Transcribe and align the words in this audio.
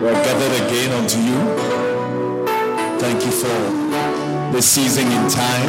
we 0.00 0.06
are 0.06 0.22
gathered 0.22 0.54
again 0.66 0.92
unto 0.92 1.18
you. 1.18 1.38
Thank 3.00 3.24
you 3.24 3.32
for 3.32 3.56
the 4.54 4.62
season 4.62 5.06
in 5.06 5.28
time. 5.28 5.68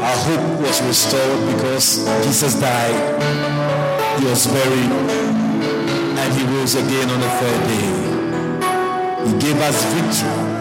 Our 0.00 0.16
hope 0.26 0.60
was 0.62 0.80
restored 0.82 1.54
because 1.54 2.04
Jesus 2.24 2.54
died, 2.58 2.96
he 4.18 4.24
was 4.24 4.46
buried, 4.46 4.92
and 6.20 6.32
he 6.32 6.44
rose 6.56 6.74
again 6.74 7.10
on 7.10 7.20
the 7.20 7.32
third 7.40 7.60
day. 7.68 7.88
He 9.26 9.38
gave 9.38 9.60
us 9.60 9.84
victory 9.92 10.52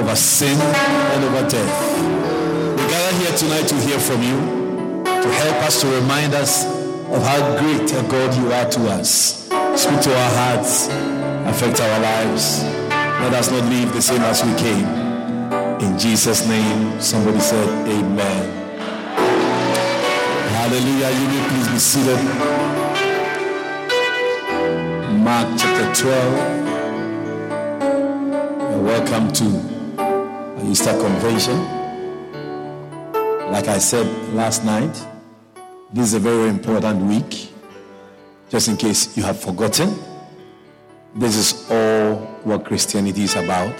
over 0.00 0.14
sin 0.14 0.56
and 0.58 1.24
over 1.24 1.48
death. 1.48 1.76
We 2.78 2.88
gather 2.88 3.16
here 3.18 3.36
tonight 3.36 3.66
to 3.68 3.74
hear 3.76 3.98
from 3.98 4.22
you, 4.22 4.38
to 5.04 5.28
help 5.28 5.56
us, 5.66 5.80
to 5.80 5.88
remind 5.88 6.34
us 6.34 6.64
of 6.64 7.22
how 7.22 7.58
great 7.58 7.90
a 7.92 8.02
God 8.08 8.34
you 8.36 8.52
are 8.52 8.70
to 8.70 8.80
us. 8.90 9.39
Speak 9.76 10.00
to 10.02 10.10
our 10.14 10.30
hearts, 10.34 10.88
affect 11.48 11.80
our 11.80 12.00
lives. 12.00 12.62
Let 13.20 13.32
us 13.34 13.50
not 13.50 13.64
leave 13.70 13.92
the 13.92 14.02
same 14.02 14.22
as 14.22 14.44
we 14.44 14.54
came. 14.54 14.86
In 15.80 15.98
Jesus' 15.98 16.46
name, 16.46 17.00
somebody 17.00 17.40
said, 17.40 17.68
Amen. 17.88 18.56
Hallelujah. 20.54 21.10
You 21.10 21.26
may 21.28 21.42
please 21.48 21.68
be 21.68 21.78
seated. 21.78 22.20
Mark 25.24 25.48
chapter 25.58 25.94
12. 26.02 26.60
Welcome 28.84 29.32
to 29.32 29.44
Easter 30.70 30.92
Convention. 31.00 31.58
Like 33.50 33.68
I 33.68 33.78
said 33.78 34.06
last 34.34 34.64
night, 34.64 34.94
this 35.92 36.06
is 36.08 36.14
a 36.14 36.18
very 36.20 36.48
important 36.48 37.02
week. 37.02 37.50
Just 38.50 38.68
in 38.68 38.76
case 38.76 39.16
you 39.16 39.22
have 39.22 39.40
forgotten, 39.40 39.96
this 41.14 41.36
is 41.36 41.70
all 41.70 42.16
what 42.42 42.64
Christianity 42.64 43.22
is 43.22 43.36
about 43.36 43.74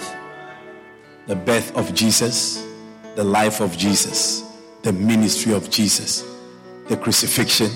the 1.27 1.35
birth 1.35 1.75
of 1.77 1.93
Jesus, 1.93 2.65
the 3.15 3.23
life 3.23 3.61
of 3.61 3.77
Jesus, 3.77 4.43
the 4.81 4.91
ministry 4.91 5.53
of 5.53 5.69
Jesus, 5.69 6.25
the 6.87 6.97
crucifixion, 6.97 7.69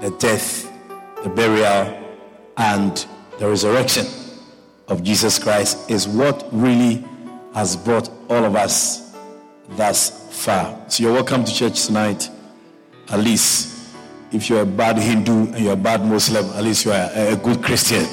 the 0.00 0.10
death, 0.18 0.70
the 1.22 1.28
burial, 1.28 2.02
and 2.56 3.06
the 3.38 3.48
resurrection 3.48 4.06
of 4.88 5.02
Jesus 5.02 5.38
Christ 5.38 5.90
is 5.90 6.06
what 6.06 6.46
really 6.52 7.04
has 7.54 7.76
brought 7.76 8.08
all 8.30 8.44
of 8.44 8.54
us 8.54 9.16
thus 9.70 10.28
far. 10.44 10.78
So 10.88 11.02
you're 11.02 11.12
welcome 11.12 11.44
to 11.44 11.54
church 11.54 11.86
tonight. 11.86 12.28
Least, 13.16 13.73
if 14.34 14.50
you're 14.50 14.62
a 14.62 14.66
bad 14.66 14.98
Hindu 14.98 15.52
and 15.52 15.58
you're 15.58 15.72
a 15.72 15.76
bad 15.76 16.04
Muslim, 16.04 16.44
at 16.50 16.64
least 16.64 16.84
you're 16.84 16.94
a, 16.94 17.32
a 17.32 17.36
good 17.36 17.62
Christian. 17.62 18.04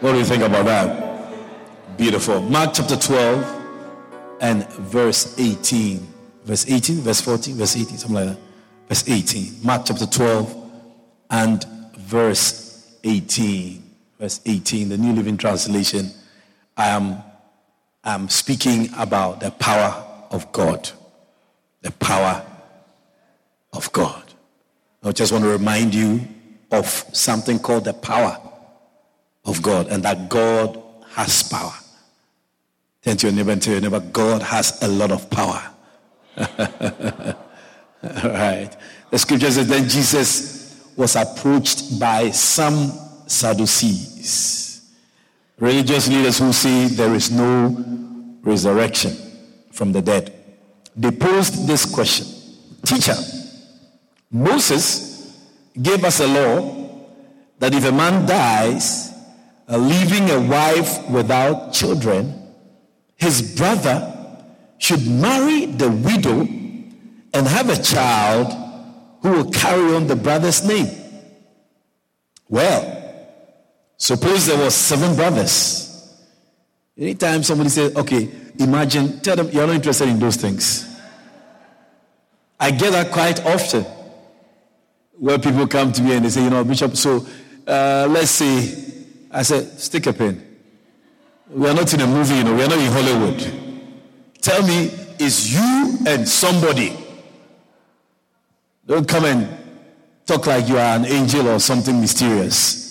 What 0.00 0.12
do 0.12 0.18
you 0.18 0.24
think 0.24 0.42
about 0.42 0.64
that? 0.66 1.96
Beautiful. 1.96 2.40
Mark 2.40 2.70
chapter 2.74 2.96
12 2.96 3.62
and 4.40 4.68
verse 4.72 5.38
18. 5.38 6.06
Verse 6.44 6.68
18, 6.70 6.96
verse 6.96 7.20
14, 7.20 7.54
verse 7.56 7.76
18, 7.76 7.98
something 7.98 8.14
like 8.14 8.36
that. 8.36 8.38
Verse 8.88 9.08
18. 9.08 9.56
Mark 9.62 9.82
chapter 9.86 10.06
12 10.06 10.70
and 11.30 11.64
verse 11.96 12.98
18 13.04 13.84
verse 14.18 14.40
18, 14.46 14.88
the 14.88 14.96
New 14.96 15.12
Living 15.12 15.36
Translation, 15.36 16.10
I 16.78 16.88
am 16.88 17.22
I'm 18.02 18.28
speaking 18.28 18.88
about 18.96 19.40
the 19.40 19.50
power 19.50 20.02
of 20.30 20.50
God. 20.52 20.90
The 21.82 21.90
power 21.90 22.42
of 23.72 23.92
God. 23.92 24.23
I 25.04 25.12
just 25.12 25.32
want 25.32 25.44
to 25.44 25.50
remind 25.50 25.94
you 25.94 26.26
of 26.70 26.86
something 26.86 27.58
called 27.58 27.84
the 27.84 27.92
power 27.92 28.40
of 29.44 29.62
God 29.62 29.88
and 29.88 30.02
that 30.02 30.28
God 30.28 30.82
has 31.10 31.42
power. 31.42 31.72
Turn 33.02 33.16
to 33.18 33.26
your 33.26 33.36
neighbor 33.36 33.52
and 33.52 33.62
tell 33.62 33.74
your 33.74 33.82
neighbor, 33.82 34.00
God 34.00 34.42
has 34.42 34.82
a 34.82 34.88
lot 34.88 35.12
of 35.12 35.28
power. 35.28 35.62
All 36.38 38.30
right. 38.30 38.70
The 39.10 39.18
scripture 39.18 39.50
says, 39.50 39.68
then 39.68 39.88
Jesus 39.88 40.90
was 40.96 41.16
approached 41.16 41.98
by 42.00 42.30
some 42.30 42.92
Sadducees, 43.26 44.90
religious 45.58 46.08
leaders 46.08 46.38
who 46.38 46.52
say 46.52 46.86
there 46.88 47.14
is 47.14 47.30
no 47.30 47.84
resurrection 48.42 49.12
from 49.72 49.92
the 49.92 50.02
dead. 50.02 50.32
They 50.96 51.10
posed 51.10 51.66
this 51.66 51.86
question 51.86 52.26
Teacher, 52.84 53.14
Moses 54.34 55.38
gave 55.80 56.04
us 56.04 56.18
a 56.20 56.26
law 56.26 57.00
that 57.60 57.72
if 57.72 57.84
a 57.84 57.92
man 57.92 58.26
dies, 58.26 59.12
uh, 59.68 59.78
leaving 59.78 60.28
a 60.28 60.40
wife 60.40 61.08
without 61.08 61.72
children, 61.72 62.34
his 63.16 63.56
brother 63.56 64.10
should 64.78 65.06
marry 65.06 65.66
the 65.66 65.88
widow 65.88 66.40
and 66.40 67.46
have 67.46 67.70
a 67.70 67.80
child 67.80 68.52
who 69.22 69.30
will 69.30 69.50
carry 69.50 69.94
on 69.94 70.06
the 70.06 70.16
brother's 70.16 70.66
name. 70.66 70.90
Well, 72.48 72.94
Suppose 73.96 74.46
there 74.46 74.58
were 74.58 74.70
seven 74.70 75.16
brothers. 75.16 75.90
Anytime 76.98 77.42
somebody 77.42 77.70
says, 77.70 77.96
okay, 77.96 78.28
imagine, 78.58 79.20
tell 79.20 79.36
them 79.36 79.48
you're 79.50 79.66
not 79.66 79.76
interested 79.76 80.08
in 80.08 80.18
those 80.18 80.36
things. 80.36 80.86
I 82.60 82.70
get 82.70 82.90
that 82.92 83.12
quite 83.12 83.44
often 83.46 83.86
where 85.18 85.38
people 85.38 85.66
come 85.66 85.92
to 85.92 86.02
me 86.02 86.14
and 86.14 86.24
they 86.24 86.30
say, 86.30 86.42
you 86.42 86.50
know, 86.50 86.64
Bishop, 86.64 86.96
so 86.96 87.26
uh, 87.66 88.06
let's 88.10 88.30
say, 88.30 89.04
I 89.30 89.42
said, 89.42 89.78
stick 89.78 90.06
a 90.06 90.12
pen. 90.12 90.42
We 91.48 91.68
are 91.68 91.74
not 91.74 91.92
in 91.92 92.00
a 92.00 92.06
movie, 92.06 92.36
you 92.36 92.44
know, 92.44 92.54
we 92.54 92.62
are 92.62 92.68
not 92.68 92.78
in 92.78 92.92
Hollywood. 92.92 93.38
Tell 94.40 94.62
me, 94.66 94.90
is 95.18 95.54
you 95.54 95.98
and 96.06 96.28
somebody, 96.28 96.96
don't 98.86 99.08
come 99.08 99.24
and 99.24 99.48
talk 100.26 100.46
like 100.46 100.68
you 100.68 100.76
are 100.76 100.96
an 100.96 101.04
angel 101.06 101.48
or 101.48 101.58
something 101.58 102.00
mysterious 102.00 102.84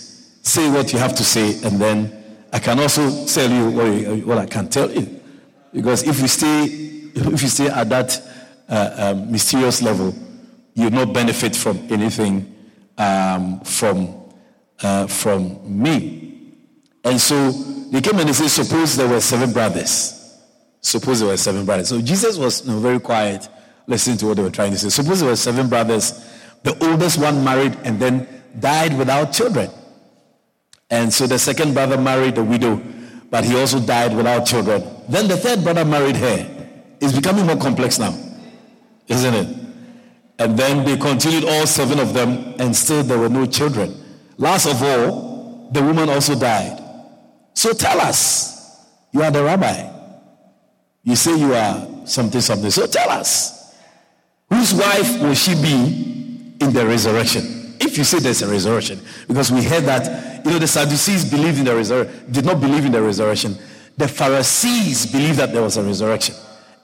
say 0.43 0.69
what 0.69 0.91
you 0.93 0.99
have 0.99 1.15
to 1.15 1.23
say, 1.23 1.55
and 1.63 1.79
then 1.79 2.23
I 2.51 2.59
can 2.59 2.79
also 2.79 3.25
tell 3.25 3.49
you 3.49 3.71
what, 3.71 4.27
what 4.27 4.37
I 4.37 4.45
can 4.45 4.67
tell 4.69 4.91
you. 4.91 5.21
Because 5.73 6.03
if 6.03 6.19
you 6.19 6.27
stay, 6.27 6.63
if 7.15 7.41
you 7.41 7.47
stay 7.47 7.67
at 7.67 7.89
that 7.89 8.21
uh, 8.69 9.13
um, 9.15 9.31
mysterious 9.31 9.81
level, 9.81 10.13
you 10.75 10.89
not 10.89 11.13
benefit 11.13 11.55
from 11.55 11.77
anything 11.91 12.53
um, 12.97 13.59
from 13.61 14.23
uh, 14.81 15.07
from 15.07 15.81
me. 15.81 16.53
And 17.03 17.19
so 17.19 17.51
they 17.51 18.01
came 18.01 18.19
and 18.19 18.29
they 18.29 18.33
said, 18.33 18.49
suppose 18.49 18.95
there 18.95 19.07
were 19.07 19.19
seven 19.19 19.51
brothers. 19.51 20.19
Suppose 20.81 21.19
there 21.19 21.29
were 21.29 21.37
seven 21.37 21.65
brothers. 21.65 21.89
So 21.89 22.01
Jesus 22.01 22.37
was 22.37 22.65
you 22.65 22.73
know, 22.73 22.79
very 22.79 22.99
quiet, 22.99 23.47
listening 23.87 24.17
to 24.17 24.27
what 24.27 24.37
they 24.37 24.43
were 24.43 24.49
trying 24.49 24.71
to 24.71 24.77
say. 24.77 24.89
Suppose 24.89 25.19
there 25.19 25.29
were 25.29 25.35
seven 25.35 25.69
brothers. 25.69 26.29
The 26.63 26.77
oldest 26.85 27.19
one 27.19 27.43
married 27.43 27.77
and 27.83 27.99
then 27.99 28.27
died 28.59 28.97
without 28.97 29.33
children. 29.33 29.69
And 30.89 31.13
so 31.13 31.27
the 31.27 31.39
second 31.39 31.73
brother 31.73 31.97
married 31.97 32.37
a 32.37 32.43
widow, 32.43 32.81
but 33.29 33.43
he 33.43 33.57
also 33.57 33.79
died 33.79 34.15
without 34.15 34.45
children. 34.45 34.83
Then 35.09 35.27
the 35.27 35.37
third 35.37 35.63
brother 35.63 35.83
married 35.83 36.15
her. 36.17 36.49
It's 37.01 37.13
becoming 37.13 37.45
more 37.45 37.57
complex 37.57 37.99
now, 37.99 38.15
isn't 39.07 39.33
it? 39.33 39.62
And 40.43 40.59
then 40.59 40.85
they 40.85 40.97
continued, 40.97 41.45
all 41.45 41.65
seven 41.65 41.99
of 41.99 42.13
them, 42.13 42.55
and 42.59 42.75
still 42.75 43.01
there 43.03 43.17
were 43.17 43.29
no 43.29 43.45
children. 43.45 43.95
Last 44.37 44.65
of 44.65 44.81
all, 44.83 45.69
the 45.71 45.81
woman 45.81 46.09
also 46.09 46.37
died. 46.37 46.79
So 47.53 47.73
tell 47.73 47.99
us, 48.01 48.85
you 49.11 49.21
are 49.21 49.31
the 49.31 49.43
rabbi. 49.43 49.89
You 51.03 51.15
say 51.15 51.37
you 51.37 51.53
are 51.53 52.05
something, 52.05 52.41
something. 52.41 52.71
So 52.71 52.87
tell 52.87 53.09
us, 53.09 53.73
whose 54.49 54.73
wife 54.73 55.21
will 55.21 55.33
she 55.33 55.55
be 55.55 56.55
in 56.59 56.73
the 56.73 56.85
resurrection? 56.85 57.63
if 57.93 57.97
you 57.97 58.03
say 58.03 58.19
there's 58.19 58.41
a 58.41 58.47
resurrection, 58.47 58.99
because 59.27 59.51
we 59.51 59.63
heard 59.63 59.83
that, 59.83 60.43
you 60.45 60.51
know, 60.51 60.59
the 60.59 60.67
Sadducees 60.67 61.29
believed 61.29 61.59
in 61.59 61.65
the 61.65 61.75
resurrection, 61.75 62.31
did 62.31 62.45
not 62.45 62.59
believe 62.59 62.85
in 62.85 62.91
the 62.91 63.01
resurrection. 63.01 63.55
The 63.97 64.07
Pharisees 64.07 65.05
believed 65.11 65.37
that 65.37 65.53
there 65.53 65.61
was 65.61 65.77
a 65.77 65.83
resurrection. 65.83 66.35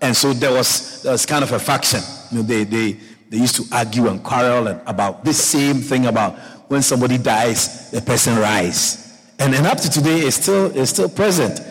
And 0.02 0.16
so 0.16 0.34
there 0.34 0.52
was, 0.52 1.02
there 1.02 1.12
was 1.12 1.26
kind 1.26 1.44
of 1.44 1.52
a 1.52 1.60
faction. 1.60 2.02
You 2.32 2.38
know, 2.38 2.44
they, 2.44 2.64
they, 2.64 3.00
they 3.30 3.38
used 3.38 3.56
to 3.56 3.64
argue 3.72 4.08
and 4.08 4.24
quarrel 4.24 4.68
and 4.68 4.81
about 4.88 5.24
this 5.24 5.42
same 5.44 5.78
thing 5.78 6.08
about 6.08 6.38
when 6.68 6.81
somebody 6.81 7.18
dies, 7.18 7.92
the 7.92 8.02
person 8.02 8.38
rise. 8.38 9.22
And, 9.40 9.54
and 9.56 9.66
up 9.66 9.78
to 9.80 9.90
today, 9.90 10.20
it's 10.20 10.36
still, 10.36 10.76
it's 10.76 10.92
still 10.92 11.10
present. 11.10 11.62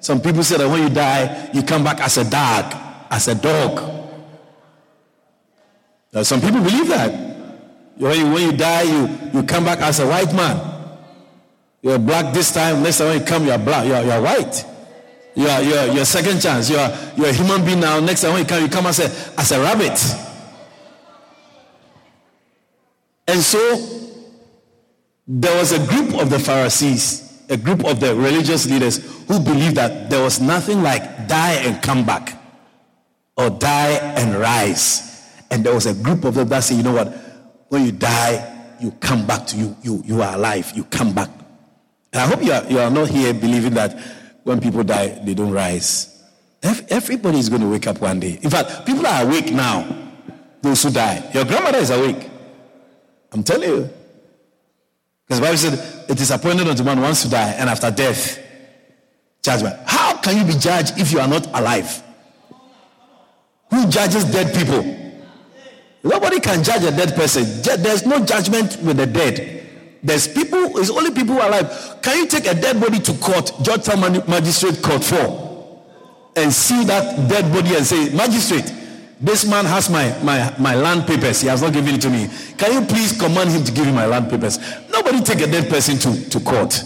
Some 0.00 0.20
people 0.20 0.42
say 0.44 0.58
that 0.58 0.68
when 0.68 0.82
you 0.82 0.88
die, 0.88 1.50
you 1.52 1.62
come 1.62 1.82
back 1.82 2.00
as 2.00 2.16
a 2.18 2.28
dog, 2.28 2.74
as 3.10 3.28
a 3.28 3.34
dog. 3.34 3.94
Now, 6.12 6.22
some 6.22 6.40
people 6.40 6.60
believe 6.60 6.88
that. 6.88 7.10
When 7.96 8.18
you, 8.18 8.32
when 8.32 8.50
you 8.50 8.56
die, 8.56 8.82
you, 8.82 9.18
you 9.32 9.42
come 9.42 9.64
back 9.64 9.80
as 9.80 10.00
a 10.00 10.06
white 10.06 10.32
man. 10.34 10.74
You're 11.82 11.98
black 11.98 12.32
this 12.34 12.52
time, 12.52 12.82
next 12.82 12.98
time 12.98 13.08
when 13.08 13.20
you 13.20 13.26
come, 13.26 13.46
you're 13.46 13.58
black, 13.58 13.86
you're, 13.86 14.02
you're 14.02 14.22
white. 14.22 14.64
You're, 15.34 15.60
you're, 15.60 15.86
you're 15.94 16.04
second 16.04 16.40
chance. 16.40 16.70
You're, 16.70 16.88
you're 17.16 17.28
a 17.28 17.32
human 17.32 17.64
being 17.64 17.80
now. 17.80 18.00
Next 18.00 18.22
time 18.22 18.32
when 18.32 18.42
you 18.42 18.48
come, 18.48 18.62
you 18.62 18.68
come 18.68 18.86
as 18.86 19.00
a, 19.00 19.38
as 19.38 19.52
a 19.52 19.60
rabbit. 19.60 19.98
And 23.28 23.40
so 23.40 23.58
there 25.26 25.56
was 25.56 25.72
a 25.72 25.84
group 25.86 26.20
of 26.20 26.30
the 26.30 26.38
Pharisees, 26.38 27.44
a 27.48 27.56
group 27.56 27.84
of 27.84 28.00
the 28.00 28.14
religious 28.14 28.66
leaders 28.66 28.98
who 29.26 29.40
believed 29.40 29.76
that 29.76 30.08
there 30.10 30.22
was 30.22 30.40
nothing 30.40 30.82
like 30.82 31.26
die 31.26 31.54
and 31.64 31.82
come 31.82 32.04
back 32.04 32.40
or 33.36 33.50
die 33.50 33.98
and 34.16 34.36
rise. 34.36 35.02
And 35.50 35.64
there 35.64 35.74
was 35.74 35.86
a 35.86 35.94
group 35.94 36.24
of 36.24 36.34
them 36.34 36.48
that 36.48 36.64
said, 36.64 36.76
you 36.76 36.82
know 36.82 36.94
what? 36.94 37.08
When 37.68 37.84
you 37.84 37.92
die, 37.92 38.74
you 38.80 38.92
come 38.92 39.26
back 39.26 39.46
to 39.48 39.56
you. 39.56 39.76
You, 39.82 40.02
you 40.04 40.22
are 40.22 40.34
alive. 40.34 40.72
You 40.74 40.84
come 40.84 41.12
back. 41.12 41.30
And 42.12 42.22
I 42.22 42.26
hope 42.26 42.42
you 42.42 42.52
are, 42.52 42.64
you 42.64 42.78
are 42.78 42.90
not 42.90 43.08
here 43.08 43.34
believing 43.34 43.74
that 43.74 43.98
when 44.44 44.60
people 44.60 44.84
die, 44.84 45.20
they 45.24 45.34
don't 45.34 45.52
rise. 45.52 46.12
Everybody 46.62 47.38
is 47.38 47.48
going 47.48 47.62
to 47.62 47.68
wake 47.68 47.86
up 47.86 48.00
one 48.00 48.20
day. 48.20 48.38
In 48.42 48.50
fact, 48.50 48.86
people 48.86 49.06
are 49.06 49.24
awake 49.24 49.52
now. 49.52 50.12
Those 50.62 50.82
who 50.82 50.90
die. 50.90 51.28
Your 51.34 51.44
grandmother 51.44 51.78
is 51.78 51.90
awake. 51.90 52.28
I'm 53.36 53.42
telling 53.42 53.68
you. 53.68 53.90
Because 55.26 55.40
the 55.40 55.44
Bible 55.44 55.58
said 55.58 56.10
it 56.10 56.20
is 56.20 56.30
appointed 56.30 56.66
unto 56.68 56.82
man 56.82 57.00
once 57.00 57.22
to 57.22 57.30
die, 57.30 57.50
and 57.50 57.68
after 57.68 57.90
death, 57.90 58.42
judgment. 59.42 59.76
How 59.84 60.16
can 60.16 60.38
you 60.38 60.44
be 60.44 60.58
judged 60.58 60.98
if 60.98 61.12
you 61.12 61.20
are 61.20 61.28
not 61.28 61.46
alive? 61.48 62.02
Who 63.70 63.88
judges 63.88 64.24
dead 64.24 64.54
people? 64.54 64.82
Nobody 66.02 66.40
can 66.40 66.64
judge 66.64 66.84
a 66.84 66.92
dead 66.92 67.14
person. 67.14 67.44
There's 67.82 68.06
no 68.06 68.24
judgment 68.24 68.78
with 68.82 68.96
the 68.96 69.06
dead. 69.06 69.66
There's 70.02 70.28
people, 70.28 70.78
it's 70.78 70.90
only 70.90 71.10
people 71.10 71.34
who 71.34 71.40
are 71.40 71.48
alive. 71.48 71.98
Can 72.00 72.18
you 72.18 72.26
take 72.26 72.46
a 72.46 72.54
dead 72.54 72.80
body 72.80 73.00
to 73.00 73.12
court, 73.14 73.52
Georgetown 73.62 74.00
Magistrate 74.00 74.80
Court 74.80 75.04
for, 75.04 75.82
and 76.36 76.52
see 76.52 76.84
that 76.84 77.28
dead 77.28 77.52
body 77.52 77.74
and 77.74 77.84
say, 77.84 78.14
Magistrate, 78.14 78.72
this 79.20 79.48
man 79.48 79.64
has 79.64 79.88
my, 79.88 80.16
my, 80.22 80.54
my 80.58 80.74
land 80.74 81.06
papers. 81.06 81.40
He 81.40 81.48
has 81.48 81.62
not 81.62 81.72
given 81.72 81.94
it 81.94 82.02
to 82.02 82.10
me. 82.10 82.28
Can 82.58 82.72
you 82.72 82.86
please 82.86 83.18
command 83.18 83.50
him 83.50 83.64
to 83.64 83.72
give 83.72 83.86
me 83.86 83.92
my 83.92 84.06
land 84.06 84.28
papers? 84.28 84.58
Nobody 84.90 85.22
take 85.22 85.40
a 85.40 85.50
dead 85.50 85.70
person 85.70 85.96
to, 85.98 86.28
to 86.30 86.40
court. 86.40 86.82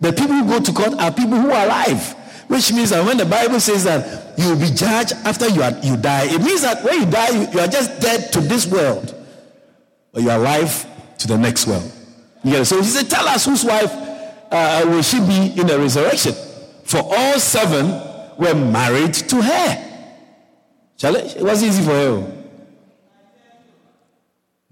The 0.00 0.12
people 0.12 0.34
who 0.34 0.46
go 0.46 0.60
to 0.60 0.72
court 0.72 0.94
are 1.00 1.10
people 1.12 1.40
who 1.40 1.50
are 1.50 1.64
alive. 1.64 2.12
Which 2.46 2.72
means 2.72 2.90
that 2.90 3.04
when 3.04 3.16
the 3.16 3.24
Bible 3.24 3.58
says 3.58 3.82
that 3.84 4.38
you 4.38 4.50
will 4.50 4.60
be 4.60 4.70
judged 4.70 5.14
after 5.24 5.48
you, 5.48 5.62
are, 5.62 5.72
you 5.82 5.96
die, 5.96 6.26
it 6.26 6.40
means 6.40 6.62
that 6.62 6.84
when 6.84 7.00
you 7.00 7.10
die, 7.10 7.30
you, 7.30 7.48
you 7.50 7.58
are 7.58 7.66
just 7.66 8.00
dead 8.00 8.32
to 8.34 8.40
this 8.40 8.66
world. 8.70 9.12
But 10.12 10.22
you 10.22 10.30
are 10.30 10.38
alive 10.38 10.86
to 11.18 11.26
the 11.26 11.36
next 11.36 11.66
world. 11.66 11.90
Yeah, 12.44 12.62
so 12.62 12.80
he 12.80 12.84
said, 12.84 13.10
Tell 13.10 13.26
us 13.26 13.44
whose 13.44 13.64
wife 13.64 13.90
uh, 14.52 14.84
will 14.86 15.02
she 15.02 15.18
be 15.18 15.60
in 15.60 15.66
the 15.66 15.76
resurrection? 15.76 16.34
For 16.84 16.98
all 16.98 17.40
seven 17.40 17.90
were 18.38 18.54
married 18.54 19.14
to 19.14 19.42
her. 19.42 19.85
It? 20.98 21.36
It 21.36 21.42
was 21.42 21.62
easy 21.62 21.82
for 21.82 21.92
you. 21.92 22.32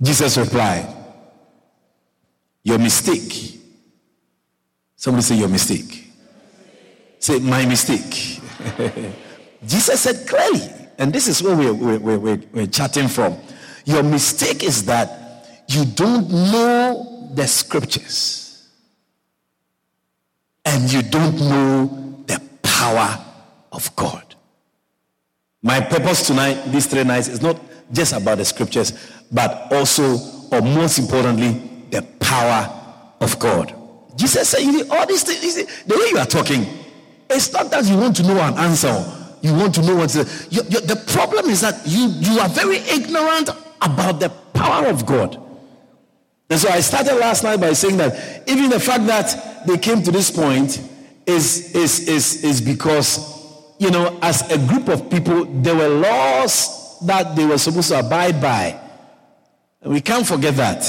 Jesus 0.01 0.37
replied, 0.37 0.87
Your 2.63 2.79
mistake. 2.79 3.61
Somebody 4.97 5.23
say, 5.23 5.37
Your 5.37 5.49
mistake. 5.49 6.13
Say, 7.19 7.39
My 7.39 7.65
mistake. 7.67 8.41
Jesus 9.67 10.01
said 10.01 10.27
clearly, 10.29 10.69
and 10.99 11.13
this 11.13 11.29
is 11.29 11.43
where 11.43 11.57
we're, 11.57 11.75
we're, 11.75 12.19
we're, 12.19 12.43
we're 12.53 12.67
chatting 12.67 13.09
from. 13.09 13.37
Your 13.85 14.03
mistake 14.03 14.63
is 14.63 14.85
that 14.87 15.65
you 15.69 15.85
don't 15.85 16.31
know 16.31 17.31
the 17.35 17.47
scriptures 17.47 18.69
and 20.65 20.93
you 20.93 21.03
don't 21.03 21.39
know 21.39 22.25
the 22.27 22.41
power 22.63 23.25
of 23.73 23.95
God. 23.97 24.34
My 25.65 25.81
purpose 25.81 26.27
tonight, 26.27 26.63
these 26.67 26.85
three 26.85 27.05
nights, 27.05 27.29
is 27.29 27.41
not 27.41 27.59
just 27.91 28.13
about 28.13 28.37
the 28.37 28.45
scriptures, 28.45 28.93
but 29.33 29.73
also, 29.73 30.19
or 30.53 30.61
most 30.61 30.99
importantly, 30.99 31.53
the 31.91 32.03
power 32.21 32.71
of 33.23 33.39
God. 33.39 33.75
Jesus 34.15 34.51
said, 34.51 34.61
you 34.61 34.87
all 34.91 35.07
these 35.07 35.23
things, 35.23 35.55
the 35.87 35.97
way 35.97 36.11
you 36.11 36.19
are 36.19 36.27
talking, 36.27 36.67
it's 37.31 37.51
not 37.51 37.71
that 37.71 37.87
you 37.87 37.97
want 37.97 38.15
to 38.17 38.23
know 38.25 38.39
an 38.43 38.59
answer. 38.59 38.93
You 39.41 39.55
want 39.55 39.75
to 39.77 39.83
know 39.83 39.97
what's 39.97 40.13
the, 40.13 40.49
you, 40.51 40.63
you, 40.69 40.81
the 40.81 41.03
problem 41.15 41.47
is 41.47 41.63
that 41.63 41.81
you, 41.87 42.09
you 42.09 42.41
are 42.41 42.49
very 42.51 42.77
ignorant 42.77 43.49
about 43.81 44.21
the 44.21 44.29
power 44.53 44.87
of 44.87 45.07
God. 45.07 45.41
And 46.51 46.61
so 46.61 46.69
I 46.69 46.81
started 46.81 47.15
last 47.15 47.43
night 47.43 47.59
by 47.59 47.73
saying 47.73 47.97
that 47.97 48.47
even 48.47 48.69
the 48.69 48.81
fact 48.81 49.07
that 49.07 49.67
they 49.67 49.79
came 49.79 50.03
to 50.03 50.11
this 50.11 50.31
point 50.31 50.79
is, 51.27 51.75
is, 51.75 52.07
is, 52.07 52.45
is 52.45 52.61
because 52.61 53.34
you 53.79 53.91
know, 53.91 54.19
as 54.23 54.51
a 54.51 54.59
group 54.67 54.89
of 54.89 55.11
people, 55.11 55.45
there 55.45 55.75
were 55.75 55.89
laws 55.89 56.99
that 57.07 57.37
they 57.37 57.45
were 57.45 57.59
supposed 57.59 57.89
to 57.89 57.99
abide 57.99 58.41
by. 58.41 58.81
And 59.83 59.93
we 59.93 60.01
can't 60.01 60.27
forget 60.27 60.57
that. 60.57 60.85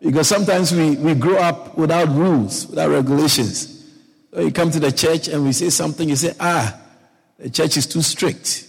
Because 0.00 0.28
sometimes 0.28 0.72
we, 0.72 0.96
we 0.96 1.14
grow 1.14 1.38
up 1.38 1.78
without 1.78 2.08
rules, 2.08 2.66
without 2.66 2.90
regulations. 2.90 3.84
So 4.32 4.40
you 4.40 4.52
come 4.52 4.70
to 4.70 4.80
the 4.80 4.92
church 4.92 5.28
and 5.28 5.44
we 5.44 5.52
say 5.52 5.70
something, 5.70 6.08
you 6.08 6.16
say, 6.16 6.34
ah, 6.40 6.78
the 7.38 7.48
church 7.48 7.76
is 7.76 7.86
too 7.86 8.02
strict. 8.02 8.68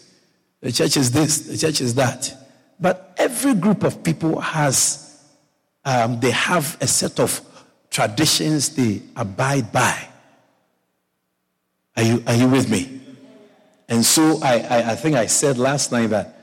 The 0.62 0.72
church 0.72 0.96
is 0.98 1.12
this, 1.12 1.40
the 1.40 1.58
church 1.58 1.82
is 1.82 1.96
that. 1.96 2.34
But 2.80 3.14
every 3.18 3.54
group 3.56 3.84
of 3.84 4.04
people 4.04 4.40
has, 4.40 5.22
um, 5.84 6.20
they 6.20 6.32
have 6.32 6.78
a 6.80 6.88
set 6.88 7.20
of 7.20 7.42
traditions 7.90 8.70
they 8.70 9.02
abide 9.16 9.72
by. 9.72 10.08
Are 11.98 12.04
you, 12.04 12.24
are 12.28 12.36
you 12.36 12.48
with 12.48 12.70
me? 12.70 13.02
And 13.88 14.06
so 14.06 14.40
I, 14.42 14.60
I, 14.60 14.92
I, 14.92 14.96
think 14.96 15.16
I 15.16 15.28
said 15.28 15.58
last 15.58 15.92
night 15.92 16.08
that 16.08 16.36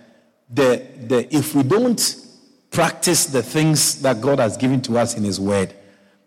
the, 0.49 0.87
the, 1.07 1.35
if 1.35 1.55
we 1.55 1.63
don't 1.63 2.17
practice 2.71 3.27
the 3.27 3.43
things 3.43 4.01
that 4.03 4.21
God 4.21 4.39
has 4.39 4.57
given 4.57 4.81
to 4.83 4.99
us 4.99 5.17
in 5.17 5.25
His 5.25 5.41
Word, 5.41 5.75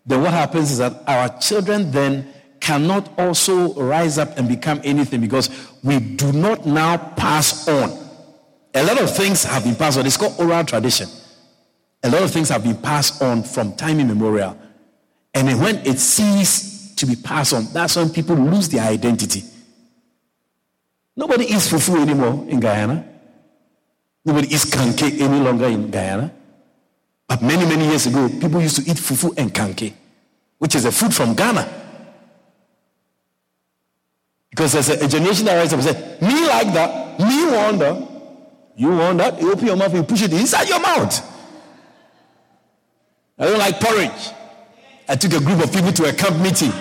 then 0.04 0.22
what 0.22 0.32
happens 0.32 0.70
is 0.70 0.78
that 0.78 1.02
our 1.06 1.28
children 1.38 1.90
then 1.90 2.32
cannot 2.60 3.18
also 3.18 3.74
rise 3.74 4.18
up 4.18 4.36
and 4.38 4.48
become 4.48 4.80
anything 4.84 5.20
because 5.20 5.50
we 5.82 5.98
do 5.98 6.32
not 6.32 6.66
now 6.66 6.96
pass 6.96 7.66
on. 7.68 7.90
A 8.74 8.84
lot 8.84 9.00
of 9.00 9.14
things 9.14 9.44
have 9.44 9.64
been 9.64 9.74
passed 9.74 9.98
on. 9.98 10.06
It's 10.06 10.16
called 10.16 10.38
oral 10.38 10.64
tradition. 10.64 11.08
A 12.02 12.10
lot 12.10 12.22
of 12.22 12.30
things 12.30 12.50
have 12.50 12.62
been 12.62 12.76
passed 12.76 13.22
on 13.22 13.42
from 13.42 13.74
time 13.74 14.00
immemorial. 14.00 14.58
And 15.34 15.60
when 15.60 15.76
it 15.86 15.98
ceases 15.98 16.94
to 16.96 17.06
be 17.06 17.16
passed 17.16 17.52
on, 17.52 17.66
that's 17.72 17.96
when 17.96 18.10
people 18.10 18.36
lose 18.36 18.68
their 18.68 18.82
identity. 18.82 19.44
Nobody 21.16 21.44
eats 21.46 21.68
fufu 21.68 22.00
anymore 22.00 22.44
in 22.48 22.60
Guyana. 22.60 23.04
Nobody 24.24 24.48
eats 24.48 24.66
kenkey 24.66 25.20
any 25.20 25.40
longer 25.40 25.66
in 25.66 25.90
Guyana. 25.90 26.32
But 27.26 27.42
many, 27.42 27.64
many 27.64 27.86
years 27.86 28.06
ago, 28.06 28.28
people 28.28 28.60
used 28.60 28.76
to 28.76 28.82
eat 28.82 28.96
fufu 28.98 29.36
and 29.38 29.52
kenkey, 29.52 29.94
which 30.58 30.74
is 30.74 30.84
a 30.84 30.92
food 30.92 31.14
from 31.14 31.34
Ghana. 31.34 31.84
Because 34.50 34.72
there's 34.72 34.88
a, 34.88 35.04
a 35.04 35.08
generation 35.08 35.46
that 35.46 35.56
rises 35.56 35.72
up 35.72 35.80
and 35.80 35.88
says, 35.88 36.22
me 36.22 36.46
like 36.46 36.72
that, 36.74 37.18
me 37.18 37.46
wonder. 37.46 38.08
You 38.76 38.90
want 38.90 39.18
that? 39.18 39.40
You 39.40 39.52
open 39.52 39.66
your 39.66 39.76
mouth 39.76 39.88
and 39.88 39.98
you 39.98 40.02
push 40.02 40.22
it 40.22 40.32
inside 40.32 40.68
your 40.68 40.80
mouth. 40.80 41.18
I 43.38 43.46
don't 43.46 43.58
like 43.58 43.80
porridge. 43.80 44.32
I 45.08 45.16
took 45.16 45.32
a 45.32 45.40
group 45.40 45.62
of 45.62 45.72
people 45.72 45.92
to 45.92 46.04
a 46.08 46.12
camp 46.12 46.38
meeting. 46.42 46.72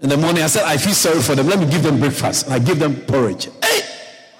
In 0.00 0.08
the 0.08 0.16
morning, 0.16 0.42
I 0.42 0.46
said, 0.46 0.64
I 0.64 0.78
feel 0.78 0.94
sorry 0.94 1.20
for 1.20 1.34
them. 1.34 1.46
Let 1.46 1.58
me 1.58 1.66
give 1.70 1.82
them 1.82 1.98
breakfast. 2.00 2.48
I 2.50 2.58
give 2.58 2.78
them 2.78 2.96
porridge. 3.02 3.50
Hey! 3.62 3.82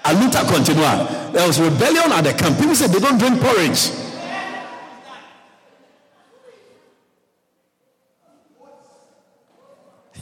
Aluta 0.04 0.48
continua. 0.48 1.30
There 1.32 1.46
was 1.46 1.60
rebellion 1.60 2.10
at 2.12 2.22
the 2.22 2.32
camp. 2.32 2.58
People 2.58 2.74
said 2.74 2.90
they 2.90 2.98
don't 2.98 3.18
drink 3.18 3.38
porridge. 3.40 3.90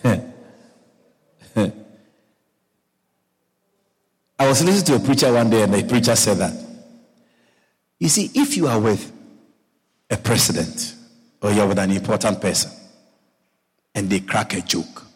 I 4.41 4.49
was 4.49 4.65
listening 4.65 4.85
to 4.87 4.97
a 4.97 5.07
preacher 5.07 5.33
one 5.33 5.51
day, 5.51 5.63
and 5.63 5.73
the 5.73 5.85
preacher 5.85 6.17
said 6.17 6.39
that. 6.39 6.53
You 8.01 8.09
see, 8.09 8.31
if 8.35 8.57
you 8.57 8.67
are 8.67 8.81
with 8.81 9.13
a 10.11 10.17
president 10.17 10.95
or 11.43 11.53
you're 11.53 11.67
with 11.67 11.79
an 11.79 11.93
important 11.93 12.41
person 12.41 12.73
and 13.95 14.11
they 14.11 14.21
crack 14.21 14.55
a 14.55 14.61
joke, 14.61 15.08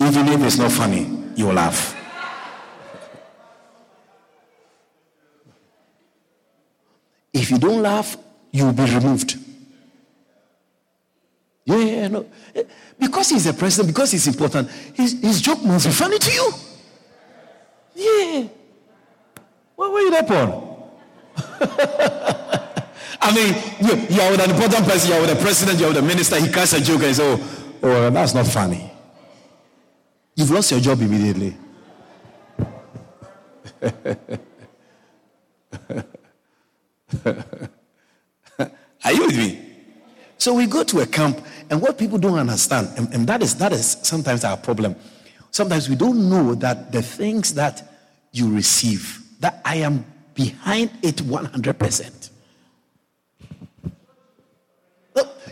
Even 0.00 0.28
if 0.28 0.42
it's 0.42 0.58
not 0.58 0.72
funny, 0.72 1.06
you 1.36 1.52
laugh. 1.52 1.94
If 7.32 7.50
you 7.50 7.58
don't 7.58 7.82
laugh, 7.82 8.16
you 8.52 8.66
will 8.66 8.72
be 8.72 8.84
removed. 8.84 9.38
Yeah, 11.66 11.76
yeah, 11.78 12.08
no. 12.08 12.26
Because 12.98 13.30
he's 13.30 13.44
the 13.44 13.52
president, 13.52 13.94
because 13.94 14.12
he's 14.12 14.26
important, 14.26 14.70
his, 14.94 15.20
his 15.20 15.40
joke 15.40 15.64
must 15.64 15.86
be 15.86 15.92
funny 15.92 16.18
to 16.18 16.30
you. 16.30 16.52
Yeah. 17.94 18.48
What 19.74 19.92
were 19.92 20.00
you 20.00 20.10
there 20.10 20.22
for? 20.22 20.90
I 23.20 23.34
mean, 23.34 23.54
you, 23.80 24.14
you 24.14 24.20
are 24.20 24.30
with 24.30 24.40
an 24.40 24.50
important 24.50 24.86
person, 24.86 25.10
you 25.10 25.16
are 25.16 25.20
with 25.22 25.32
a 25.32 25.42
president, 25.42 25.80
you 25.80 25.86
are 25.86 25.88
with 25.88 25.98
a 25.98 26.02
minister, 26.02 26.36
he 26.38 26.52
casts 26.52 26.74
a 26.74 26.80
joke 26.80 27.02
and 27.02 27.16
says, 27.16 27.20
oh, 27.20 27.76
oh, 27.82 28.10
that's 28.10 28.34
not 28.34 28.46
funny. 28.46 28.93
You've 30.36 30.50
lost 30.50 30.70
your 30.70 30.80
job 30.80 31.00
immediately. 31.00 31.56
Are 39.04 39.12
you 39.12 39.26
with 39.26 39.36
me? 39.36 39.60
So 40.38 40.54
we 40.54 40.66
go 40.66 40.82
to 40.84 41.00
a 41.00 41.06
camp, 41.06 41.40
and 41.70 41.80
what 41.80 41.96
people 41.96 42.18
don't 42.18 42.38
understand, 42.38 42.90
and, 42.96 43.12
and, 43.14 43.26
that 43.26 43.42
is 43.42 43.56
that 43.56 43.72
is 43.72 43.96
sometimes 44.02 44.44
our 44.44 44.56
problem. 44.56 44.96
Sometimes 45.50 45.88
we 45.88 45.94
don't 45.94 46.28
know 46.28 46.54
that 46.56 46.90
the 46.90 47.00
things 47.00 47.54
that 47.54 47.82
you 48.32 48.52
receive, 48.52 49.22
that 49.40 49.60
I 49.64 49.76
am 49.76 50.04
behind 50.34 50.90
it 51.02 51.16
100%. 51.16 52.30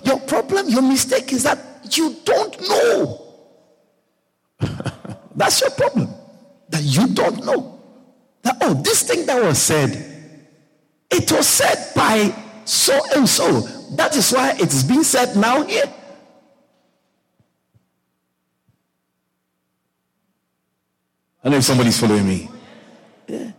Your 0.05 0.19
problem, 0.21 0.69
your 0.69 0.83
mistake 0.83 1.33
is 1.33 1.45
that 1.45 1.59
you 1.97 2.17
don't 2.25 2.61
know. 2.69 3.32
That's 5.37 5.61
your 5.61 5.71
problem. 5.71 6.09
That 6.69 6.83
you 6.83 7.09
don't 7.09 7.45
know. 7.45 7.81
That, 8.42 8.59
oh, 8.61 8.75
this 8.75 9.02
thing 9.02 9.26
that 9.26 9.42
was 9.42 9.59
said, 9.59 9.90
it 11.11 11.31
was 11.31 11.47
said 11.47 11.92
by 11.95 12.35
so 12.64 12.99
and 13.14 13.28
so. 13.28 13.61
That 13.97 14.16
is 14.16 14.33
why 14.33 14.52
it 14.52 14.73
is 14.73 14.85
being 14.85 15.02
said 15.02 15.37
now 15.37 15.64
here. 15.64 15.92
I 21.45 21.49
know 21.49 21.57
if 21.57 21.64
somebody's 21.64 21.99
following 21.99 22.26
me. 22.26 22.49
Yeah. 23.26 23.52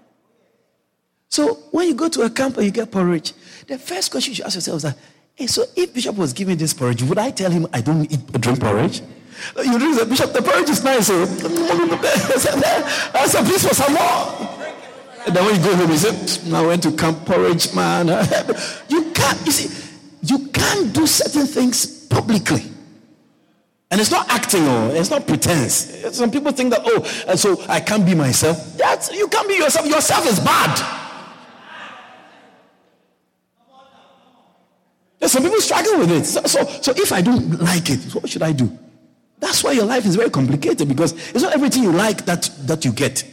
So 1.27 1.55
when 1.71 1.87
you 1.87 1.95
go 1.95 2.09
to 2.09 2.21
a 2.21 2.29
camp 2.29 2.57
and 2.57 2.65
you 2.65 2.71
get 2.71 2.91
porridge, 2.91 3.33
the 3.67 3.77
first 3.77 4.11
question 4.11 4.31
you 4.31 4.35
should 4.35 4.45
ask 4.45 4.55
yourself 4.55 4.77
is 4.77 4.83
that, 4.83 4.97
hey, 5.35 5.47
so 5.47 5.65
if 5.75 5.93
Bishop 5.93 6.15
was 6.15 6.31
giving 6.31 6.57
this 6.57 6.73
porridge, 6.73 7.03
would 7.03 7.17
I 7.17 7.31
tell 7.31 7.51
him 7.51 7.67
I 7.73 7.81
don't 7.81 8.11
eat 8.11 8.31
drink 8.33 8.59
porridge? 8.59 9.01
You 9.57 9.79
drink 9.79 9.99
the 9.99 10.05
bishop, 10.05 10.33
the 10.33 10.41
porridge 10.41 10.69
is 10.69 10.83
nice. 10.83 11.09
Eh? 11.09 11.25
I 13.13 13.27
said, 13.27 13.45
please 13.45 13.67
for 13.67 13.73
some 13.73 13.93
more. 13.93 14.53
And 15.25 15.35
then 15.35 15.45
when 15.45 15.55
you 15.55 15.63
go 15.63 15.75
home, 15.75 15.89
you 15.89 15.97
say, 15.97 16.53
I 16.53 16.65
went 16.65 16.83
to 16.83 16.91
camp 16.91 17.25
porridge, 17.25 17.73
man. 17.73 18.07
you 18.89 19.11
can't, 19.11 19.45
you 19.45 19.51
see, 19.51 19.91
you 20.21 20.47
can't 20.49 20.93
do 20.93 21.07
certain 21.07 21.47
things 21.47 22.07
publicly. 22.07 22.63
And 23.89 24.01
it's 24.01 24.11
not 24.11 24.27
acting 24.29 24.67
or 24.67 24.95
it's 24.95 25.11
not 25.11 25.27
pretense. 25.27 26.15
Some 26.17 26.31
people 26.31 26.51
think 26.51 26.71
that, 26.71 26.81
oh, 26.83 27.25
and 27.27 27.39
so 27.39 27.63
I 27.69 27.79
can't 27.79 28.05
be 28.05 28.15
myself. 28.15 28.75
That's, 28.77 29.13
you 29.13 29.27
can't 29.27 29.47
be 29.47 29.55
yourself. 29.55 29.85
Yourself 29.85 30.25
is 30.27 30.39
bad. 30.39 31.01
some 35.27 35.41
people 35.41 35.61
struggle 35.61 35.99
with 35.99 36.11
it. 36.11 36.25
So, 36.25 36.41
so, 36.43 36.65
so 36.81 36.91
if 36.95 37.11
I 37.11 37.21
don't 37.21 37.59
like 37.61 37.89
it, 37.89 37.99
what 38.13 38.29
should 38.29 38.43
I 38.43 38.51
do? 38.51 38.77
That's 39.43 39.61
why 39.61 39.73
your 39.73 39.83
life 39.83 40.05
is 40.05 40.15
very 40.15 40.29
complicated 40.29 40.87
because 40.87 41.11
it's 41.31 41.43
not 41.43 41.53
everything 41.53 41.83
you 41.83 41.91
like 41.91 42.23
that, 42.23 42.49
that 42.59 42.85
you 42.85 42.93
get. 42.93 43.25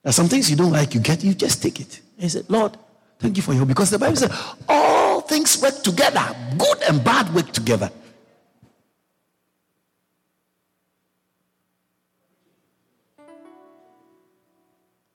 There 0.00 0.10
are 0.10 0.12
some 0.12 0.28
things 0.28 0.48
you 0.48 0.56
don't 0.56 0.70
like, 0.70 0.94
you 0.94 1.00
get, 1.00 1.24
you 1.24 1.34
just 1.34 1.60
take 1.60 1.80
it. 1.80 2.00
And 2.14 2.22
you 2.22 2.28
say, 2.28 2.42
Lord, 2.46 2.76
thank 3.18 3.36
you 3.36 3.42
for 3.42 3.52
your 3.52 3.66
because 3.66 3.90
the 3.90 3.98
Bible 3.98 4.14
says 4.14 4.30
all 4.68 5.22
things 5.22 5.60
work 5.60 5.82
together, 5.82 6.24
good 6.56 6.82
and 6.88 7.02
bad 7.02 7.34
work 7.34 7.50
together. 7.50 7.90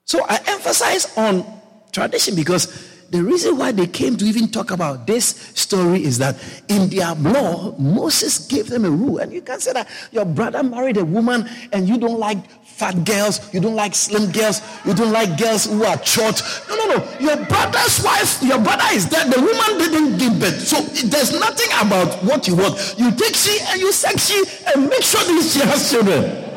So 0.03 0.25
I 0.27 0.37
emphasize 0.47 1.17
on 1.17 1.45
tradition 1.93 2.35
because 2.35 2.90
the 3.11 3.21
reason 3.21 3.57
why 3.57 3.73
they 3.73 3.87
came 3.87 4.15
to 4.15 4.25
even 4.25 4.47
talk 4.47 4.71
about 4.71 5.05
this 5.05 5.25
story 5.53 6.03
is 6.03 6.17
that 6.19 6.37
in 6.69 6.89
their 6.89 7.13
law, 7.15 7.75
Moses 7.77 8.47
gave 8.47 8.69
them 8.69 8.85
a 8.85 8.89
rule. 8.89 9.17
And 9.17 9.33
you 9.33 9.41
can 9.41 9.59
say 9.59 9.73
that 9.73 9.89
your 10.11 10.23
brother 10.23 10.63
married 10.63 10.95
a 10.95 11.03
woman 11.03 11.47
and 11.73 11.89
you 11.89 11.97
don't 11.97 12.17
like 12.17 12.37
fat 12.63 13.03
girls, 13.03 13.53
you 13.53 13.59
don't 13.59 13.75
like 13.75 13.93
slim 13.95 14.31
girls, 14.31 14.61
you 14.85 14.93
don't 14.93 15.11
like 15.11 15.37
girls 15.37 15.65
who 15.65 15.83
are 15.83 16.01
short. 16.05 16.41
No, 16.69 16.75
no, 16.77 16.95
no. 16.95 17.17
Your 17.19 17.35
brother's 17.45 18.01
wife, 18.01 18.41
your 18.41 18.59
brother 18.59 18.87
is 18.93 19.05
dead. 19.07 19.29
The 19.29 19.41
woman 19.41 19.91
didn't 19.91 20.17
give 20.17 20.39
birth. 20.39 20.65
So 20.65 20.79
there's 21.07 21.37
nothing 21.37 21.69
about 21.85 22.23
what 22.23 22.47
you 22.47 22.55
want. 22.55 22.95
You 22.97 23.11
take 23.11 23.35
she 23.35 23.59
and 23.67 23.81
you 23.81 23.91
sex 23.91 24.29
she 24.29 24.41
and 24.73 24.87
make 24.87 25.03
sure 25.03 25.21
that 25.21 25.49
she 25.51 25.59
has 25.59 25.91
children. 25.91 26.50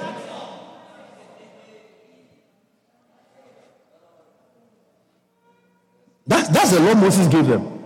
That, 6.44 6.52
that's 6.52 6.70
the 6.72 6.80
law 6.80 6.94
Moses 6.94 7.28
gave 7.28 7.46
them. 7.46 7.82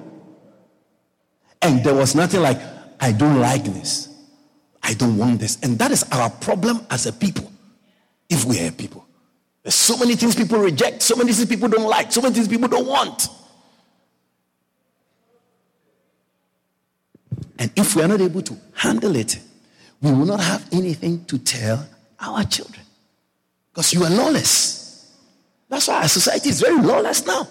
And 1.63 1.85
there 1.85 1.95
was 1.95 2.15
nothing 2.15 2.41
like, 2.41 2.61
I 3.01 3.13
don't 3.13 3.41
like 3.41 3.65
this. 3.65 4.09
I 4.83 4.95
don't 4.95 5.17
want 5.17 5.41
this. 5.41 5.59
And 5.63 5.79
that 5.79 5.91
is 5.91 6.05
our 6.13 6.31
problem 6.31 6.81
as 6.91 7.07
a 7.07 7.13
people, 7.13 7.51
if 8.29 8.45
we 8.45 8.61
are 8.61 8.71
people. 8.71 9.07
There's 9.63 9.75
so 9.75 9.97
many 9.97 10.15
things 10.15 10.35
people 10.35 10.59
reject, 10.59 11.03
so 11.03 11.17
many 11.17 11.33
things 11.33 11.49
people 11.49 11.69
don't 11.69 11.89
like, 11.89 12.13
so 12.13 12.23
many 12.23 12.35
things 12.35 12.49
people 12.49 12.69
don't 12.69 12.87
want. 12.87 13.29
And 17.59 17.71
if 17.77 17.97
we 17.97 18.03
are 18.03 18.09
not 18.09 18.21
able 18.21 18.43
to 18.43 18.57
handle 18.75 19.17
it, 19.17 19.39
we 20.01 20.13
will 20.13 20.27
not 20.27 20.41
have 20.41 20.67
anything 20.73 21.25
to 21.27 21.39
tell 21.39 21.87
our 22.21 22.45
children. 22.45 22.85
Because 23.73 23.93
you 23.93 24.05
are 24.05 24.11
lawless. 24.11 25.13
That's 25.69 25.89
why 25.89 26.03
our 26.03 26.09
society 26.09 26.51
is 26.51 26.61
very 26.61 26.81
lawless 26.81 27.27
now. 27.27 27.49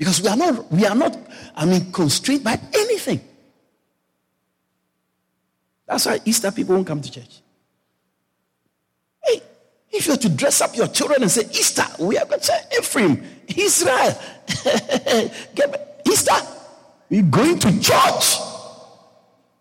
Because 0.00 0.22
we 0.22 0.28
are 0.28 0.36
not, 0.36 0.72
we 0.72 0.86
are 0.86 0.94
not, 0.94 1.14
I 1.54 1.66
mean, 1.66 1.92
constrained 1.92 2.42
by 2.42 2.58
anything. 2.72 3.20
That's 5.86 6.06
why 6.06 6.20
Easter 6.24 6.50
people 6.50 6.74
won't 6.74 6.86
come 6.86 7.02
to 7.02 7.10
church. 7.12 7.42
Hey, 9.22 9.42
if 9.92 10.06
you're 10.06 10.16
to 10.16 10.30
dress 10.30 10.62
up 10.62 10.74
your 10.74 10.88
children 10.88 11.20
and 11.20 11.30
say, 11.30 11.42
Easter, 11.50 11.84
we 11.98 12.16
are 12.16 12.24
going 12.24 12.40
to 12.40 12.46
say, 12.46 12.58
Ephraim, 12.78 13.22
Israel, 13.46 14.18
Easter, 16.08 16.32
we're 17.10 17.22
going 17.24 17.58
to 17.58 17.80
church. 17.82 18.38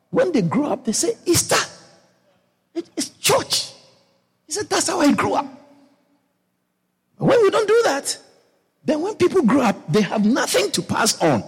When 0.09 0.31
they 0.31 0.43
grow 0.43 0.67
up, 0.67 0.85
they 0.85 0.93
say, 0.93 1.15
Easter, 1.25 1.57
it's 2.73 3.09
church. 3.19 3.73
He 4.45 4.53
said, 4.53 4.69
That's 4.69 4.87
how 4.87 5.01
I 5.01 5.11
grew 5.11 5.33
up. 5.33 5.47
When 7.17 7.41
we 7.41 7.49
don't 7.49 7.67
do 7.67 7.81
that, 7.83 8.17
then 8.83 9.01
when 9.01 9.15
people 9.15 9.41
grow 9.43 9.61
up, 9.61 9.91
they 9.91 10.01
have 10.01 10.25
nothing 10.25 10.71
to 10.71 10.81
pass 10.81 11.21
on. 11.21 11.43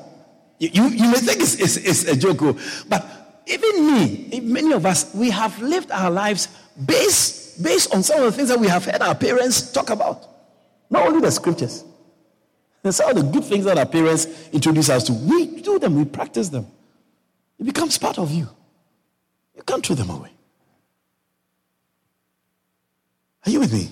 You, 0.60 0.70
you, 0.74 0.88
you 0.90 1.12
may 1.12 1.18
think 1.18 1.42
it's, 1.42 1.56
it's, 1.56 1.78
it's 1.78 2.04
a 2.06 2.16
joke, 2.16 2.42
oh, 2.42 2.60
but 2.88 3.44
even 3.48 3.88
me, 3.88 4.40
many 4.42 4.74
of 4.74 4.86
us, 4.86 5.14
we 5.16 5.30
have 5.32 5.60
lived 5.62 5.92
our 5.92 6.12
lives 6.12 6.48
based, 6.86 7.64
based 7.64 7.94
on 7.94 8.04
some 8.04 8.20
of 8.20 8.26
the 8.26 8.32
things 8.32 8.50
that 8.50 8.60
we 8.60 8.68
have 8.68 8.86
heard 8.86 9.02
our 9.02 9.16
parents 9.16 9.72
talk 9.72 9.90
about. 9.90 10.28
Not 10.90 11.08
only 11.08 11.22
the 11.22 11.32
scriptures. 11.32 11.84
And 12.84 12.94
some 12.94 13.10
of 13.10 13.16
the 13.16 13.24
good 13.24 13.46
things 13.46 13.66
that 13.66 13.78
our 13.78 13.86
parents 13.86 14.28
introduce 14.52 14.90
us 14.90 15.04
to, 15.06 15.14
we 15.14 15.62
do 15.62 15.80
them, 15.80 15.96
we 15.96 16.06
practice 16.06 16.50
them. 16.50 16.68
It 17.60 17.64
becomes 17.64 17.98
part 17.98 18.18
of 18.18 18.32
you. 18.32 18.48
You 19.56 19.64
can't 19.64 19.86
throw 19.86 19.96
them 19.96 20.10
away. 20.10 20.32
Are 23.46 23.52
you 23.52 23.60
with 23.60 23.74
me? 23.74 23.90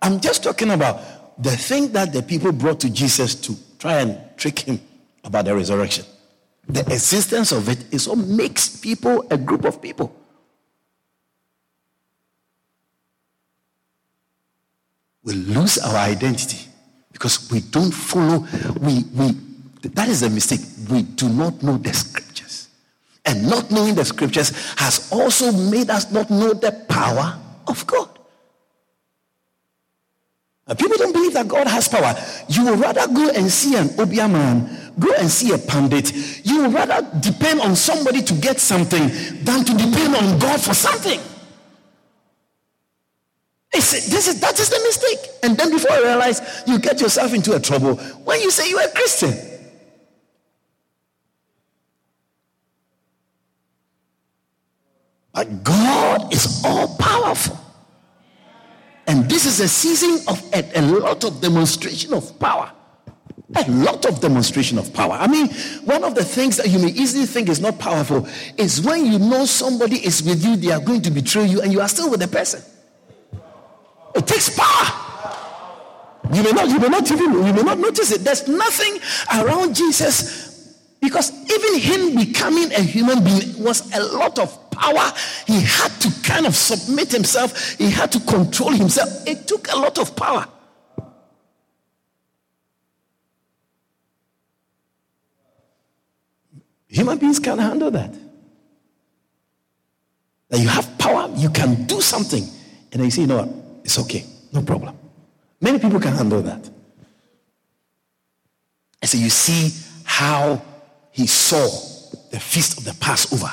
I'm 0.00 0.20
just 0.20 0.42
talking 0.42 0.70
about 0.70 1.00
the 1.38 1.56
thing 1.56 1.92
that 1.92 2.12
the 2.12 2.22
people 2.22 2.52
brought 2.52 2.80
to 2.80 2.90
Jesus 2.90 3.34
to 3.36 3.56
try 3.78 4.00
and 4.00 4.18
trick 4.36 4.60
him 4.60 4.80
about 5.24 5.44
the 5.44 5.54
resurrection, 5.54 6.04
the 6.68 6.80
existence 6.80 7.52
of 7.52 7.68
it 7.68 7.92
is 7.92 8.08
what 8.08 8.18
makes 8.18 8.76
people 8.76 9.26
a 9.30 9.36
group 9.36 9.64
of 9.64 9.82
people. 9.82 10.14
We 15.24 15.34
lose 15.34 15.78
our 15.78 15.96
identity 15.96 16.68
because 17.12 17.50
we 17.50 17.60
don't 17.60 17.92
follow, 17.92 18.46
we, 18.80 19.04
we, 19.14 19.32
that 19.90 20.08
is 20.08 20.22
a 20.22 20.30
mistake. 20.30 20.60
We 20.90 21.02
do 21.02 21.28
not 21.28 21.62
know 21.62 21.76
the 21.76 21.92
scriptures. 21.92 22.68
And 23.24 23.48
not 23.48 23.70
knowing 23.70 23.94
the 23.94 24.04
scriptures 24.04 24.50
has 24.76 25.10
also 25.12 25.52
made 25.52 25.90
us 25.90 26.10
not 26.10 26.28
know 26.28 26.54
the 26.54 26.72
power 26.88 27.38
of 27.68 27.86
God. 27.86 28.11
People 30.74 30.96
don't 30.96 31.12
believe 31.12 31.32
that 31.34 31.48
God 31.48 31.66
has 31.66 31.88
power. 31.88 32.14
You 32.48 32.66
would 32.66 32.80
rather 32.80 33.06
go 33.12 33.30
and 33.30 33.50
see 33.50 33.76
an 33.76 33.90
Obeah 33.98 34.28
man, 34.28 34.92
go 34.98 35.12
and 35.14 35.30
see 35.30 35.52
a 35.52 35.58
pandit. 35.58 36.12
You 36.44 36.62
would 36.62 36.72
rather 36.72 37.06
depend 37.20 37.60
on 37.60 37.76
somebody 37.76 38.22
to 38.22 38.34
get 38.34 38.60
something 38.60 39.08
than 39.44 39.64
to 39.64 39.72
depend 39.74 40.16
on 40.16 40.38
God 40.38 40.60
for 40.60 40.74
something. 40.74 41.20
It's, 43.74 44.10
this 44.10 44.28
is, 44.28 44.40
that 44.40 44.58
is 44.60 44.68
the 44.68 44.78
mistake. 44.80 45.30
And 45.42 45.56
then 45.56 45.70
before 45.70 45.96
you 45.96 46.04
realize, 46.04 46.62
you 46.66 46.78
get 46.78 47.00
yourself 47.00 47.32
into 47.32 47.56
a 47.56 47.60
trouble 47.60 47.96
when 48.24 48.40
you 48.40 48.50
say 48.50 48.68
you're 48.68 48.82
a 48.82 48.88
Christian. 48.88 49.32
But 55.32 55.64
God 55.64 56.32
is 56.32 56.62
all 56.64 56.96
powerful. 56.98 57.61
And 59.06 59.28
this 59.28 59.46
is 59.46 59.60
a 59.60 59.68
season 59.68 60.20
of 60.28 60.42
a, 60.54 60.78
a 60.78 60.82
lot 60.82 61.24
of 61.24 61.40
demonstration 61.40 62.14
of 62.14 62.38
power. 62.38 62.72
A 63.54 63.70
lot 63.70 64.06
of 64.06 64.20
demonstration 64.20 64.78
of 64.78 64.94
power. 64.94 65.12
I 65.12 65.26
mean, 65.26 65.48
one 65.84 66.04
of 66.04 66.14
the 66.14 66.24
things 66.24 66.56
that 66.56 66.68
you 66.68 66.78
may 66.78 66.88
easily 66.88 67.26
think 67.26 67.48
is 67.48 67.60
not 67.60 67.78
powerful 67.78 68.26
is 68.56 68.80
when 68.80 69.04
you 69.04 69.18
know 69.18 69.44
somebody 69.44 69.96
is 69.96 70.22
with 70.22 70.42
you, 70.44 70.56
they 70.56 70.72
are 70.72 70.80
going 70.80 71.02
to 71.02 71.10
betray 71.10 71.44
you, 71.44 71.60
and 71.60 71.72
you 71.72 71.80
are 71.80 71.88
still 71.88 72.10
with 72.10 72.20
the 72.20 72.28
person. 72.28 72.62
It 74.14 74.26
takes 74.26 74.56
power. 74.56 75.12
You 76.32 76.42
may 76.42 76.52
not, 76.52 76.68
you 76.68 76.78
may 76.78 76.88
not 76.88 77.10
even, 77.10 77.32
you 77.32 77.52
may 77.52 77.62
not 77.62 77.78
notice 77.78 78.12
it. 78.12 78.22
There's 78.22 78.48
nothing 78.48 78.98
around 79.34 79.74
Jesus 79.74 80.78
because 81.00 81.32
even 81.50 81.80
him 81.80 82.16
becoming 82.16 82.72
a 82.72 82.80
human 82.80 83.22
being 83.22 83.62
was 83.62 83.94
a 83.94 84.02
lot 84.16 84.38
of 84.38 84.56
power. 84.72 85.12
He 85.46 85.60
had 85.60 85.92
to 86.00 86.10
kind 86.22 86.46
of 86.46 86.56
submit 86.56 87.12
himself. 87.12 87.76
He 87.78 87.90
had 87.90 88.10
to 88.12 88.20
control 88.20 88.72
himself. 88.72 89.08
It 89.26 89.46
took 89.46 89.72
a 89.72 89.76
lot 89.76 89.98
of 89.98 90.16
power. 90.16 90.46
Human 96.88 97.18
beings 97.18 97.38
can 97.38 97.58
handle 97.58 97.90
that. 97.90 98.12
That 100.50 100.58
you 100.58 100.68
have 100.68 100.98
power, 100.98 101.30
you 101.36 101.48
can 101.48 101.84
do 101.86 102.02
something. 102.02 102.42
And 102.42 103.00
then 103.00 103.04
you 103.04 103.10
say, 103.10 103.22
you 103.22 103.28
know 103.28 103.38
what? 103.38 103.48
It's 103.84 103.98
okay. 104.00 104.26
No 104.52 104.60
problem. 104.60 104.94
Many 105.60 105.78
people 105.78 105.98
can 105.98 106.12
handle 106.12 106.42
that. 106.42 106.68
And 109.00 109.08
so 109.08 109.16
you 109.16 109.30
see 109.30 109.70
how 110.04 110.60
he 111.10 111.26
saw 111.26 111.66
the 112.30 112.38
feast 112.38 112.78
of 112.78 112.84
the 112.84 112.94
Passover. 113.00 113.50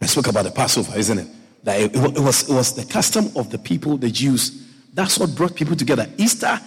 I 0.00 0.06
spoke 0.06 0.28
about 0.28 0.44
the 0.44 0.50
Passover, 0.50 0.96
isn't 0.98 1.18
it? 1.18 1.28
That 1.64 1.80
it, 1.80 1.96
it, 1.96 2.20
was, 2.20 2.48
it 2.48 2.52
was 2.52 2.74
the 2.74 2.84
custom 2.84 3.30
of 3.36 3.50
the 3.50 3.58
people, 3.58 3.96
the 3.96 4.10
Jews. 4.10 4.64
That's 4.94 5.18
what 5.18 5.34
brought 5.34 5.54
people 5.54 5.76
together. 5.76 6.08
Easter 6.16 6.60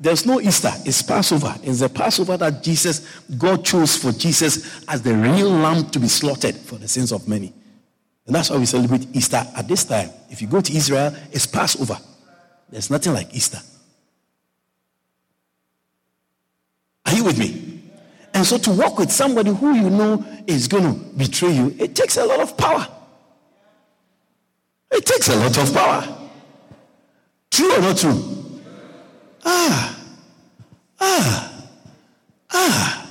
there's 0.00 0.24
no 0.24 0.40
Easter, 0.40 0.70
it's 0.86 1.02
Passover. 1.02 1.54
It's 1.62 1.80
the 1.80 1.90
Passover 1.90 2.38
that 2.38 2.62
Jesus, 2.62 3.00
God 3.36 3.62
chose 3.62 3.96
for 3.96 4.12
Jesus 4.12 4.82
as 4.88 5.02
the 5.02 5.14
real 5.14 5.50
lamb 5.50 5.90
to 5.90 5.98
be 5.98 6.08
slaughtered 6.08 6.56
for 6.56 6.76
the 6.76 6.88
sins 6.88 7.12
of 7.12 7.28
many. 7.28 7.52
And 8.26 8.34
that's 8.34 8.48
why 8.48 8.56
we 8.56 8.64
celebrate 8.64 9.14
Easter 9.14 9.44
at 9.54 9.68
this 9.68 9.84
time. 9.84 10.08
If 10.30 10.40
you 10.40 10.48
go 10.48 10.62
to 10.62 10.74
Israel, 10.74 11.14
it's 11.30 11.44
Passover. 11.44 11.98
There's 12.70 12.88
nothing 12.88 13.12
like 13.12 13.34
Easter. 13.34 13.58
Are 17.04 17.14
you 17.14 17.24
with 17.24 17.38
me? 17.38 17.69
And 18.32 18.46
so 18.46 18.58
to 18.58 18.72
work 18.72 18.98
with 18.98 19.10
somebody 19.10 19.52
who 19.52 19.74
you 19.74 19.90
know 19.90 20.24
is 20.46 20.68
going 20.68 20.84
to 20.84 21.04
betray 21.16 21.52
you, 21.52 21.74
it 21.78 21.94
takes 21.94 22.16
a 22.16 22.24
lot 22.24 22.40
of 22.40 22.56
power. 22.56 22.86
It 24.92 25.04
takes 25.04 25.28
a 25.28 25.36
lot 25.36 25.56
of 25.56 25.72
power. 25.72 26.16
True 27.50 27.76
or 27.76 27.80
not 27.80 27.96
true? 27.96 28.60
Ah, 29.44 29.98
ah, 31.00 31.66
ah. 32.50 33.10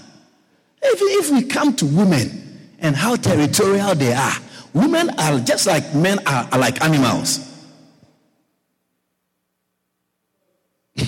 If, 0.81 0.99
if 1.01 1.31
we 1.31 1.43
come 1.43 1.75
to 1.75 1.85
women 1.85 2.71
and 2.79 2.95
how 2.95 3.15
territorial 3.15 3.95
they 3.95 4.13
are, 4.13 4.33
women 4.73 5.09
are 5.19 5.39
just 5.39 5.67
like 5.67 5.93
men 5.93 6.19
are, 6.25 6.47
are 6.51 6.59
like 6.59 6.81
animals. 6.81 7.45
they 10.95 11.05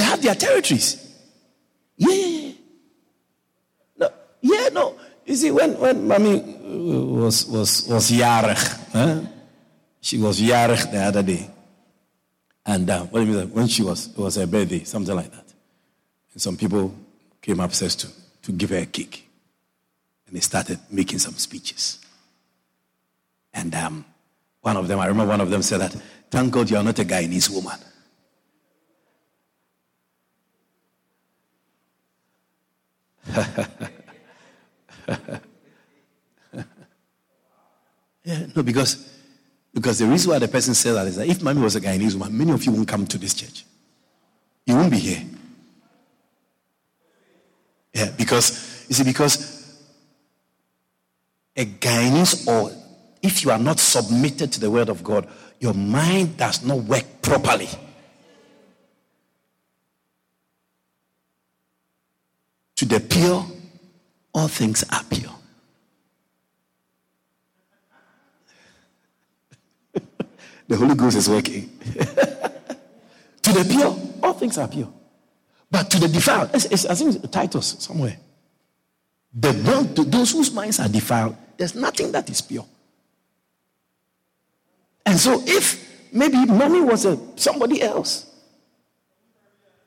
have 0.00 0.22
their 0.22 0.34
territories. 0.34 1.07
Yeah, 1.98 2.14
yeah, 2.14 2.38
yeah. 2.38 2.52
No, 3.98 4.08
yeah, 4.40 4.68
no. 4.72 4.98
You 5.26 5.34
see, 5.36 5.50
when, 5.50 5.78
when 5.78 6.08
mommy 6.08 6.40
was 6.40 7.46
was 7.46 7.86
was 7.86 8.10
yarig, 8.10 8.56
huh? 8.92 9.20
she 10.00 10.16
was 10.18 10.40
yarig 10.40 10.90
the 10.90 10.98
other 10.98 11.22
day. 11.22 11.50
And 12.64 12.88
uh, 12.88 13.04
what 13.04 13.20
do 13.20 13.26
you 13.26 13.38
mean? 13.38 13.50
When 13.50 13.66
she 13.66 13.82
was, 13.82 14.08
it 14.08 14.18
was 14.18 14.36
her 14.36 14.46
birthday, 14.46 14.84
something 14.84 15.16
like 15.16 15.30
that. 15.30 15.46
And 16.32 16.42
some 16.42 16.56
people 16.56 16.94
came 17.40 17.60
upstairs 17.60 17.96
to, 17.96 18.08
to 18.42 18.52
give 18.52 18.68
her 18.70 18.76
a 18.76 18.86
cake. 18.86 19.26
And 20.26 20.36
they 20.36 20.40
started 20.40 20.78
making 20.90 21.18
some 21.18 21.32
speeches. 21.34 21.98
And 23.54 23.74
um, 23.74 24.04
one 24.60 24.76
of 24.76 24.86
them, 24.86 25.00
I 25.00 25.06
remember 25.06 25.30
one 25.30 25.40
of 25.40 25.48
them 25.48 25.62
said 25.62 25.80
that, 25.80 25.96
thank 26.30 26.52
God 26.52 26.68
you 26.70 26.76
are 26.76 26.82
not 26.82 26.98
a 26.98 27.04
Guyanese 27.04 27.48
woman. 27.48 27.78
yeah, 38.24 38.46
no, 38.54 38.62
because 38.62 39.18
because 39.74 39.98
the 39.98 40.06
reason 40.06 40.30
why 40.32 40.38
the 40.38 40.48
person 40.48 40.74
said 40.74 40.94
that 40.94 41.06
is 41.06 41.16
that 41.16 41.28
if 41.28 41.42
mommy 41.42 41.60
was 41.60 41.76
a 41.76 41.80
Guyanese 41.80 42.14
woman, 42.14 42.36
many 42.36 42.52
of 42.52 42.64
you 42.64 42.72
won't 42.72 42.88
come 42.88 43.06
to 43.06 43.18
this 43.18 43.34
church. 43.34 43.64
You 44.66 44.74
won't 44.74 44.90
be 44.90 44.98
here. 44.98 45.24
Yeah, 47.94 48.10
because, 48.16 48.86
you 48.88 48.94
see, 48.94 49.04
because 49.04 49.78
a 51.56 51.64
Guyanese 51.64 52.46
or 52.46 52.72
if 53.22 53.44
you 53.44 53.50
are 53.50 53.58
not 53.58 53.78
submitted 53.78 54.52
to 54.52 54.60
the 54.60 54.70
word 54.70 54.88
of 54.88 55.02
God, 55.02 55.28
your 55.60 55.74
mind 55.74 56.36
does 56.36 56.64
not 56.64 56.78
work 56.78 57.04
properly. 57.22 57.68
To 62.78 62.86
the 62.86 63.00
pure, 63.00 63.44
all 64.32 64.46
things 64.46 64.84
are 64.88 65.02
pure. 65.10 65.34
The 70.68 70.76
Holy 70.76 70.94
Ghost 70.94 71.16
is 71.16 71.28
working. 71.28 71.76
to 73.42 73.52
the 73.52 73.66
pure, 73.68 73.98
all 74.22 74.34
things 74.34 74.58
are 74.58 74.68
pure. 74.68 74.92
But 75.68 75.90
to 75.90 75.98
the 75.98 76.06
defiled, 76.06 76.50
it's, 76.54 76.66
it's, 76.66 76.86
I 76.86 76.94
think 76.94 77.16
it's 77.16 77.28
Titus 77.30 77.76
somewhere. 77.80 78.16
The 79.34 79.52
one, 79.54 79.92
to 79.94 80.04
those 80.04 80.30
whose 80.30 80.52
minds 80.52 80.78
are 80.78 80.88
defiled, 80.88 81.36
there's 81.56 81.74
nothing 81.74 82.12
that 82.12 82.30
is 82.30 82.40
pure. 82.42 82.66
And 85.04 85.18
so 85.18 85.42
if 85.44 86.12
maybe 86.12 86.44
mommy 86.46 86.82
was 86.82 87.06
a 87.06 87.18
somebody 87.34 87.82
else, 87.82 88.26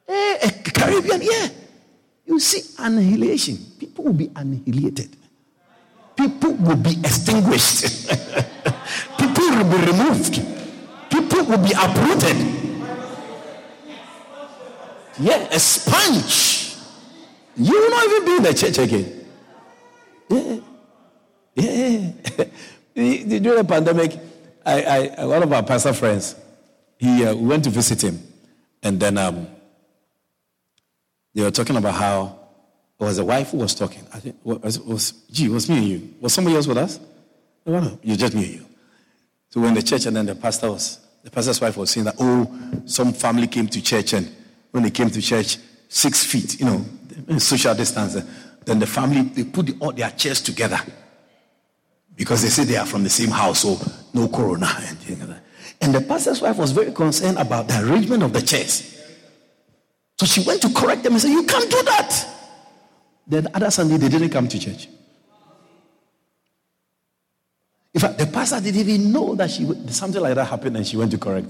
eh, 0.10 0.40
a 0.44 0.52
Caribbean, 0.72 1.22
yeah, 1.22 1.48
you 2.26 2.40
see 2.40 2.62
annihilation. 2.80 3.58
People 3.80 4.06
will 4.06 4.14
be 4.14 4.32
annihilated. 4.36 5.16
People 6.16 6.54
will 6.54 6.76
be 6.76 6.92
extinguished. 7.00 8.10
People 9.18 9.50
will 9.50 9.70
be 9.70 9.86
removed 9.92 10.62
people 11.12 11.44
will 11.44 11.58
be 11.58 11.74
uprooted. 11.78 12.38
Yeah, 15.20 15.48
a 15.52 15.60
sponge. 15.60 16.78
You 17.58 17.74
will 17.74 17.90
not 17.90 18.06
even 18.06 18.26
be 18.26 18.36
in 18.38 18.44
the 18.44 18.54
church 18.54 18.78
again. 18.78 19.26
Yeah. 20.30 20.60
Yeah. 21.54 22.12
During 23.40 23.58
the 23.58 23.66
pandemic, 23.68 24.18
I, 24.66 25.12
I, 25.18 25.26
one 25.26 25.44
of 25.44 25.52
our 25.52 25.64
pastor 25.64 25.94
friends, 25.94 26.36
he 26.98 27.26
uh, 27.26 27.36
went 27.36 27.64
to 27.66 27.70
visit 27.70 28.04
him, 28.04 28.20
and 28.82 29.00
then 29.00 29.18
um, 29.18 29.48
they 31.34 31.44
were 31.44 31.52
talking 31.52 31.78
about 31.78 31.96
how 31.96 32.40
it 33.00 33.04
was 33.04 33.18
a 33.18 33.26
wife 33.26 33.52
who 33.52 33.58
was 33.58 33.74
talking. 33.74 34.06
I 34.14 34.20
think 34.20 34.36
was, 34.44 34.80
was 34.80 35.12
gee, 35.32 35.50
was 35.50 35.70
me 35.70 35.78
and 35.78 35.88
you. 35.88 36.14
Was 36.22 36.34
somebody 36.34 36.56
else 36.56 36.68
with 36.68 36.78
us? 36.78 37.00
No, 37.66 38.00
you 38.04 38.16
just 38.16 38.34
me 38.34 38.44
and 38.44 38.54
you. 38.56 38.66
So 39.50 39.60
we're 39.60 39.68
in 39.68 39.74
the 39.74 39.84
church, 39.84 40.06
and 40.06 40.16
then 40.16 40.26
the 40.26 40.36
pastor 40.36 40.72
was, 40.72 41.00
the 41.24 41.30
pastor's 41.30 41.60
wife 41.60 41.76
was 41.78 41.92
saying 41.92 42.06
that, 42.06 42.16
oh, 42.20 42.50
some 42.86 43.12
family 43.12 43.48
came 43.48 43.68
to 43.68 43.82
church, 43.82 44.14
and 44.14 44.34
when 44.72 44.84
they 44.84 44.90
came 44.90 45.10
to 45.10 45.22
church, 45.22 45.58
six 45.90 46.26
feet, 46.26 46.60
you 46.60 46.66
know, 46.66 46.86
social 47.38 47.76
distance, 47.76 48.18
then 48.64 48.80
the 48.80 48.88
family, 48.88 49.24
they 49.24 49.44
put 49.44 49.66
the, 49.66 49.76
all 49.80 49.92
their 49.92 50.10
chairs 50.12 50.42
together 50.42 50.80
because 52.16 52.44
they 52.44 52.50
say 52.50 52.64
they 52.64 52.78
are 52.78 52.86
from 52.86 53.04
the 53.04 53.10
same 53.10 53.30
house, 53.30 53.62
so 53.62 53.78
no 54.14 54.28
corona 54.28 54.72
and 54.78 54.98
things 55.00 55.20
like 55.20 55.30
that. 55.30 55.44
And 55.82 55.96
the 55.96 56.02
pastor's 56.02 56.42
wife 56.42 56.58
was 56.58 56.72
very 56.72 56.92
concerned 56.92 57.38
about 57.38 57.68
the 57.68 57.84
arrangement 57.84 58.24
of 58.24 58.32
the 58.32 58.42
chairs. 58.42 59.01
So 60.22 60.28
she 60.28 60.42
went 60.44 60.62
to 60.62 60.70
correct 60.70 61.02
them 61.02 61.14
and 61.14 61.22
said, 61.22 61.32
You 61.32 61.42
can't 61.42 61.68
do 61.68 61.82
that. 61.82 62.28
Then 63.26 63.48
other 63.56 63.72
Sunday, 63.72 63.98
they 63.98 64.08
didn't 64.08 64.30
come 64.30 64.48
to 64.48 64.60
church. 64.60 64.88
In 67.92 68.02
fact, 68.02 68.20
the 68.20 68.28
pastor 68.28 68.62
didn't 68.62 68.88
even 68.88 69.12
know 69.12 69.34
that 69.34 69.50
she 69.50 69.66
something 69.88 70.22
like 70.22 70.36
that 70.36 70.46
happened 70.46 70.78
and 70.78 70.86
she 70.86 70.96
went 70.96 71.10
to 71.10 71.18
correct 71.18 71.50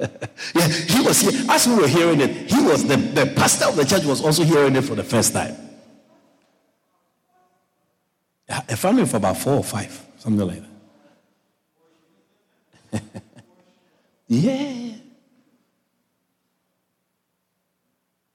it. 0.00 0.10
yeah, 0.54 0.68
he 0.68 1.02
was 1.02 1.20
here. 1.20 1.50
As 1.50 1.68
we 1.68 1.74
were 1.74 1.86
hearing 1.86 2.22
it, 2.22 2.50
he 2.50 2.62
was 2.62 2.86
the, 2.88 2.96
the 2.96 3.26
pastor 3.36 3.66
of 3.66 3.76
the 3.76 3.84
church 3.84 4.06
was 4.06 4.24
also 4.24 4.42
hearing 4.42 4.74
it 4.74 4.84
for 4.84 4.94
the 4.94 5.04
first 5.04 5.34
time. 5.34 5.54
A 8.48 8.74
family 8.74 9.02
of 9.02 9.12
about 9.12 9.36
four 9.36 9.56
or 9.56 9.64
five, 9.64 10.00
something 10.16 10.48
like 10.48 10.62
that. 12.92 13.02
yeah. 14.28 14.92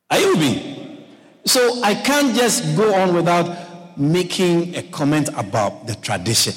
Are 0.10 0.19
you 0.19 0.30
with 0.32 0.39
me? 0.39 1.06
So 1.45 1.82
I 1.84 1.95
can't 1.95 2.36
just 2.36 2.75
go 2.75 2.93
on 2.93 3.15
without 3.15 3.97
making 3.97 4.75
a 4.75 4.84
comment 4.84 5.30
about 5.36 5.88
the 5.88 5.95
tradition 5.95 6.54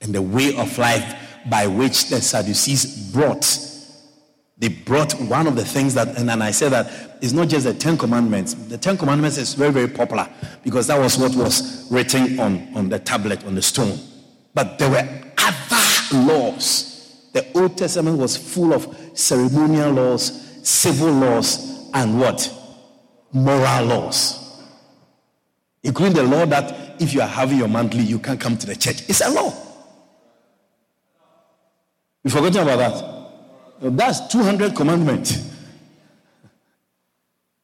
and 0.00 0.14
the 0.14 0.22
way 0.22 0.56
of 0.56 0.76
life 0.78 1.16
by 1.48 1.66
which 1.66 2.08
the 2.08 2.20
Sadducees 2.20 3.12
brought. 3.12 3.58
They 4.58 4.68
brought 4.68 5.12
one 5.20 5.46
of 5.46 5.56
the 5.56 5.64
things 5.64 5.94
that, 5.94 6.16
and, 6.16 6.30
and 6.30 6.42
I 6.42 6.50
said 6.50 6.72
that 6.72 7.18
it's 7.20 7.32
not 7.32 7.48
just 7.48 7.64
the 7.64 7.74
Ten 7.74 7.98
Commandments. 7.98 8.54
The 8.54 8.78
Ten 8.78 8.96
Commandments 8.96 9.36
is 9.38 9.54
very, 9.54 9.72
very 9.72 9.88
popular 9.88 10.28
because 10.62 10.86
that 10.86 10.98
was 10.98 11.18
what 11.18 11.34
was 11.34 11.90
written 11.90 12.38
on, 12.40 12.68
on 12.74 12.88
the 12.88 12.98
tablet, 12.98 13.44
on 13.44 13.54
the 13.54 13.62
stone. 13.62 13.98
But 14.54 14.78
there 14.78 14.90
were 14.90 15.06
other 15.38 16.16
laws. 16.26 16.95
The 17.36 17.46
Old 17.54 17.76
Testament 17.76 18.16
was 18.16 18.34
full 18.34 18.72
of 18.72 18.96
ceremonial 19.12 19.92
laws, 19.92 20.66
civil 20.66 21.12
laws, 21.12 21.90
and 21.92 22.18
what? 22.18 22.50
Moral 23.30 23.84
laws. 23.84 24.62
Including 25.82 26.14
the 26.16 26.22
law 26.22 26.46
that 26.46 26.98
if 26.98 27.12
you 27.12 27.20
are 27.20 27.28
having 27.28 27.58
your 27.58 27.68
monthly, 27.68 28.04
you 28.04 28.18
can't 28.20 28.40
come 28.40 28.56
to 28.56 28.66
the 28.66 28.74
church. 28.74 29.02
It's 29.06 29.20
a 29.20 29.28
law. 29.28 29.52
You 32.24 32.30
forgotten 32.30 32.62
about 32.62 32.78
that? 33.82 33.94
That's 33.94 34.28
200 34.28 34.74
commandments. 34.74 35.36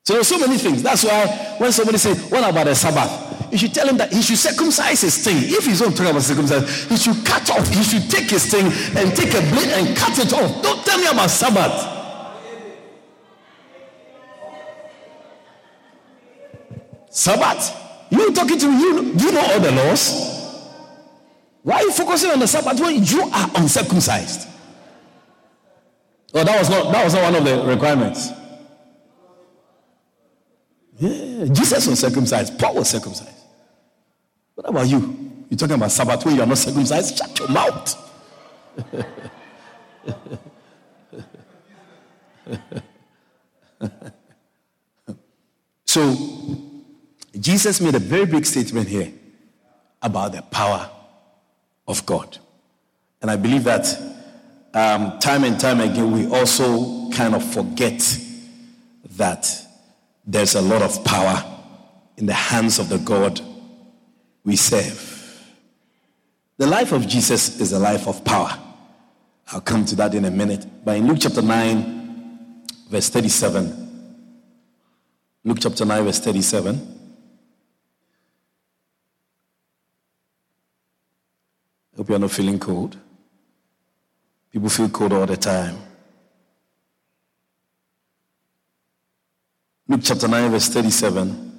So 0.04 0.12
there's 0.12 0.28
so 0.28 0.38
many 0.38 0.58
things. 0.58 0.82
That's 0.82 1.02
why 1.02 1.54
when 1.56 1.72
somebody 1.72 1.96
says, 1.96 2.30
What 2.30 2.46
about 2.46 2.66
the 2.66 2.74
Sabbath? 2.74 3.31
You 3.52 3.58
should 3.58 3.74
tell 3.74 3.86
him 3.86 3.98
that 3.98 4.10
he 4.10 4.22
should 4.22 4.38
circumcise 4.38 5.02
his 5.02 5.22
thing. 5.22 5.36
If 5.36 5.66
he's 5.66 5.82
not 5.82 5.90
talking 5.90 6.06
about 6.06 6.22
circumcise, 6.22 6.84
he 6.84 6.96
should 6.96 7.22
cut 7.22 7.50
off. 7.50 7.68
He 7.68 7.82
should 7.82 8.10
take 8.10 8.30
his 8.30 8.46
thing 8.50 8.64
and 8.96 9.14
take 9.14 9.34
a 9.34 9.42
blade 9.52 9.68
and 9.76 9.94
cut 9.94 10.18
it 10.18 10.32
off. 10.32 10.62
Don't 10.62 10.82
tell 10.86 10.98
me 10.98 11.06
about 11.06 11.28
Sabbath. 11.28 12.00
Sabbath? 17.10 17.76
You 18.10 18.32
talking 18.32 18.58
to 18.58 18.68
me? 18.72 18.80
You, 18.80 19.02
you 19.18 19.32
know 19.32 19.42
all 19.42 19.60
the 19.60 19.70
laws? 19.70 20.32
Why 21.62 21.76
are 21.76 21.82
you 21.82 21.92
focusing 21.92 22.30
on 22.30 22.38
the 22.38 22.48
Sabbath 22.48 22.80
when 22.80 23.04
you 23.04 23.20
are 23.20 23.50
uncircumcised? 23.54 24.48
Oh, 26.32 26.42
that 26.42 26.58
was 26.58 26.70
not 26.70 26.90
that 26.90 27.04
was 27.04 27.12
not 27.12 27.22
one 27.24 27.34
of 27.34 27.44
the 27.44 27.66
requirements. 27.66 28.30
Yeah, 30.98 31.44
Jesus 31.52 31.86
was 31.86 32.00
circumcised. 32.00 32.58
Paul 32.58 32.76
was 32.76 32.88
circumcised. 32.88 33.41
What 34.54 34.68
about 34.68 34.88
you? 34.88 35.30
You're 35.48 35.58
talking 35.58 35.74
about 35.76 35.90
Sabbath 35.90 36.24
when 36.24 36.36
you 36.36 36.42
are 36.42 36.46
not 36.46 36.58
circumcised? 36.58 37.18
Shut 37.18 37.38
your 37.38 37.48
mouth. 37.48 37.98
so, 45.84 46.16
Jesus 47.38 47.80
made 47.80 47.94
a 47.94 47.98
very 47.98 48.26
big 48.26 48.46
statement 48.46 48.88
here 48.88 49.12
about 50.00 50.32
the 50.32 50.42
power 50.42 50.90
of 51.86 52.04
God. 52.06 52.38
And 53.20 53.30
I 53.30 53.36
believe 53.36 53.64
that 53.64 53.86
um, 54.74 55.18
time 55.18 55.44
and 55.44 55.58
time 55.60 55.80
again, 55.80 56.12
we 56.12 56.26
also 56.26 57.10
kind 57.10 57.34
of 57.34 57.44
forget 57.44 58.18
that 59.16 59.50
there's 60.26 60.54
a 60.54 60.62
lot 60.62 60.82
of 60.82 61.04
power 61.04 61.44
in 62.16 62.26
the 62.26 62.32
hands 62.32 62.78
of 62.78 62.88
the 62.88 62.98
God 62.98 63.40
we 64.44 64.56
serve. 64.56 65.08
The 66.58 66.66
life 66.66 66.92
of 66.92 67.06
Jesus 67.08 67.60
is 67.60 67.72
a 67.72 67.78
life 67.78 68.06
of 68.06 68.24
power. 68.24 68.58
I'll 69.48 69.60
come 69.60 69.84
to 69.86 69.96
that 69.96 70.14
in 70.14 70.24
a 70.24 70.30
minute. 70.30 70.66
But 70.84 70.96
in 70.96 71.06
Luke 71.06 71.18
chapter 71.20 71.42
9, 71.42 72.62
verse 72.88 73.08
37, 73.08 73.82
Luke 75.44 75.58
chapter 75.60 75.84
9, 75.84 76.04
verse 76.04 76.20
37. 76.20 76.98
Hope 81.96 82.08
you're 82.08 82.18
not 82.18 82.30
feeling 82.30 82.58
cold. 82.58 82.96
People 84.50 84.68
feel 84.68 84.88
cold 84.88 85.12
all 85.12 85.26
the 85.26 85.36
time. 85.36 85.76
Luke 89.88 90.00
chapter 90.02 90.28
9, 90.28 90.50
verse 90.50 90.68
37. 90.68 91.51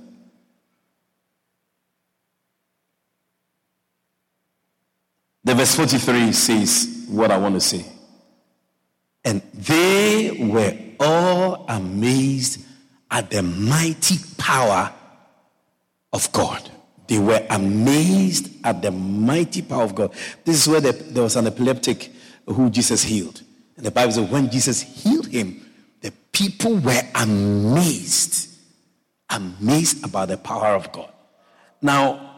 The 5.44 5.54
verse 5.54 5.76
43 5.76 6.32
says 6.32 7.06
what 7.10 7.32
I 7.32 7.38
want 7.38 7.56
to 7.56 7.62
say. 7.62 7.86
And 9.26 9.42
they 9.54 10.50
were 10.52 10.78
all 11.00 11.66
amazed 11.68 12.66
at 13.12 13.30
the 13.30 13.44
mighty 13.44 14.16
power 14.38 14.92
of 16.12 16.32
God. 16.32 16.70
They 17.08 17.20
were 17.20 17.46
amazed 17.50 18.50
at 18.66 18.82
the 18.82 18.92
mighty 18.92 19.62
power 19.62 19.84
of 19.84 19.96
God. 19.96 20.14
This 20.46 20.62
is 20.62 20.68
where 20.68 20.82
the, 20.82 20.92
there 20.92 21.24
was 21.24 21.36
an 21.36 21.48
epileptic 21.48 22.12
who 22.48 22.70
Jesus 22.70 23.04
healed. 23.04 23.42
And 23.76 23.86
the 23.86 23.92
Bible 23.92 24.14
says 24.14 24.30
when 24.30 24.50
Jesus 24.50 24.82
healed 24.82 25.28
him, 25.28 25.60
the 26.02 26.12
people 26.32 26.76
were 26.78 27.02
amazed, 27.16 28.50
amazed 29.30 30.04
about 30.06 30.30
the 30.30 30.38
power 30.38 30.76
of 30.76 30.92
God. 30.92 31.12
Now, 31.82 32.33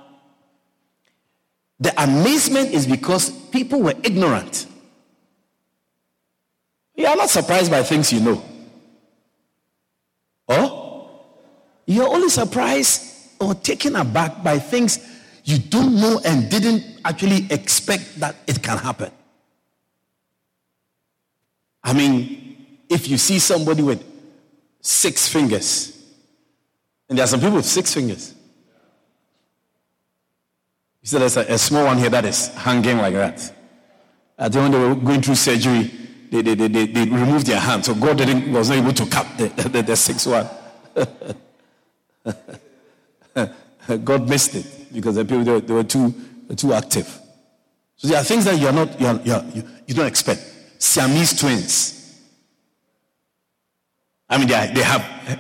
the 1.80 1.94
amazement 2.02 2.70
is 2.70 2.88
because 2.88 3.30
people 3.50 3.82
were 3.82 3.96
ignorant. 4.04 4.68
You 6.96 7.08
are 7.08 7.16
not 7.16 7.30
surprised 7.30 7.70
by 7.70 7.84
things 7.84 8.14
you 8.14 8.22
know. 8.22 8.44
Or 10.48 11.10
you're 11.86 12.08
only 12.08 12.30
surprised 12.30 13.02
or 13.40 13.54
taken 13.56 13.96
aback 13.96 14.44
by 14.44 14.60
things 14.60 15.00
you 15.44 15.60
don't 15.60 15.96
know 15.96 16.22
and 16.26 16.50
didn't 16.50 16.84
actually 17.04 17.48
expect 17.52 18.20
that 18.20 18.36
it 18.48 18.64
can 18.64 18.78
happen. 18.78 19.12
I 21.84 21.94
mean, 21.94 22.58
if 22.90 23.08
you 23.08 23.18
see 23.18 23.40
somebody 23.40 23.84
with 23.84 24.04
six 24.82 25.28
fingers, 25.28 25.92
and 27.10 27.18
there 27.18 27.24
are 27.24 27.28
some 27.28 27.40
people 27.40 27.56
with 27.56 27.66
six 27.66 27.94
fingers. 27.94 28.35
You 31.06 31.10
see, 31.10 31.18
there's 31.20 31.38
a, 31.38 31.42
a 31.42 31.58
small 31.60 31.86
one 31.86 32.00
here 32.00 32.10
that 32.10 32.26
is 32.26 32.48
hanging 32.56 32.98
like 32.98 33.14
that. 33.14 33.54
I 34.40 34.50
think 34.50 34.56
when 34.64 34.72
they 34.72 34.80
were 34.80 34.96
going 34.96 35.22
through 35.22 35.36
surgery, 35.36 35.92
they, 36.32 36.42
they, 36.42 36.56
they, 36.56 36.68
they, 36.68 36.86
they 36.88 37.02
removed 37.02 37.46
their 37.46 37.60
hand. 37.60 37.86
So 37.86 37.94
God 37.94 38.18
didn't, 38.18 38.52
was 38.52 38.70
not 38.70 38.80
able 38.80 38.92
to 38.92 39.06
cut 39.06 39.28
the, 39.38 39.50
the, 39.70 39.84
the 39.84 39.96
sixth 39.96 40.26
one. 40.26 40.50
God 44.04 44.28
missed 44.28 44.56
it 44.56 44.66
because 44.92 45.14
the 45.14 45.26
people 45.26 45.44
they 45.44 45.52
were, 45.52 45.60
they 45.60 45.74
were 45.76 45.84
too, 45.84 46.12
too 46.56 46.74
active. 46.74 47.20
So 47.98 48.08
there 48.08 48.18
are 48.18 48.24
things 48.24 48.46
that 48.46 48.58
you're 48.58 48.74
not, 48.74 49.00
you're, 49.00 49.22
you're, 49.22 49.44
you, 49.54 49.64
you 49.86 49.94
don't 49.94 50.08
expect. 50.08 50.42
Siamese 50.80 51.40
twins. 51.40 52.20
I 54.28 54.40
mean, 54.40 54.48
they, 54.48 54.56
are, 54.56 54.74
they 54.74 54.82
have 54.82 55.40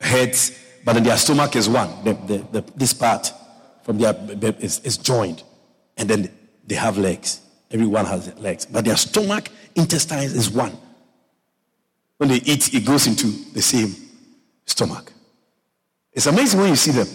heads, 0.00 0.58
but 0.82 0.94
then 0.94 1.02
their 1.02 1.18
stomach 1.18 1.54
is 1.56 1.68
one. 1.68 1.90
The, 2.04 2.14
the, 2.14 2.38
the, 2.52 2.72
this 2.74 2.94
part 2.94 3.34
from 3.88 3.96
their 3.96 4.14
is, 4.58 4.80
is 4.80 4.98
joined, 4.98 5.42
and 5.96 6.10
then 6.10 6.30
they 6.66 6.74
have 6.74 6.98
legs. 6.98 7.40
Everyone 7.70 8.04
has 8.04 8.36
legs, 8.38 8.66
but 8.66 8.84
their 8.84 8.98
stomach 8.98 9.48
intestines 9.74 10.34
is 10.34 10.50
one. 10.50 10.76
When 12.18 12.28
they 12.28 12.36
eat, 12.36 12.74
it 12.74 12.84
goes 12.84 13.06
into 13.06 13.28
the 13.54 13.62
same 13.62 13.96
stomach. 14.66 15.10
It's 16.12 16.26
amazing 16.26 16.60
when 16.60 16.68
you 16.68 16.76
see 16.76 16.90
them. 16.90 17.08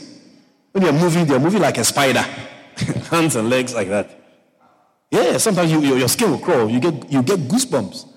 When 0.71 0.83
they're 0.83 0.93
moving, 0.93 1.27
they're 1.27 1.39
moving 1.39 1.61
like 1.61 1.77
a 1.77 1.83
spider, 1.83 2.21
hands 3.11 3.35
and 3.35 3.51
legs 3.51 3.75
like 3.75 3.89
that. 3.89 4.09
Yeah, 5.11 5.37
sometimes 5.37 5.71
you, 5.71 5.79
your, 5.79 5.99
your 5.99 6.07
skin 6.07 6.31
will 6.31 6.39
crawl. 6.39 6.67
You 6.67 6.79
get, 6.79 7.11
you 7.11 7.21
get 7.21 7.39
goosebumps. 7.41 8.07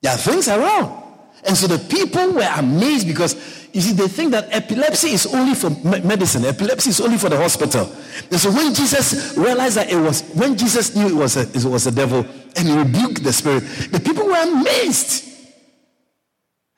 There 0.00 0.10
are 0.10 0.16
things 0.16 0.48
around. 0.48 1.01
And 1.44 1.56
so 1.56 1.66
the 1.66 1.78
people 1.78 2.34
were 2.34 2.48
amazed 2.56 3.06
because, 3.06 3.34
you 3.72 3.80
see, 3.80 3.92
they 3.92 4.06
think 4.06 4.30
that 4.30 4.48
epilepsy 4.50 5.08
is 5.08 5.26
only 5.26 5.54
for 5.54 5.70
medicine. 6.04 6.44
Epilepsy 6.44 6.90
is 6.90 7.00
only 7.00 7.18
for 7.18 7.28
the 7.28 7.36
hospital. 7.36 7.90
And 8.30 8.38
so 8.38 8.52
when 8.52 8.72
Jesus 8.72 9.36
realized 9.36 9.76
that 9.76 9.90
it 9.90 9.96
was, 9.96 10.22
when 10.34 10.56
Jesus 10.56 10.94
knew 10.94 11.08
it 11.08 11.14
was 11.14 11.36
a, 11.36 11.40
it 11.40 11.64
was 11.64 11.86
a 11.86 11.90
devil 11.90 12.24
and 12.56 12.68
he 12.68 12.76
rebuked 12.76 13.24
the 13.24 13.32
spirit, 13.32 13.64
the 13.90 13.98
people 13.98 14.26
were 14.26 14.42
amazed. 14.42 15.28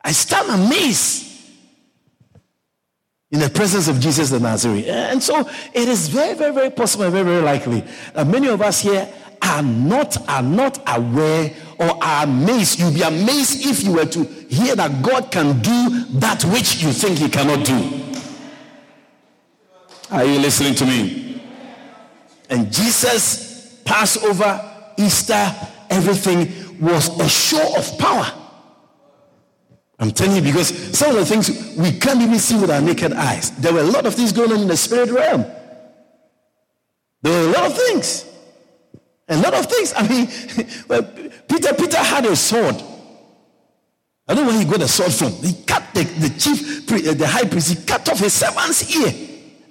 I 0.03 0.13
stand 0.13 0.49
amazed 0.49 1.33
in 3.31 3.41
the 3.41 3.51
presence 3.51 3.89
of 3.89 3.99
Jesus 3.99 4.31
the 4.31 4.39
Nazarene. 4.39 4.85
And 4.85 5.23
so 5.23 5.41
it 5.73 5.89
is 5.89 6.09
very, 6.09 6.35
very, 6.35 6.55
very 6.55 6.71
possible, 6.71 7.05
and 7.05 7.13
very, 7.13 7.25
very 7.25 7.43
likely 7.43 7.83
that 8.15 8.27
many 8.27 8.47
of 8.47 8.63
us 8.63 8.81
here 8.81 9.13
are 9.45 9.63
not 9.63 10.17
are 10.29 10.43
not 10.43 10.83
aware 10.87 11.55
or 11.79 12.03
are 12.03 12.25
amazed. 12.25 12.81
You'll 12.81 12.95
be 12.95 13.03
amazed 13.03 13.67
if 13.67 13.85
you 13.85 13.93
were 13.93 14.07
to 14.07 14.25
hear 14.25 14.75
that 14.75 15.03
God 15.03 15.31
can 15.31 15.61
do 15.61 16.05
that 16.19 16.45
which 16.47 16.83
you 16.83 16.91
think 16.93 17.19
he 17.19 17.29
cannot 17.29 17.65
do. 17.65 18.01
Are 20.11 20.25
you 20.25 20.39
listening 20.39 20.75
to 20.77 20.87
me? 20.87 21.43
And 22.49 22.73
Jesus, 22.73 23.81
Passover, 23.85 24.93
Easter, 24.97 25.55
everything 25.91 26.81
was 26.81 27.09
a 27.21 27.29
show 27.29 27.77
of 27.77 27.99
power. 27.99 28.27
I'm 29.99 30.11
telling 30.11 30.37
you 30.37 30.43
because 30.43 30.69
some 30.97 31.11
of 31.11 31.17
the 31.17 31.27
things 31.27 31.77
we 31.77 31.93
can't 31.99 32.21
even 32.21 32.39
see 32.39 32.59
with 32.59 32.71
our 32.71 32.81
naked 32.81 33.13
eyes. 33.13 33.51
There 33.53 33.73
were 33.73 33.81
a 33.81 33.85
lot 33.85 34.07
of 34.07 34.15
things 34.15 34.33
going 34.33 34.53
on 34.53 34.61
in 34.61 34.69
the 34.69 34.77
spirit 34.77 35.11
realm. 35.11 35.45
There 37.23 37.33
were 37.33 37.49
a 37.49 37.53
lot 37.53 37.71
of 37.71 37.77
things. 37.77 38.34
A 39.29 39.37
lot 39.39 39.55
of 39.55 39.67
things. 39.67 39.93
I 39.97 40.07
mean, 40.07 40.29
well, 40.89 41.03
Peter, 41.49 41.75
Peter 41.75 41.99
had 41.99 42.27
a 42.27 42.37
sword. 42.37 42.77
I 44.27 44.35
don't 44.35 44.47
know 44.47 44.53
where 44.53 44.61
he 44.61 44.65
got 44.65 44.83
a 44.83 44.89
sword 44.89 45.13
from. 45.13 45.33
He 45.43 45.65
cut 45.65 45.83
the, 45.95 46.05
the 46.05 46.29
chief, 46.39 46.91
uh, 46.91 47.13
the 47.13 47.27
high 47.27 47.45
priest, 47.45 47.79
he 47.79 47.85
cut 47.85 48.09
off 48.09 48.19
his 48.19 48.33
servant's 48.33 48.95
ear. 48.97 49.13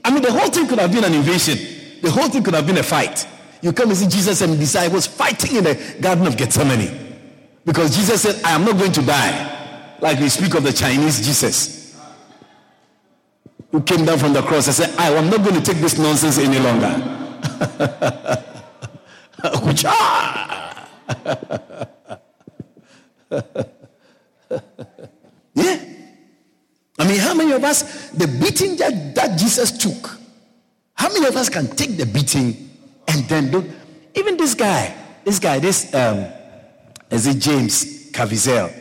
I 0.06 0.12
mean, 0.12 0.22
the 0.22 0.32
whole 0.32 0.50
thing 0.50 0.68
could 0.68 0.80
have 0.80 0.92
been 0.92 1.04
an 1.04 1.14
invasion. 1.14 1.58
The 2.02 2.12
whole 2.12 2.30
thing 2.30 2.44
could 2.44 2.54
have 2.54 2.68
been 2.68 2.78
a 2.78 2.84
fight. 2.84 3.28
You 3.62 3.72
come 3.72 3.90
and 3.90 3.98
see 3.98 4.08
Jesus 4.08 4.42
and 4.42 4.60
disciples 4.60 5.08
fighting 5.08 5.58
in 5.58 5.64
the 5.64 5.98
Garden 6.02 6.28
of 6.28 6.36
Gethsemane. 6.36 7.18
Because 7.66 7.96
Jesus 7.96 8.22
said, 8.22 8.44
I 8.44 8.52
am 8.52 8.66
not 8.66 8.78
going 8.78 8.92
to 8.92 9.02
die. 9.02 9.98
Like 10.02 10.20
we 10.20 10.28
speak 10.30 10.54
of 10.56 10.64
the 10.64 10.74
Chinese 10.74 11.26
Jesus. 11.26 11.98
Who 13.72 13.82
came 13.82 14.06
down 14.06 14.20
from 14.20 14.34
the 14.34 14.42
cross 14.42 14.68
and 14.68 14.76
said, 14.76 14.94
I 15.00 15.12
am 15.14 15.30
not 15.30 15.44
going 15.44 15.56
to 15.56 15.62
take 15.62 15.82
this 15.82 15.98
nonsense 15.98 16.38
any 16.38 16.60
longer. 16.60 18.44
yeah. 20.64 20.88
I 26.98 27.08
mean, 27.08 27.20
how 27.20 27.34
many 27.34 27.52
of 27.52 27.64
us, 27.64 28.10
the 28.12 28.28
beating 28.42 28.78
that, 28.78 29.16
that 29.16 29.38
Jesus 29.38 29.78
took, 29.78 30.18
how 30.94 31.10
many 31.10 31.26
of 31.26 31.36
us 31.36 31.50
can 31.50 31.68
take 31.68 31.98
the 31.98 32.06
beating 32.06 32.70
and 33.08 33.26
then 33.26 33.76
even 34.16 34.38
this 34.38 34.54
guy, 34.54 34.96
this 35.26 35.40
guy, 35.40 35.60
this 35.60 35.94
um, 35.94 36.26
is 37.10 37.28
it 37.28 37.40
James 37.40 38.12
Caviezel, 38.12 38.74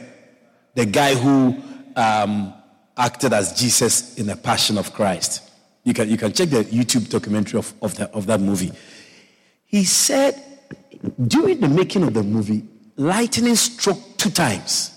the 0.74 0.86
guy 0.86 1.16
who 1.16 1.60
um, 1.96 2.54
acted 2.96 3.32
as 3.32 3.58
Jesus 3.58 4.16
in 4.16 4.26
the 4.26 4.36
Passion 4.36 4.78
of 4.78 4.94
Christ. 4.94 5.50
You 5.82 5.92
can, 5.92 6.08
you 6.08 6.16
can 6.16 6.32
check 6.32 6.50
the 6.50 6.62
YouTube 6.64 7.10
documentary 7.10 7.58
of, 7.58 7.74
of, 7.82 7.96
the, 7.96 8.08
of 8.10 8.26
that 8.26 8.40
movie. 8.40 8.70
He 9.66 9.84
said 9.84 10.51
during 11.26 11.60
the 11.60 11.68
making 11.68 12.04
of 12.04 12.14
the 12.14 12.22
movie, 12.22 12.64
lightning 12.96 13.56
struck 13.56 13.98
two 14.16 14.30
times. 14.30 14.90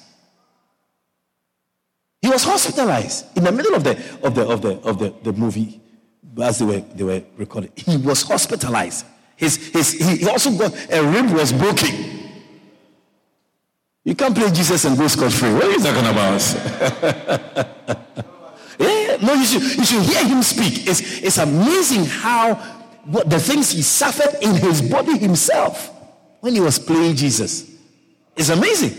He 2.21 2.29
was 2.29 2.43
hospitalized 2.43 3.35
in 3.37 3.43
the 3.43 3.51
middle 3.51 3.73
of 3.75 3.83
the 3.83 3.97
of 4.23 4.35
the 4.35 4.47
of 4.47 4.61
the 4.61 4.79
of 4.81 4.99
the, 4.99 5.13
the 5.23 5.33
movie 5.33 5.81
as 6.41 6.59
they 6.59 6.65
were 6.65 6.79
they 6.79 7.03
were 7.03 7.21
recording. 7.37 7.71
He 7.75 7.97
was 7.97 8.21
hospitalized. 8.23 9.05
His, 9.35 9.57
his 9.67 9.91
he 9.91 10.25
also 10.27 10.57
got 10.57 10.73
a 10.91 11.03
rib 11.03 11.29
was 11.31 11.51
broken. 11.51 11.93
You 14.03 14.15
can't 14.15 14.35
play 14.35 14.49
Jesus 14.51 14.85
and 14.85 14.97
go 14.97 15.07
scot 15.07 15.33
free. 15.33 15.53
What 15.53 15.65
are 15.65 15.71
you 15.71 15.79
talking 15.79 16.05
about? 16.05 16.41
Yeah, 18.77 19.17
no, 19.21 19.33
you 19.33 19.45
should, 19.45 19.61
you 19.77 19.85
should 19.85 20.03
hear 20.03 20.25
him 20.25 20.43
speak. 20.43 20.85
It's, 20.87 21.21
it's 21.21 21.37
amazing 21.37 22.05
how 22.05 22.55
what 23.05 23.29
the 23.29 23.39
things 23.39 23.71
he 23.71 23.81
suffered 23.81 24.35
in 24.41 24.55
his 24.55 24.81
body 24.81 25.17
himself 25.17 25.91
when 26.45 26.53
he 26.53 26.61
was 26.61 26.77
playing 26.77 27.15
Jesus. 27.15 27.71
It's 28.35 28.49
amazing. 28.49 28.95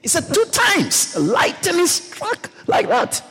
He 0.00 0.08
said 0.08 0.32
two 0.32 0.46
times 0.46 1.14
lightning 1.14 1.86
struck 1.86 2.50
like 2.66 2.88
that. 2.88 3.22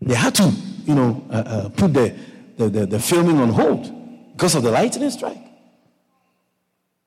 They 0.00 0.14
had 0.14 0.36
to, 0.36 0.52
you 0.84 0.94
know, 0.94 1.26
uh, 1.28 1.32
uh, 1.34 1.68
put 1.70 1.92
the, 1.92 2.14
the, 2.56 2.68
the, 2.68 2.86
the 2.86 3.00
filming 3.00 3.40
on 3.40 3.48
hold 3.48 4.32
because 4.36 4.54
of 4.54 4.62
the 4.62 4.70
lightning 4.70 5.10
strike. 5.10 5.42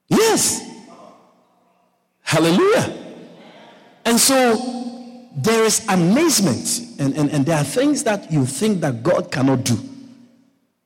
Yes. 0.09 0.61
Hallelujah. 2.21 2.93
And 4.03 4.19
so 4.19 5.29
there 5.37 5.63
is 5.63 5.85
amazement, 5.87 6.99
and, 6.99 7.15
and, 7.15 7.31
and 7.31 7.45
there 7.45 7.57
are 7.57 7.63
things 7.63 8.03
that 8.03 8.29
you 8.29 8.45
think 8.45 8.81
that 8.81 9.01
God 9.01 9.31
cannot 9.31 9.63
do. 9.63 9.79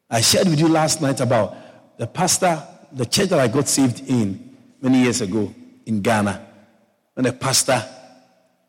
I 0.08 0.22
shared 0.22 0.50
with 0.50 0.60
you 0.60 0.68
last 0.68 1.02
night 1.02 1.20
about 1.20 1.58
the 1.98 2.06
pastor, 2.06 2.62
the 2.98 3.06
church 3.06 3.30
that 3.30 3.40
I 3.40 3.48
got 3.48 3.68
saved 3.68 4.02
in 4.08 4.58
many 4.82 5.04
years 5.04 5.22
ago 5.22 5.54
in 5.86 6.02
Ghana. 6.02 6.46
When 7.14 7.26
the 7.26 7.34
pastor, 7.34 7.84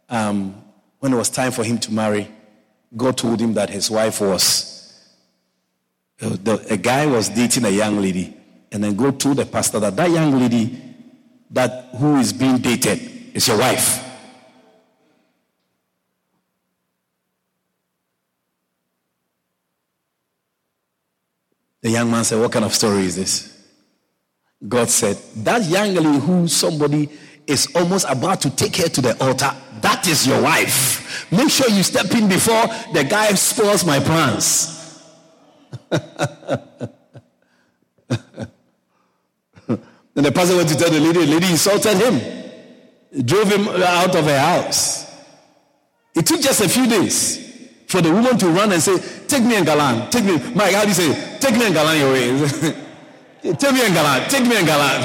um, 0.08 0.62
when 0.98 1.12
it 1.12 1.16
was 1.16 1.30
time 1.30 1.50
for 1.50 1.64
him 1.64 1.78
to 1.78 1.92
marry, 1.92 2.30
God 2.96 3.16
told 3.16 3.40
him 3.40 3.54
that 3.54 3.70
his 3.70 3.90
wife 3.90 4.20
was, 4.20 5.08
uh, 6.20 6.36
the, 6.42 6.66
a 6.70 6.76
guy 6.76 7.06
was 7.06 7.28
dating 7.30 7.64
a 7.64 7.70
young 7.70 8.00
lady. 8.00 8.36
And 8.70 8.84
then 8.84 8.96
God 8.96 9.18
told 9.18 9.38
the 9.38 9.46
pastor 9.46 9.80
that 9.80 9.96
that 9.96 10.10
young 10.10 10.38
lady 10.38 10.78
that 11.50 11.88
who 11.96 12.16
is 12.16 12.32
being 12.32 12.58
dated 12.58 13.00
is 13.34 13.48
your 13.48 13.58
wife. 13.58 14.04
The 21.80 21.90
young 21.90 22.10
man 22.10 22.24
said, 22.24 22.40
What 22.40 22.52
kind 22.52 22.64
of 22.64 22.74
story 22.74 23.04
is 23.04 23.16
this? 23.16 23.57
God 24.66 24.88
said, 24.88 25.16
That 25.44 25.64
young 25.64 25.94
lady 25.94 26.18
who 26.18 26.48
somebody 26.48 27.08
is 27.46 27.68
almost 27.74 28.06
about 28.08 28.40
to 28.42 28.50
take 28.50 28.76
her 28.76 28.88
to 28.88 29.00
the 29.00 29.24
altar, 29.24 29.50
that 29.80 30.06
is 30.08 30.26
your 30.26 30.42
wife. 30.42 31.30
Make 31.30 31.50
sure 31.50 31.68
you 31.70 31.82
step 31.82 32.10
in 32.12 32.28
before 32.28 32.66
the 32.92 33.04
guy 33.08 33.28
spoils 33.34 33.84
my 33.84 34.00
plans. 34.00 34.74
and 35.90 36.00
the 40.14 40.32
pastor 40.32 40.56
went 40.56 40.68
to 40.70 40.76
tell 40.76 40.90
the 40.90 41.00
lady, 41.00 41.24
the 41.24 41.32
lady 41.32 41.50
insulted 41.50 41.96
him, 41.96 43.24
drove 43.24 43.50
him 43.50 43.68
out 43.68 44.14
of 44.16 44.24
her 44.24 44.38
house. 44.38 45.06
It 46.14 46.26
took 46.26 46.40
just 46.40 46.60
a 46.60 46.68
few 46.68 46.88
days 46.88 47.46
for 47.86 48.02
the 48.02 48.10
woman 48.12 48.36
to 48.38 48.48
run 48.48 48.72
and 48.72 48.82
say, 48.82 48.98
Take 49.28 49.44
me 49.44 49.56
and 49.56 49.64
Galan. 49.64 50.10
Take 50.10 50.24
me. 50.24 50.38
My 50.54 50.70
do 50.70 50.88
you 50.88 50.94
say? 50.94 51.38
Take 51.38 51.54
me 51.54 51.66
and 51.66 51.74
Galan 51.74 51.98
your 51.98 52.12
way. 52.12 52.84
take 53.42 53.72
me 53.72 53.84
and 53.84 53.94
Galan. 53.94 54.28
Take 54.28 54.46
me 54.46 54.56
and 54.56 54.66
Galan. 54.66 55.00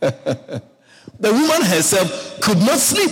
the 1.20 1.32
woman 1.32 1.62
herself 1.62 2.40
could 2.40 2.58
not 2.58 2.78
sleep 2.78 3.10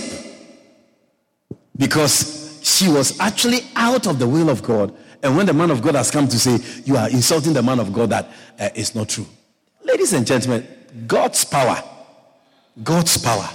because 1.77 2.59
she 2.63 2.89
was 2.89 3.19
actually 3.19 3.61
out 3.75 4.07
of 4.07 4.19
the 4.19 4.27
will 4.27 4.49
of 4.49 4.63
God. 4.63 4.95
And 5.23 5.35
when 5.35 5.45
the 5.45 5.53
man 5.53 5.71
of 5.71 5.81
God 5.81 5.95
has 5.95 6.11
come 6.11 6.27
to 6.27 6.39
say, 6.39 6.59
You 6.85 6.97
are 6.97 7.09
insulting 7.09 7.53
the 7.53 7.63
man 7.63 7.79
of 7.79 7.91
God, 7.93 8.09
that 8.11 8.29
uh, 8.59 8.69
is 8.75 8.93
not 8.93 9.09
true. 9.09 9.25
Ladies 9.83 10.13
and 10.13 10.25
gentlemen, 10.27 10.67
God's 11.07 11.43
power, 11.45 11.81
God's 12.83 13.17
power. 13.17 13.47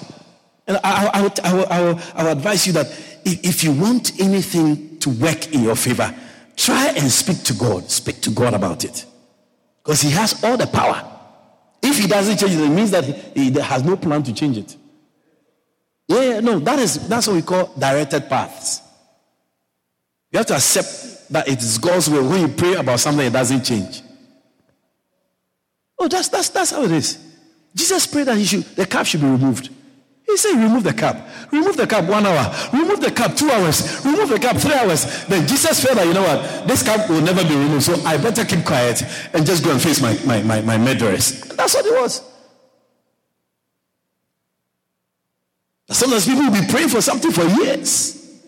And 0.66 0.78
I, 0.78 0.80
I, 1.06 1.18
I, 1.18 1.22
would, 1.22 1.40
I, 1.40 1.54
would, 1.54 1.68
I, 1.68 1.82
would, 1.82 2.02
I 2.14 2.22
would 2.24 2.32
advise 2.38 2.66
you 2.66 2.72
that 2.74 2.86
if, 3.24 3.44
if 3.44 3.64
you 3.64 3.72
want 3.72 4.20
anything 4.20 4.98
to 5.00 5.10
work 5.10 5.52
in 5.52 5.62
your 5.62 5.76
favor, 5.76 6.14
try 6.56 6.88
and 6.88 7.10
speak 7.10 7.42
to 7.44 7.54
God. 7.54 7.90
Speak 7.90 8.20
to 8.22 8.30
God 8.30 8.54
about 8.54 8.84
it. 8.84 9.04
Because 9.82 10.00
He 10.00 10.10
has 10.10 10.42
all 10.44 10.56
the 10.56 10.66
power. 10.66 11.08
If 11.82 11.98
He 11.98 12.06
doesn't 12.06 12.38
change 12.38 12.52
it, 12.52 12.60
it 12.60 12.68
means 12.68 12.90
that 12.90 13.04
He, 13.04 13.50
he 13.50 13.60
has 13.60 13.82
no 13.82 13.96
plan 13.96 14.22
to 14.22 14.32
change 14.32 14.58
it. 14.58 14.76
Yeah, 16.08 16.40
no, 16.40 16.58
that 16.58 16.78
is 16.78 17.08
that's 17.08 17.26
what 17.26 17.36
we 17.36 17.42
call 17.42 17.72
directed 17.78 18.28
paths. 18.28 18.82
You 20.30 20.38
have 20.38 20.46
to 20.46 20.54
accept 20.54 21.30
that 21.30 21.48
it 21.48 21.60
is 21.60 21.78
God's 21.78 22.08
will. 22.08 22.28
When 22.28 22.40
you 22.40 22.48
pray 22.48 22.74
about 22.74 23.00
something, 23.00 23.26
it 23.26 23.32
doesn't 23.32 23.64
change. 23.64 24.02
Oh, 25.98 26.08
that's 26.08 26.28
that's 26.28 26.48
that's 26.48 26.70
how 26.70 26.82
it 26.82 26.90
is. 26.90 27.18
Jesus 27.74 28.06
prayed 28.06 28.26
that 28.26 28.36
he 28.36 28.44
should 28.44 28.64
the 28.76 28.86
calf 28.86 29.06
should 29.06 29.20
be 29.20 29.26
removed. 29.26 29.70
He 30.26 30.36
said, 30.36 30.54
remove 30.54 30.84
the 30.84 30.94
cup. 30.94 31.16
Remove 31.50 31.76
the 31.76 31.86
cup 31.86 32.04
one 32.06 32.24
hour. 32.24 32.54
Remove 32.72 33.00
the 33.00 33.10
cup 33.10 33.36
two 33.36 33.50
hours. 33.50 34.04
Remove 34.04 34.28
the 34.28 34.38
cup 34.38 34.56
three 34.56 34.72
hours. 34.72 35.26
Then 35.26 35.46
Jesus 35.46 35.84
felt 35.84 35.96
that, 35.96 36.06
you 36.06 36.14
know 36.14 36.22
what, 36.22 36.66
this 36.66 36.82
cup 36.82 37.08
will 37.10 37.20
never 37.20 37.42
be 37.42 37.54
removed. 37.54 37.82
So 37.82 37.94
I 38.04 38.16
better 38.16 38.44
keep 38.44 38.64
quiet 38.64 39.02
and 39.34 39.44
just 39.44 39.64
go 39.64 39.72
and 39.72 39.82
face 39.82 40.00
my, 40.00 40.16
my, 40.24 40.42
my, 40.42 40.60
my 40.62 40.78
murderers. 40.78 41.40
That's 41.40 41.74
what 41.74 41.84
it 41.84 42.00
was. 42.00 42.22
Sometimes 45.90 46.24
people 46.24 46.44
will 46.44 46.60
be 46.60 46.66
praying 46.66 46.88
for 46.88 47.02
something 47.02 47.32
for 47.32 47.44
years. 47.44 48.40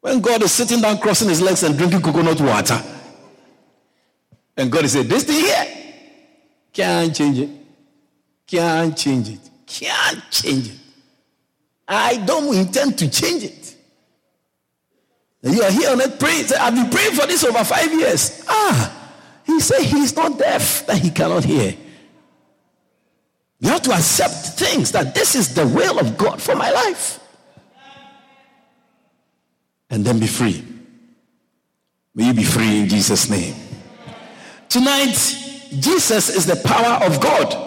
When 0.00 0.20
God 0.20 0.42
is 0.42 0.52
sitting 0.52 0.80
down, 0.80 0.98
crossing 0.98 1.28
his 1.28 1.40
legs 1.40 1.64
and 1.64 1.76
drinking 1.76 2.02
coconut 2.02 2.40
water. 2.40 2.80
And 4.56 4.70
God 4.70 4.84
is 4.84 4.92
saying, 4.92 5.08
this 5.08 5.24
thing 5.24 5.44
here 5.44 5.66
can't 6.72 7.16
change 7.16 7.38
it. 7.38 7.50
Can't 8.46 8.96
change 8.96 9.30
it 9.30 9.50
can't 9.66 10.22
change 10.30 10.68
it. 10.68 10.78
I 11.88 12.16
don't 12.18 12.54
intend 12.54 12.98
to 12.98 13.10
change 13.10 13.44
it. 13.44 13.76
You 15.42 15.62
are 15.62 15.70
here 15.70 15.90
on 15.90 16.00
earth 16.00 16.18
praying. 16.18 16.46
I've 16.58 16.74
been 16.74 16.90
praying 16.90 17.12
for 17.12 17.26
this 17.26 17.44
over 17.44 17.62
five 17.62 17.92
years. 17.92 18.44
Ah, 18.48 18.92
he 19.44 19.60
said 19.60 19.82
he's 19.82 20.16
not 20.16 20.38
deaf, 20.38 20.86
that 20.86 20.98
he 20.98 21.10
cannot 21.10 21.44
hear. 21.44 21.76
You 23.60 23.68
have 23.70 23.82
to 23.82 23.92
accept 23.92 24.58
things 24.58 24.92
that 24.92 25.14
this 25.14 25.34
is 25.34 25.54
the 25.54 25.66
will 25.66 25.98
of 25.98 26.18
God 26.18 26.42
for 26.42 26.54
my 26.56 26.70
life. 26.70 27.20
And 29.88 30.04
then 30.04 30.18
be 30.18 30.26
free. 30.26 30.64
May 32.14 32.28
you 32.28 32.34
be 32.34 32.44
free 32.44 32.80
in 32.80 32.88
Jesus' 32.88 33.30
name. 33.30 33.54
Tonight, 34.68 35.14
Jesus 35.78 36.28
is 36.28 36.46
the 36.46 36.56
power 36.56 37.04
of 37.04 37.20
God. 37.20 37.65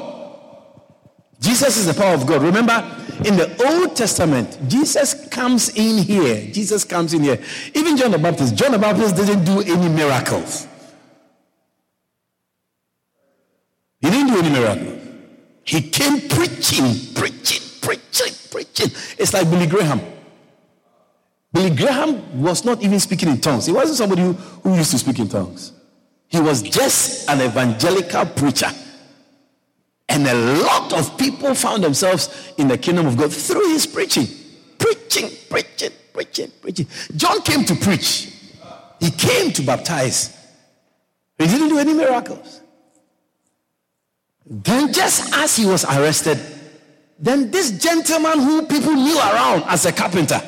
Jesus 1.39 1.77
is 1.77 1.85
the 1.85 1.93
power 1.93 2.13
of 2.13 2.25
God. 2.27 2.41
Remember, 2.41 2.73
in 3.25 3.37
the 3.37 3.49
Old 3.65 3.95
Testament, 3.95 4.59
Jesus 4.67 5.27
comes 5.27 5.69
in 5.69 6.03
here. 6.03 6.51
Jesus 6.51 6.83
comes 6.83 7.13
in 7.13 7.23
here. 7.23 7.39
Even 7.73 7.95
John 7.95 8.11
the 8.11 8.17
Baptist, 8.17 8.55
John 8.55 8.71
the 8.71 8.79
Baptist 8.79 9.15
didn't 9.15 9.45
do 9.45 9.61
any 9.61 9.89
miracles. 9.89 10.67
He 14.01 14.09
didn't 14.09 14.33
do 14.33 14.39
any 14.39 14.49
miracles. 14.49 15.01
He 15.63 15.81
came 15.81 16.27
preaching, 16.27 17.13
preaching, 17.13 17.61
preaching, 17.81 18.33
preaching. 18.51 18.91
It's 19.17 19.33
like 19.33 19.49
Billy 19.49 19.67
Graham. 19.67 20.01
Billy 21.53 21.75
Graham 21.75 22.41
was 22.41 22.65
not 22.65 22.81
even 22.81 22.99
speaking 22.99 23.29
in 23.29 23.39
tongues. 23.39 23.65
He 23.65 23.71
wasn't 23.71 23.97
somebody 23.97 24.21
who, 24.21 24.33
who 24.33 24.75
used 24.75 24.91
to 24.91 24.97
speak 24.97 25.19
in 25.19 25.29
tongues. 25.29 25.73
He 26.27 26.39
was 26.39 26.61
just 26.61 27.29
an 27.29 27.41
evangelical 27.41 28.25
preacher. 28.27 28.69
And 30.09 30.27
a 30.27 30.33
lot 30.33 30.91
of 30.93 31.17
people 31.17 31.53
found 31.53 31.83
themselves 31.83 32.51
in 32.57 32.67
the 32.67 32.77
kingdom 32.77 33.05
of 33.05 33.15
God 33.15 33.31
through 33.31 33.69
his 33.69 33.85
preaching. 33.85 34.27
Preaching, 34.77 35.29
preaching, 35.49 35.91
preaching, 36.11 36.51
preaching. 36.61 36.87
John 37.15 37.41
came 37.43 37.63
to 37.65 37.75
preach, 37.75 38.33
he 38.99 39.11
came 39.11 39.51
to 39.53 39.61
baptize. 39.61 40.35
He 41.37 41.45
didn't 41.47 41.69
do 41.69 41.77
any 41.77 41.93
miracles. 41.93 42.61
Then, 44.45 44.91
just 44.91 45.33
as 45.35 45.55
he 45.55 45.65
was 45.65 45.85
arrested, 45.85 46.39
then 47.19 47.51
this 47.51 47.71
gentleman 47.71 48.39
who 48.39 48.65
people 48.65 48.93
knew 48.93 49.17
around 49.17 49.63
as 49.67 49.85
a 49.85 49.91
carpenter, 49.91 50.41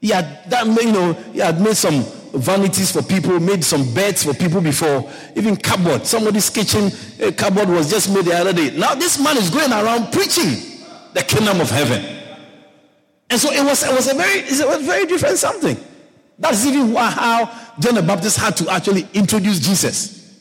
he 0.00 0.08
had 0.08 0.48
done, 0.48 0.74
you 0.74 0.92
know, 0.92 1.12
he 1.32 1.38
had 1.38 1.60
made 1.60 1.76
some 1.76 2.04
vanities 2.32 2.92
for 2.92 3.02
people, 3.02 3.38
made 3.40 3.64
some 3.64 3.92
beds 3.94 4.24
for 4.24 4.34
people 4.34 4.60
before, 4.60 5.10
even 5.36 5.56
cupboard. 5.56 6.06
Somebody's 6.06 6.50
kitchen 6.50 6.90
a 7.20 7.32
cupboard 7.32 7.68
was 7.68 7.90
just 7.90 8.12
made 8.12 8.24
the 8.24 8.34
other 8.34 8.52
day. 8.52 8.76
Now 8.76 8.94
this 8.94 9.22
man 9.22 9.36
is 9.36 9.50
going 9.50 9.72
around 9.72 10.12
preaching 10.12 10.78
the 11.12 11.22
kingdom 11.22 11.60
of 11.60 11.70
heaven. 11.70 12.18
And 13.28 13.40
so 13.40 13.52
it 13.52 13.64
was, 13.64 13.82
it 13.82 13.92
was 13.92 14.10
a 14.10 14.14
very, 14.14 14.40
it 14.40 14.66
was 14.66 14.84
very 14.84 15.06
different 15.06 15.38
something. 15.38 15.76
That's 16.38 16.64
even 16.64 16.94
how 16.94 17.50
John 17.78 17.94
the 17.94 18.02
Baptist 18.02 18.38
had 18.38 18.56
to 18.56 18.70
actually 18.70 19.06
introduce 19.14 19.60
Jesus. 19.60 20.40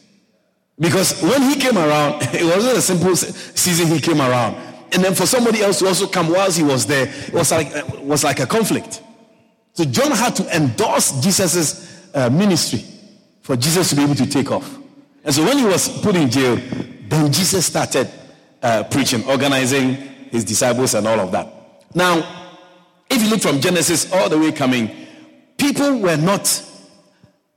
Because 0.79 1.21
when 1.21 1.41
he 1.41 1.55
came 1.55 1.77
around, 1.77 2.21
it 2.33 2.43
wasn't 2.43 2.77
a 2.77 2.81
simple 2.81 3.15
season 3.15 3.87
he 3.87 3.99
came 3.99 4.21
around. 4.21 4.55
And 4.91 5.03
then 5.03 5.13
for 5.13 5.25
somebody 5.25 5.61
else 5.61 5.79
to 5.79 5.87
also 5.87 6.07
come 6.07 6.29
whilst 6.29 6.57
he 6.57 6.63
was 6.63 6.85
there, 6.85 7.07
it 7.07 7.33
was 7.33 7.51
like, 7.51 7.67
it 7.67 8.01
was 8.01 8.23
like 8.23 8.39
a 8.39 8.47
conflict. 8.47 9.03
So 9.73 9.85
John 9.85 10.11
had 10.11 10.35
to 10.37 10.55
endorse 10.55 11.21
Jesus' 11.21 12.13
uh, 12.13 12.29
ministry 12.29 12.83
for 13.41 13.55
Jesus 13.55 13.89
to 13.89 13.95
be 13.95 14.03
able 14.03 14.15
to 14.15 14.25
take 14.27 14.51
off. 14.51 14.77
And 15.23 15.33
so 15.33 15.43
when 15.43 15.57
he 15.57 15.65
was 15.65 15.87
put 16.01 16.15
in 16.15 16.29
jail, 16.29 16.55
then 16.55 17.31
Jesus 17.31 17.65
started 17.65 18.09
uh, 18.61 18.83
preaching, 18.83 19.23
organizing 19.25 19.95
his 20.31 20.43
disciples 20.43 20.93
and 20.93 21.07
all 21.07 21.19
of 21.19 21.31
that. 21.31 21.85
Now, 21.95 22.17
if 23.09 23.21
you 23.21 23.29
look 23.29 23.41
from 23.41 23.59
Genesis 23.59 24.11
all 24.13 24.29
the 24.29 24.37
way 24.37 24.51
coming, 24.51 24.89
people 25.57 25.99
were 25.99 26.17
not 26.17 26.63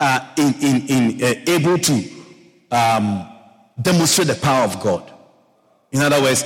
uh, 0.00 0.32
in, 0.36 0.54
in, 0.60 0.86
in, 0.88 1.22
uh, 1.22 1.34
able 1.46 1.78
to 1.78 2.10
um, 2.70 3.28
demonstrate 3.80 4.28
the 4.28 4.34
power 4.34 4.64
of 4.64 4.80
God. 4.80 5.12
In 5.92 6.00
other 6.00 6.20
words, 6.20 6.42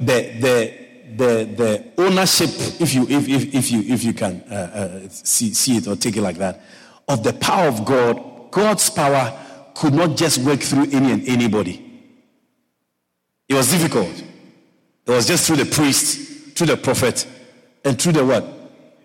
the, 0.00 0.36
the, 0.40 0.85
the, 1.14 1.44
the 1.56 1.84
ownership, 1.98 2.50
if 2.80 2.94
you, 2.94 3.04
if, 3.08 3.28
if, 3.28 3.54
if 3.54 3.70
you, 3.70 3.80
if 3.80 4.04
you 4.04 4.12
can 4.12 4.42
uh, 4.50 4.54
uh, 4.54 5.08
see, 5.08 5.54
see 5.54 5.76
it 5.76 5.86
or 5.86 5.96
take 5.96 6.16
it 6.16 6.22
like 6.22 6.36
that, 6.36 6.62
of 7.08 7.22
the 7.22 7.32
power 7.32 7.68
of 7.68 7.84
God, 7.84 8.50
God's 8.50 8.90
power 8.90 9.38
could 9.74 9.94
not 9.94 10.16
just 10.16 10.38
work 10.38 10.60
through 10.60 10.88
any 10.92 11.12
and 11.12 11.28
anybody. 11.28 11.82
It 13.48 13.54
was 13.54 13.70
difficult. 13.70 14.22
It 15.06 15.10
was 15.10 15.26
just 15.26 15.46
through 15.46 15.56
the 15.56 15.66
priest, 15.66 16.56
through 16.56 16.68
the 16.68 16.76
prophet, 16.76 17.26
and 17.84 18.00
through 18.00 18.12
the 18.12 18.24
what? 18.24 18.44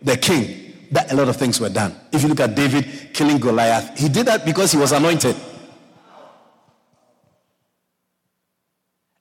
The 0.02 0.18
king. 0.18 0.58
That 0.92 1.12
a 1.12 1.16
lot 1.16 1.30
of 1.30 1.38
things 1.38 1.60
were 1.60 1.70
done. 1.70 1.96
If 2.12 2.24
you 2.24 2.30
look 2.30 2.40
at 2.40 2.56
David 2.56 3.14
killing 3.14 3.38
Goliath, 3.38 3.98
he 3.98 4.10
did 4.10 4.26
that 4.26 4.46
because 4.46 4.72
he 4.72 4.78
was 4.78 4.92
anointed. 4.92 5.36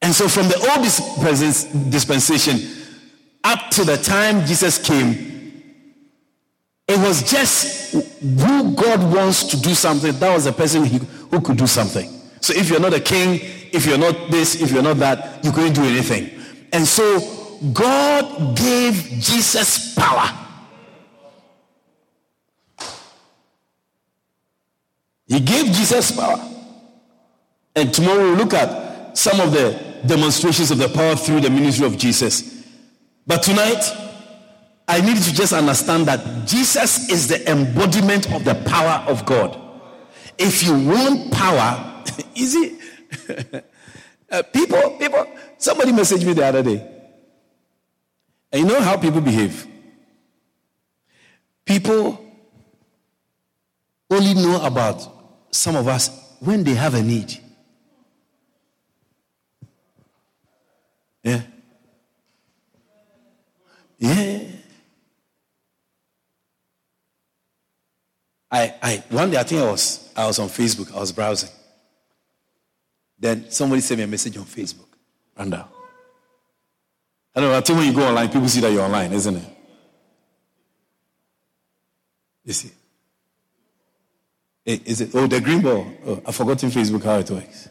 And 0.02 0.14
so 0.14 0.28
from 0.28 0.48
the 0.48 0.56
old 0.70 0.82
dispensation 1.90 2.60
up 3.44 3.70
to 3.70 3.84
the 3.84 3.96
time 3.96 4.46
Jesus 4.46 4.78
came, 4.78 5.28
it 6.88 6.98
was 6.98 7.22
just 7.30 7.92
who 8.20 8.74
God 8.74 9.12
wants 9.12 9.44
to 9.44 9.60
do 9.60 9.74
something. 9.74 10.12
That 10.18 10.34
was 10.34 10.44
the 10.46 10.52
person 10.52 10.84
who 10.84 11.40
could 11.40 11.56
do 11.56 11.66
something. 11.66 12.10
So 12.40 12.54
if 12.54 12.68
you're 12.68 12.80
not 12.80 12.94
a 12.94 13.00
king, 13.00 13.40
if 13.72 13.86
you're 13.86 13.98
not 13.98 14.30
this, 14.30 14.60
if 14.60 14.72
you're 14.72 14.82
not 14.82 14.96
that, 14.96 15.44
you 15.44 15.52
couldn't 15.52 15.74
do 15.74 15.84
anything. 15.84 16.30
And 16.72 16.86
so 16.86 17.20
God 17.72 18.56
gave 18.56 18.94
Jesus 19.20 19.94
power. 19.94 20.30
He 25.28 25.38
gave 25.38 25.66
Jesus 25.66 26.10
power. 26.10 26.40
And 27.76 27.94
tomorrow 27.94 28.18
we'll 28.18 28.34
look 28.34 28.54
at 28.54 29.16
some 29.16 29.38
of 29.38 29.52
the 29.52 29.89
demonstrations 30.06 30.70
of 30.70 30.78
the 30.78 30.88
power 30.88 31.16
through 31.16 31.40
the 31.40 31.50
ministry 31.50 31.86
of 31.86 31.96
Jesus. 31.96 32.66
But 33.26 33.42
tonight, 33.42 33.82
I 34.88 35.00
need 35.00 35.16
to 35.16 35.32
just 35.32 35.52
understand 35.52 36.06
that 36.06 36.46
Jesus 36.46 37.08
is 37.10 37.28
the 37.28 37.48
embodiment 37.50 38.32
of 38.32 38.44
the 38.44 38.54
power 38.66 39.04
of 39.08 39.24
God. 39.24 39.60
If 40.36 40.62
you 40.64 40.72
want 40.72 41.30
power, 41.32 42.02
easy. 42.34 42.78
uh, 44.30 44.42
people, 44.52 44.90
people, 44.98 45.26
somebody 45.58 45.92
messaged 45.92 46.26
me 46.26 46.32
the 46.32 46.44
other 46.44 46.62
day. 46.62 46.90
And 48.52 48.62
you 48.62 48.66
know 48.66 48.80
how 48.80 48.96
people 48.96 49.20
behave? 49.20 49.66
People 51.64 52.24
only 54.10 54.34
know 54.34 54.64
about 54.64 55.06
some 55.52 55.76
of 55.76 55.86
us 55.86 56.36
when 56.40 56.64
they 56.64 56.74
have 56.74 56.94
a 56.94 57.02
need. 57.02 57.38
Yeah. 61.22 61.42
Yeah. 64.00 64.40
I, 68.50 68.74
I 68.82 69.04
one 69.10 69.30
day 69.30 69.38
I 69.38 69.44
think 69.44 69.60
I 69.62 69.70
was 69.70 70.10
I 70.16 70.26
was 70.26 70.38
on 70.40 70.48
Facebook, 70.48 70.92
I 70.94 70.98
was 70.98 71.12
browsing. 71.12 71.50
Then 73.18 73.50
somebody 73.50 73.82
sent 73.82 73.98
me 73.98 74.04
a 74.04 74.08
message 74.08 74.36
on 74.36 74.44
Facebook. 74.44 74.88
Randa. 75.38 75.68
I 77.36 77.40
don't 77.40 77.50
know, 77.50 77.56
I 77.56 77.60
think 77.60 77.78
when 77.78 77.86
you 77.86 77.94
go 77.94 78.08
online, 78.08 78.28
people 78.28 78.48
see 78.48 78.60
that 78.60 78.72
you're 78.72 78.82
online, 78.82 79.12
isn't 79.12 79.36
it? 79.36 79.56
You 82.44 82.52
see. 82.54 82.70
Eh, 84.66 84.78
is 84.84 85.00
it 85.02 85.10
oh 85.14 85.26
the 85.26 85.40
green 85.40 85.62
ball? 85.62 85.86
Oh, 86.06 86.22
I've 86.26 86.34
forgotten 86.34 86.70
Facebook 86.70 87.04
how 87.04 87.18
it 87.18 87.30
works. 87.30 87.68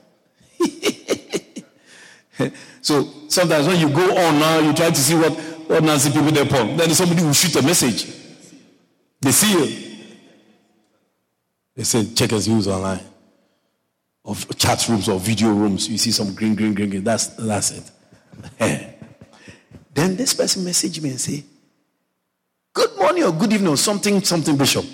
so 2.82 3.04
sometimes 3.28 3.68
when 3.68 3.80
you 3.80 3.90
go 3.90 4.16
on 4.16 4.40
now, 4.40 4.60
you 4.60 4.74
try 4.74 4.90
to 4.90 4.96
see 4.96 5.16
what, 5.16 5.34
Nancy 5.70 6.10
people 6.10 6.32
there 6.32 6.44
upon. 6.44 6.76
Then 6.76 6.90
somebody 6.92 7.24
will 7.24 7.34
shoot 7.34 7.56
a 7.56 7.62
message. 7.62 8.08
They 9.22 9.32
see 9.32 9.52
you. 9.52 9.90
They 11.76 11.84
say, 11.84 12.06
check 12.14 12.34
us 12.34 12.48
views 12.48 12.68
online. 12.68 13.02
Of 14.26 14.58
chat 14.58 14.86
rooms 14.90 15.08
or 15.08 15.20
video 15.20 15.50
rooms. 15.50 15.88
You 15.88 15.98
see 15.98 16.12
some 16.12 16.34
green, 16.34 16.56
green, 16.56 16.74
green, 16.74 16.90
green. 16.90 17.04
That's, 17.04 17.28
that's 17.28 17.72
it. 17.72 17.92
then 19.94 20.16
this 20.16 20.34
person 20.34 20.66
message 20.66 21.00
me 21.02 21.12
and 21.12 21.22
say, 21.22 21.44
good 22.74 22.98
morning 22.98 23.24
or 23.24 23.32
good 23.32 23.54
evening 23.54 23.72
or 23.72 23.78
something, 23.78 24.22
something, 24.24 24.58
Bishop. 24.58 24.86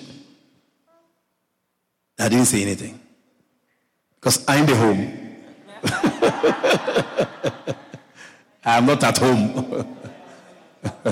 I 2.20 2.30
didn't 2.30 2.46
say 2.46 2.62
anything. 2.62 3.00
Because 4.16 4.44
I'm 4.48 4.66
the 4.66 4.76
home. 4.76 5.22
I 8.66 8.78
am 8.78 8.86
not 8.86 9.04
at 9.04 9.18
home. 9.18 9.98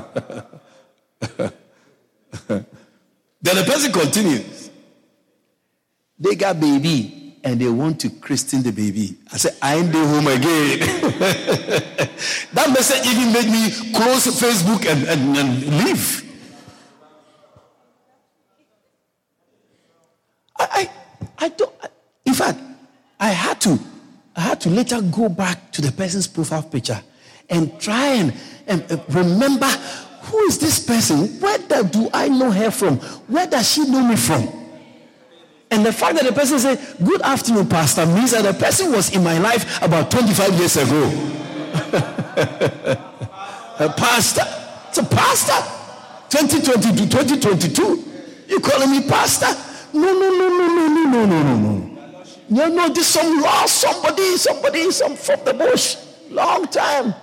then 2.48 2.64
the 3.42 3.64
person 3.66 3.92
continues. 3.92 4.70
They 6.20 6.36
got 6.36 6.60
baby 6.60 7.40
and 7.44 7.60
they 7.60 7.68
want 7.68 8.00
to 8.02 8.10
christen 8.10 8.64
the 8.64 8.72
baby. 8.72 9.18
I 9.32 9.38
said, 9.38 9.56
I 9.62 9.76
ain't 9.76 9.92
the 9.92 10.00
home 10.00 10.28
again. 10.28 10.80
that 12.54 12.70
message 12.70 13.06
even 13.12 13.34
made 13.34 13.50
me 13.52 13.72
close 13.94 14.28
Facebook 14.28 14.86
and, 14.86 15.08
and, 15.08 15.38
and 15.38 15.86
leave. 15.86 16.22
I, 20.58 20.68
I, 20.72 20.90
I 21.46 21.50
don't, 21.50 21.74
in 22.26 22.34
fact, 22.34 22.60
I 23.20 23.30
had 23.30 23.60
to 23.62 23.80
I 24.36 24.42
had 24.42 24.62
to 24.62 24.70
later 24.70 25.00
go 25.02 25.30
back 25.30 25.72
to 25.74 25.82
the 25.82 25.92
person's 25.92 26.28
profile 26.28 26.64
picture 26.64 27.02
and 27.50 27.80
try 27.80 28.08
and, 28.08 28.34
and 28.68 28.92
uh, 28.92 28.98
remember 29.10 29.68
who 30.24 30.40
is 30.46 30.58
this 30.58 30.80
person? 30.86 31.28
Where 31.40 31.58
do 31.84 32.10
I 32.14 32.30
know 32.30 32.52
her 32.52 32.72
from? 32.72 32.98
Where 33.28 33.46
does 33.48 33.70
she 33.70 33.86
know 33.90 34.04
me 34.06 34.16
from? 34.16 34.48
And 35.70 35.86
the 35.86 35.92
fact 35.92 36.16
that 36.16 36.26
the 36.26 36.34
person 36.34 36.60
said, 36.60 36.80
Good 37.04 37.22
afternoon, 37.22 37.68
Pastor, 37.68 38.06
means 38.06 38.32
that 38.32 38.44
the 38.44 38.54
person 38.54 38.92
was 38.92 39.14
in 39.16 39.24
my 39.24 39.38
life 39.40 39.82
about 39.82 40.12
25 40.12 40.54
years 40.54 40.78
ago. 40.78 41.04
a 43.80 43.94
pastor. 43.98 44.44
It's 44.90 45.00
a 45.00 45.04
pastor. 45.04 45.84
2022, 46.30 47.10
2022. 47.10 48.04
You 48.48 48.60
calling 48.60 48.92
me 48.92 49.08
pastor? 49.08 49.48
No, 49.94 50.14
no, 50.14 50.30
no, 50.30 50.50
no, 50.50 50.68
no, 50.68 50.88
no, 50.88 51.06
no, 51.06 51.26
no, 51.26 51.44
no, 51.44 51.58
no. 51.58 51.90
No, 52.50 52.68
no, 52.68 52.90
this 52.90 53.08
some 53.08 53.42
lost 53.42 53.82
somebody, 53.82 54.38
somebody, 54.38 54.92
some 54.92 55.16
from 55.16 55.44
the 55.44 55.54
bush. 55.54 55.98
Long 56.30 56.68
time. 56.68 57.16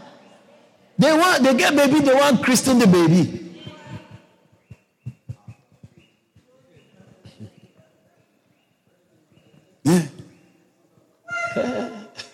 They 1.00 1.16
want, 1.16 1.42
they 1.42 1.54
get 1.54 1.74
baby, 1.74 2.00
they 2.00 2.12
want 2.12 2.42
Christian 2.44 2.78
the 2.78 2.86
baby. 2.86 3.40
Yeah. 9.82 10.06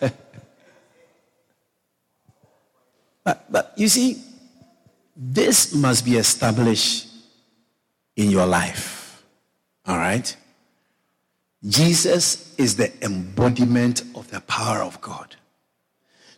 but, 3.23 3.49
but 3.49 3.73
you 3.77 3.87
see, 3.87 4.21
this 5.15 5.73
must 5.73 6.03
be 6.03 6.17
established 6.17 7.07
in 8.17 8.29
your 8.29 8.45
life. 8.45 9.23
All 9.85 9.95
right? 9.95 10.35
Jesus 11.65 12.53
is 12.57 12.75
the 12.75 12.91
embodiment 13.01 14.01
of 14.13 14.29
the 14.29 14.41
power 14.41 14.83
of 14.83 14.99
God. 14.99 15.37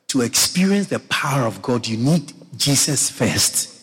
To 0.09 0.21
experience 0.21 0.87
the 0.87 0.99
power 0.99 1.45
of 1.45 1.61
God, 1.61 1.87
you 1.87 1.97
need 1.97 2.33
Jesus 2.57 3.09
first. 3.09 3.75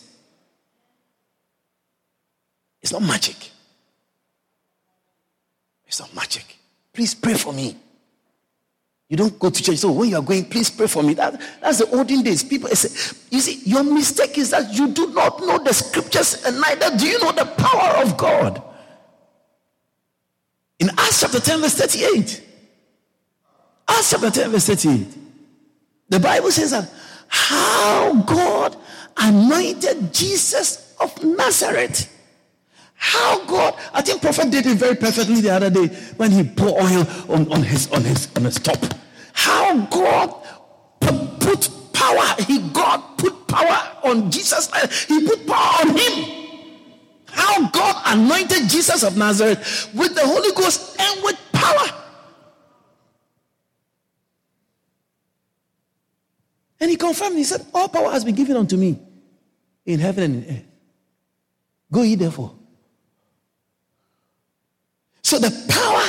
It's 2.81 2.91
not 2.91 3.01
magic. 3.01 3.35
It's 5.85 5.99
not 5.99 6.13
magic. 6.13 6.57
Please 6.93 7.15
pray 7.15 7.33
for 7.33 7.53
me. 7.53 7.77
You 9.09 9.15
don't 9.15 9.39
go 9.39 9.49
to 9.49 9.63
church. 9.63 9.77
So 9.77 9.91
when 9.91 10.09
you 10.09 10.17
are 10.17 10.21
going, 10.21 10.45
please 10.45 10.69
pray 10.69 10.87
for 10.87 11.01
me. 11.01 11.13
That, 11.13 11.39
that's 11.61 11.77
the 11.77 11.89
olden 11.95 12.23
days. 12.23 12.43
People 12.43 12.69
say, 12.69 13.15
you 13.31 13.39
see, 13.39 13.61
your 13.69 13.83
mistake 13.83 14.37
is 14.37 14.49
that 14.49 14.73
you 14.73 14.89
do 14.89 15.13
not 15.13 15.39
know 15.39 15.59
the 15.59 15.73
scriptures 15.73 16.43
and 16.45 16.59
neither 16.59 16.97
do 16.97 17.07
you 17.07 17.19
know 17.19 17.31
the 17.31 17.45
power 17.45 18.03
of 18.03 18.17
God. 18.17 18.61
In 20.79 20.89
Acts 20.89 21.21
chapter 21.21 21.39
10, 21.39 21.61
verse 21.61 21.75
38. 21.75 22.43
Acts 23.87 24.09
chapter 24.11 24.29
10, 24.29 24.51
verse 24.51 24.65
38. 24.67 25.26
The 26.09 26.19
Bible 26.19 26.51
says 26.51 26.71
that 26.71 26.89
how 27.27 28.13
God 28.21 28.77
anointed 29.17 30.13
Jesus 30.13 30.95
of 30.99 31.23
Nazareth 31.23 32.13
how 32.97 33.45
God, 33.45 33.75
I 33.93 34.01
think 34.01 34.21
Prophet 34.21 34.49
did 34.49 34.65
it 34.65 34.77
very 34.77 34.95
perfectly 34.95 35.39
the 35.39 35.51
other 35.51 35.69
day 35.69 35.87
when 36.17 36.31
he 36.31 36.43
poured 36.43 36.81
oil 36.81 37.05
on, 37.29 37.51
on 37.53 37.61
his 37.61 37.89
on 37.91 38.03
his 38.03 38.27
on 38.35 38.43
his 38.43 38.55
top. 38.55 38.83
How 39.33 39.85
God 39.85 40.33
put, 40.99 41.39
put 41.39 41.69
power, 41.93 42.35
he 42.47 42.57
God 42.69 43.01
put 43.17 43.47
power 43.47 43.79
on 44.03 44.31
Jesus. 44.31 44.69
He 45.05 45.25
put 45.27 45.45
power 45.45 45.87
on 45.87 45.95
him. 45.95 46.67
How 47.27 47.69
God 47.69 48.01
anointed 48.07 48.67
Jesus 48.67 49.03
of 49.03 49.15
Nazareth 49.15 49.91
with 49.93 50.15
the 50.15 50.25
Holy 50.25 50.51
Ghost 50.53 50.99
and 50.99 51.23
with 51.23 51.37
power. 51.53 51.85
And 56.79 56.91
he 56.91 56.95
confirmed, 56.95 57.37
he 57.37 57.43
said, 57.43 57.65
All 57.73 57.89
power 57.89 58.11
has 58.11 58.23
been 58.23 58.35
given 58.35 58.55
unto 58.55 58.77
me 58.77 58.99
in 59.85 59.99
heaven 59.99 60.23
and 60.23 60.43
in 60.43 60.55
earth. 60.57 60.65
Go 61.91 62.01
ye 62.01 62.15
therefore 62.15 62.53
so 65.27 65.37
the 65.39 65.51
power 65.67 66.05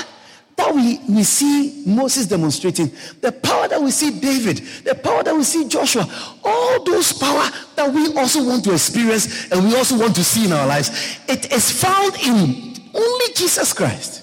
that 0.55 0.73
we, 0.73 1.01
we 1.13 1.25
see 1.25 1.83
Moses 1.85 2.27
demonstrating, 2.27 2.93
the 3.21 3.33
power 3.33 3.67
that 3.67 3.83
we 3.83 3.91
see 3.91 4.21
David, 4.21 4.59
the 4.85 4.95
power 4.95 5.25
that 5.25 5.35
we 5.35 5.43
see 5.43 5.67
Joshua, 5.67 6.07
all 6.45 6.85
those 6.85 7.13
power 7.15 7.51
that 7.75 7.93
we 7.93 8.15
also 8.15 8.45
want 8.45 8.63
to 8.63 8.73
experience 8.73 9.51
and 9.51 9.67
we 9.67 9.75
also 9.75 9.99
want 9.99 10.15
to 10.15 10.23
see 10.23 10.45
in 10.45 10.53
our 10.53 10.69
lives, 10.69 11.19
it 11.27 11.53
is 11.53 11.83
found 11.83 12.15
in 12.23 12.77
only 12.95 13.35
Jesus 13.35 13.73
Christ. 13.73 14.23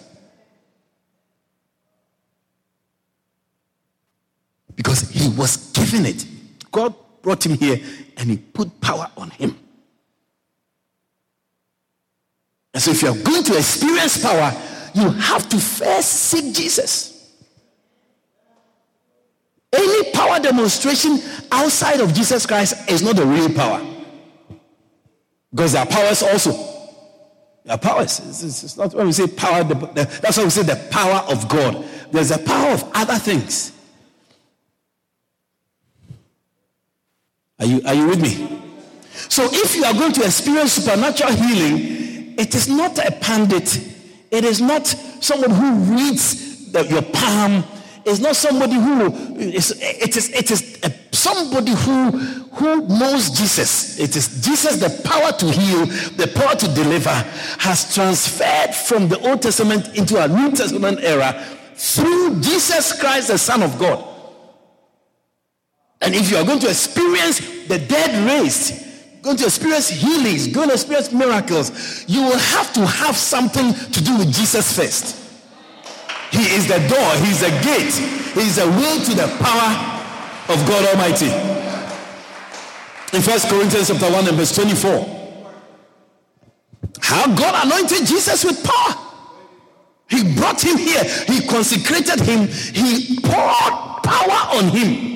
Because 4.77 5.09
he 5.09 5.27
was 5.27 5.57
given 5.73 6.05
it. 6.05 6.25
God 6.75 6.93
brought 7.21 7.45
him 7.45 7.57
here 7.57 7.79
and 8.17 8.29
he 8.29 8.35
put 8.35 8.81
power 8.81 9.09
on 9.15 9.29
him. 9.29 9.57
And 12.73 12.83
so 12.83 12.91
if 12.91 13.01
you 13.01 13.07
are 13.07 13.17
going 13.17 13.43
to 13.43 13.55
experience 13.55 14.21
power, 14.21 14.51
you 14.93 15.09
have 15.09 15.47
to 15.47 15.57
first 15.57 16.11
seek 16.11 16.53
Jesus. 16.53 17.33
Any 19.71 20.11
power 20.11 20.37
demonstration 20.41 21.19
outside 21.49 22.01
of 22.01 22.13
Jesus 22.13 22.45
Christ 22.45 22.89
is 22.89 23.01
not 23.01 23.15
the 23.15 23.25
real 23.25 23.53
power. 23.53 23.81
Because 25.51 25.71
there 25.71 25.83
are 25.83 25.87
powers 25.87 26.23
also. 26.23 26.51
There 27.63 27.75
are 27.75 27.77
powers. 27.77 28.19
It's, 28.19 28.43
it's, 28.43 28.63
it's 28.63 28.77
not 28.77 28.93
when 28.93 29.05
we 29.05 29.13
say 29.13 29.27
power, 29.27 29.63
the, 29.63 29.75
the, 29.75 30.19
that's 30.21 30.37
why 30.37 30.43
we 30.43 30.49
say 30.49 30.63
the 30.63 30.89
power 30.91 31.25
of 31.31 31.47
God. 31.47 31.85
There's 32.11 32.31
a 32.31 32.37
power 32.37 32.71
of 32.71 32.91
other 32.93 33.15
things. 33.15 33.71
Are 37.65 37.67
you, 37.67 37.81
are 37.85 37.93
you 37.93 38.07
with 38.07 38.21
me? 38.21 38.61
So 39.27 39.49
if 39.51 39.75
you 39.75 39.83
are 39.83 39.93
going 39.93 40.13
to 40.13 40.23
experience 40.23 40.73
supernatural 40.73 41.33
healing, 41.33 42.35
it 42.37 42.53
is 42.53 42.69
not 42.69 42.97
a 42.99 43.11
pandit 43.11 43.95
it 44.35 44.43
is 44.43 44.61
not 44.61 44.85
someone 44.85 45.51
who 45.51 45.95
reads 45.95 46.71
the, 46.71 46.85
your 46.87 47.01
palm. 47.01 47.63
It's 48.05 48.19
not 48.19 48.35
somebody 48.35 48.73
who 48.73 49.37
is, 49.37 49.71
it 49.79 50.17
is, 50.17 50.29
it 50.29 50.51
is 50.51 50.79
a, 50.83 50.91
somebody 51.15 51.71
who, 51.71 52.11
who 52.11 52.87
knows 52.87 53.29
Jesus. 53.29 53.97
It 53.97 54.15
is 54.15 54.41
Jesus, 54.43 54.77
the 54.77 55.01
power 55.07 55.31
to 55.31 55.45
heal, 55.51 55.85
the 56.17 56.31
power 56.35 56.55
to 56.55 56.67
deliver, 56.73 57.09
has 57.59 57.93
transferred 57.93 58.75
from 58.75 59.07
the 59.07 59.19
Old 59.27 59.41
Testament 59.41 59.95
into 59.97 60.21
a 60.21 60.27
New 60.27 60.51
Testament 60.51 60.99
era 61.01 61.43
through 61.75 62.41
Jesus 62.41 62.99
Christ, 62.99 63.29
the 63.29 63.37
Son 63.37 63.63
of 63.63 63.79
God. 63.79 64.14
And 66.01 66.13
if 66.13 66.29
you 66.29 66.37
are 66.37 66.45
going 66.45 66.59
to 66.59 66.69
experience 66.69 67.39
the 67.67 67.79
dead 67.79 68.25
raised, 68.27 68.85
going 69.21 69.37
to 69.37 69.45
experience 69.45 69.89
healings, 69.89 70.47
going 70.47 70.67
to 70.69 70.73
experience 70.73 71.11
miracles, 71.11 72.05
you 72.07 72.21
will 72.21 72.37
have 72.37 72.71
to 72.73 72.85
have 72.85 73.15
something 73.15 73.73
to 73.73 74.03
do 74.03 74.17
with 74.17 74.33
Jesus 74.33 74.75
first. 74.75 75.21
He 76.31 76.43
is 76.53 76.67
the 76.67 76.79
door, 76.87 77.11
He 77.23 77.31
is 77.31 77.39
the 77.39 77.49
gate, 77.63 77.93
He 78.33 78.41
is 78.41 78.57
the 78.57 78.67
way 78.67 79.03
to 79.05 79.13
the 79.15 79.27
power 79.39 79.95
of 80.49 80.67
God 80.67 80.85
Almighty. 80.93 81.31
In 83.15 83.21
First 83.21 83.47
Corinthians 83.47 83.87
chapter 83.87 84.11
1 84.11 84.27
and 84.27 84.37
verse 84.37 84.53
24. 84.53 85.15
How 87.01 87.33
God 87.35 87.65
anointed 87.65 88.05
Jesus 88.05 88.43
with 88.43 88.63
power. 88.63 89.01
He 90.09 90.35
brought 90.35 90.63
him 90.63 90.77
here. 90.77 91.03
He 91.27 91.47
consecrated 91.47 92.19
him. 92.19 92.47
He 92.47 93.19
poured 93.21 94.03
power 94.03 94.57
on 94.57 94.69
him. 94.69 95.14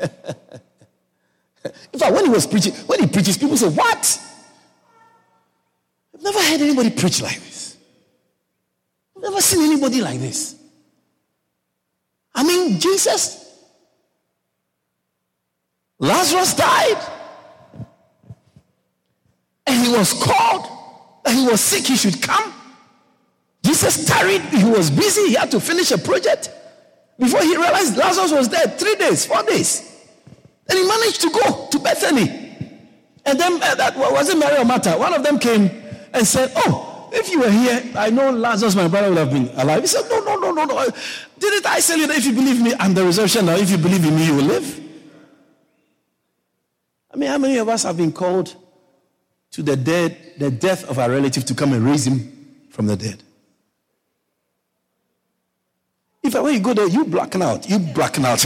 In 1.92 1.98
fact, 1.98 2.14
when 2.14 2.24
he 2.24 2.30
was 2.30 2.46
preaching, 2.46 2.72
when 2.86 3.00
he 3.00 3.06
preaches, 3.06 3.36
people 3.36 3.56
say, 3.56 3.68
What? 3.68 4.20
I've 6.14 6.22
never 6.22 6.40
heard 6.40 6.60
anybody 6.60 6.90
preach 6.90 7.22
like 7.22 7.38
this. 7.40 7.76
I've 9.16 9.22
never 9.22 9.40
seen 9.40 9.70
anybody 9.70 10.00
like 10.00 10.20
this. 10.20 10.56
I 12.34 12.44
mean, 12.44 12.78
Jesus, 12.78 13.52
Lazarus 15.98 16.54
died, 16.54 17.02
and 19.66 19.86
he 19.86 19.92
was 19.92 20.12
called 20.12 20.78
and 21.28 21.38
he 21.38 21.46
was 21.46 21.60
sick, 21.60 21.84
he 21.86 21.96
should 21.96 22.20
come. 22.22 22.54
Jesus 23.62 24.06
tarried, 24.06 24.40
he 24.42 24.64
was 24.64 24.90
busy, 24.90 25.28
he 25.28 25.34
had 25.34 25.50
to 25.50 25.60
finish 25.60 25.90
a 25.90 25.98
project. 25.98 26.50
Before 27.18 27.42
he 27.42 27.56
realized 27.56 27.96
Lazarus 27.96 28.32
was 28.32 28.48
dead, 28.48 28.78
three 28.78 28.94
days, 28.94 29.26
four 29.26 29.42
days. 29.42 29.84
And 30.68 30.78
he 30.78 30.86
managed 30.86 31.20
to 31.22 31.30
go 31.30 31.68
to 31.70 31.78
Bethany. 31.78 32.28
And 33.24 33.38
then 33.38 33.54
uh, 33.62 33.74
that 33.74 33.96
was 33.96 34.28
it 34.28 34.38
Mary 34.38 34.56
or 34.56 34.64
Martha? 34.64 34.96
One 34.96 35.12
of 35.12 35.22
them 35.22 35.38
came 35.38 35.70
and 36.12 36.26
said, 36.26 36.52
Oh, 36.56 37.10
if 37.12 37.30
you 37.30 37.40
were 37.40 37.50
here, 37.50 37.82
I 37.96 38.10
know 38.10 38.30
Lazarus, 38.30 38.74
my 38.76 38.86
brother, 38.86 39.08
would 39.08 39.18
have 39.18 39.30
been 39.30 39.48
alive. 39.56 39.80
He 39.82 39.86
said, 39.86 40.08
No, 40.08 40.20
no, 40.20 40.36
no, 40.36 40.52
no, 40.52 40.64
no. 40.64 40.88
Didn't 41.38 41.66
I 41.66 41.80
say 41.80 41.98
you 41.98 42.06
that 42.06 42.16
if 42.18 42.26
you 42.26 42.32
believe 42.32 42.62
me, 42.62 42.74
I'm 42.78 42.94
the 42.94 43.04
resurrection 43.04 43.46
now. 43.46 43.56
If 43.56 43.70
you 43.70 43.78
believe 43.78 44.04
in 44.04 44.14
me, 44.14 44.26
you 44.26 44.36
will 44.36 44.44
live? 44.44 44.80
I 47.12 47.16
mean, 47.16 47.30
how 47.30 47.38
many 47.38 47.56
of 47.56 47.68
us 47.68 47.82
have 47.82 47.96
been 47.96 48.12
called 48.12 48.54
to 49.52 49.62
the 49.62 49.76
dead, 49.76 50.34
the 50.38 50.50
death 50.50 50.88
of 50.88 50.98
our 50.98 51.10
relative 51.10 51.44
to 51.46 51.54
come 51.54 51.72
and 51.72 51.84
raise 51.84 52.06
him 52.06 52.66
from 52.70 52.86
the 52.86 52.96
dead? 52.96 53.22
If 56.22 56.34
when 56.34 56.54
you 56.54 56.60
go 56.60 56.74
there, 56.74 56.88
you 56.88 57.04
blacking 57.04 57.42
out. 57.42 57.68
You 57.68 57.78
blacking 57.78 58.24
out. 58.24 58.44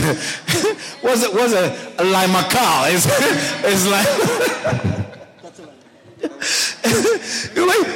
was 1.03 1.23
it 1.23 1.33
was 1.33 1.53
a, 1.53 2.03
lima 2.03 2.43
car? 2.49 2.85
It's, 2.89 3.05
it's 3.65 3.87
like 3.87 4.07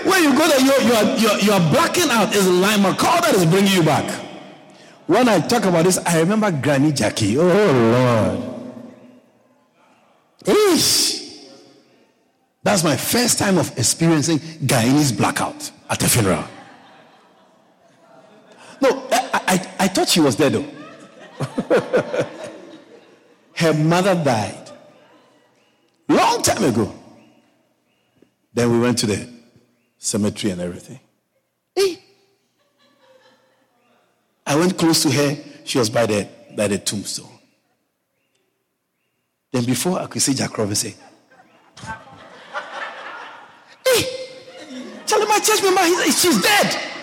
when 0.05 0.23
you 0.23 0.37
go 0.37 0.47
there, 0.47 0.59
you, 0.59 0.73
you, 0.87 0.93
are, 0.93 1.17
you, 1.17 1.27
are, 1.27 1.39
you 1.39 1.51
are 1.51 1.71
blacking 1.71 2.09
out. 2.09 2.29
It's 2.35 2.45
Limacol 2.45 3.21
that 3.21 3.35
is 3.35 3.45
bringing 3.45 3.71
you 3.71 3.83
back. 3.83 4.09
When 5.05 5.29
I 5.29 5.39
talk 5.39 5.63
about 5.63 5.85
this, 5.85 5.97
I 5.99 6.19
remember 6.19 6.51
Granny 6.51 6.91
Jackie. 6.91 7.37
Oh, 7.37 7.43
Lord. 7.45 8.57
Eesh. 10.43 11.47
That's 12.63 12.83
my 12.83 12.97
first 12.97 13.39
time 13.39 13.57
of 13.57 13.77
experiencing 13.77 14.39
Guyanese 14.39 15.15
blackout 15.17 15.71
at 15.89 16.03
a 16.03 16.09
funeral. 16.09 16.43
No, 18.81 19.07
I, 19.11 19.41
I, 19.47 19.75
I 19.79 19.87
thought 19.87 20.09
she 20.09 20.19
was 20.19 20.35
dead 20.35 20.53
though. 20.53 20.65
Her 23.53 23.73
mother 23.73 24.15
died 24.15 24.67
long 26.07 26.41
time 26.41 26.63
ago. 26.63 26.93
Then 28.53 28.71
we 28.71 28.79
went 28.79 28.97
to 28.99 29.05
the 29.05 29.29
cemetery 29.97 30.51
and 30.51 30.61
everything. 30.61 30.99
Hey. 31.75 31.99
I 34.45 34.55
went 34.55 34.77
close 34.77 35.03
to 35.03 35.11
her. 35.11 35.37
She 35.65 35.77
was 35.77 35.89
by 35.89 36.05
the 36.05 36.27
by 36.55 36.67
the 36.67 36.77
tombstone. 36.77 37.27
Then 39.51 39.65
before 39.65 39.99
I 39.99 40.07
could 40.07 40.21
see 40.21 40.33
Jack 40.33 40.57
Robinson, 40.57 40.93
hey, 43.85 44.03
tell 45.05 45.21
eh, 45.21 45.25
my 45.25 45.39
church 45.39 45.61
member 45.63 45.83
she's 46.11 46.41
dead. 46.41 46.96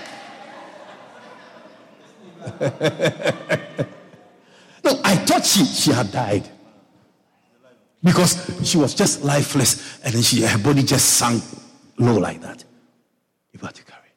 No, 4.85 5.01
I 5.03 5.17
thought 5.17 5.47
she, 5.47 5.65
she 5.65 5.93
had 5.93 6.13
died. 6.13 6.47
Because 8.03 8.51
she 8.63 8.77
was 8.77 8.93
just 8.95 9.25
lifeless 9.25 9.99
and 10.05 10.13
then 10.15 10.23
she, 10.23 10.43
her 10.43 10.59
body 10.59 10.83
just 10.83 11.17
sank 11.17 11.43
low 11.99 12.19
like 12.19 12.43
that. 12.43 12.63
You 13.53 13.59
got 13.59 13.75
to 13.75 13.83
carry. 13.85 14.11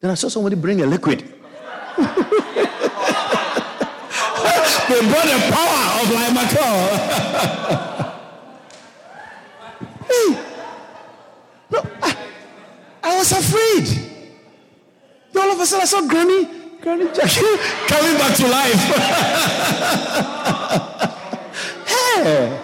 Then 0.00 0.10
I 0.10 0.14
saw 0.14 0.28
somebody 0.28 0.56
bring 0.56 0.80
a 0.80 0.86
liquid. 0.86 1.18
they 1.18 1.24
brought 5.08 5.26
the 5.26 5.38
power 5.52 6.00
of 6.00 6.10
like 6.12 6.32
hey. 10.06 10.28
No, 11.70 11.78
I, 12.02 12.16
I 13.02 13.18
was 13.18 13.32
afraid. 13.32 13.86
All 15.36 15.50
of 15.52 15.60
a 15.60 15.66
sudden 15.66 15.82
I 15.82 15.86
saw 15.86 16.06
Granny 16.06 16.65
Granny 16.80 17.06
Jackie 17.12 17.56
coming 17.88 18.16
back 18.18 18.36
to 18.36 18.48
life. 18.48 18.82
hey. 21.86 22.62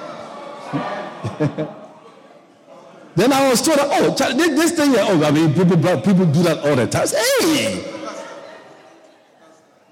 then 3.17 3.33
I 3.33 3.51
was 3.51 3.63
told, 3.63 3.79
oh, 3.81 4.15
this 4.15 4.73
thing, 4.73 4.95
oh, 4.97 5.25
I 5.25 5.31
mean, 5.31 5.55
people, 5.55 5.77
people 5.77 6.27
do 6.27 6.43
that 6.43 6.59
all 6.65 6.77
the 6.77 6.87
time. 6.87 7.09
Hey! 7.09 7.83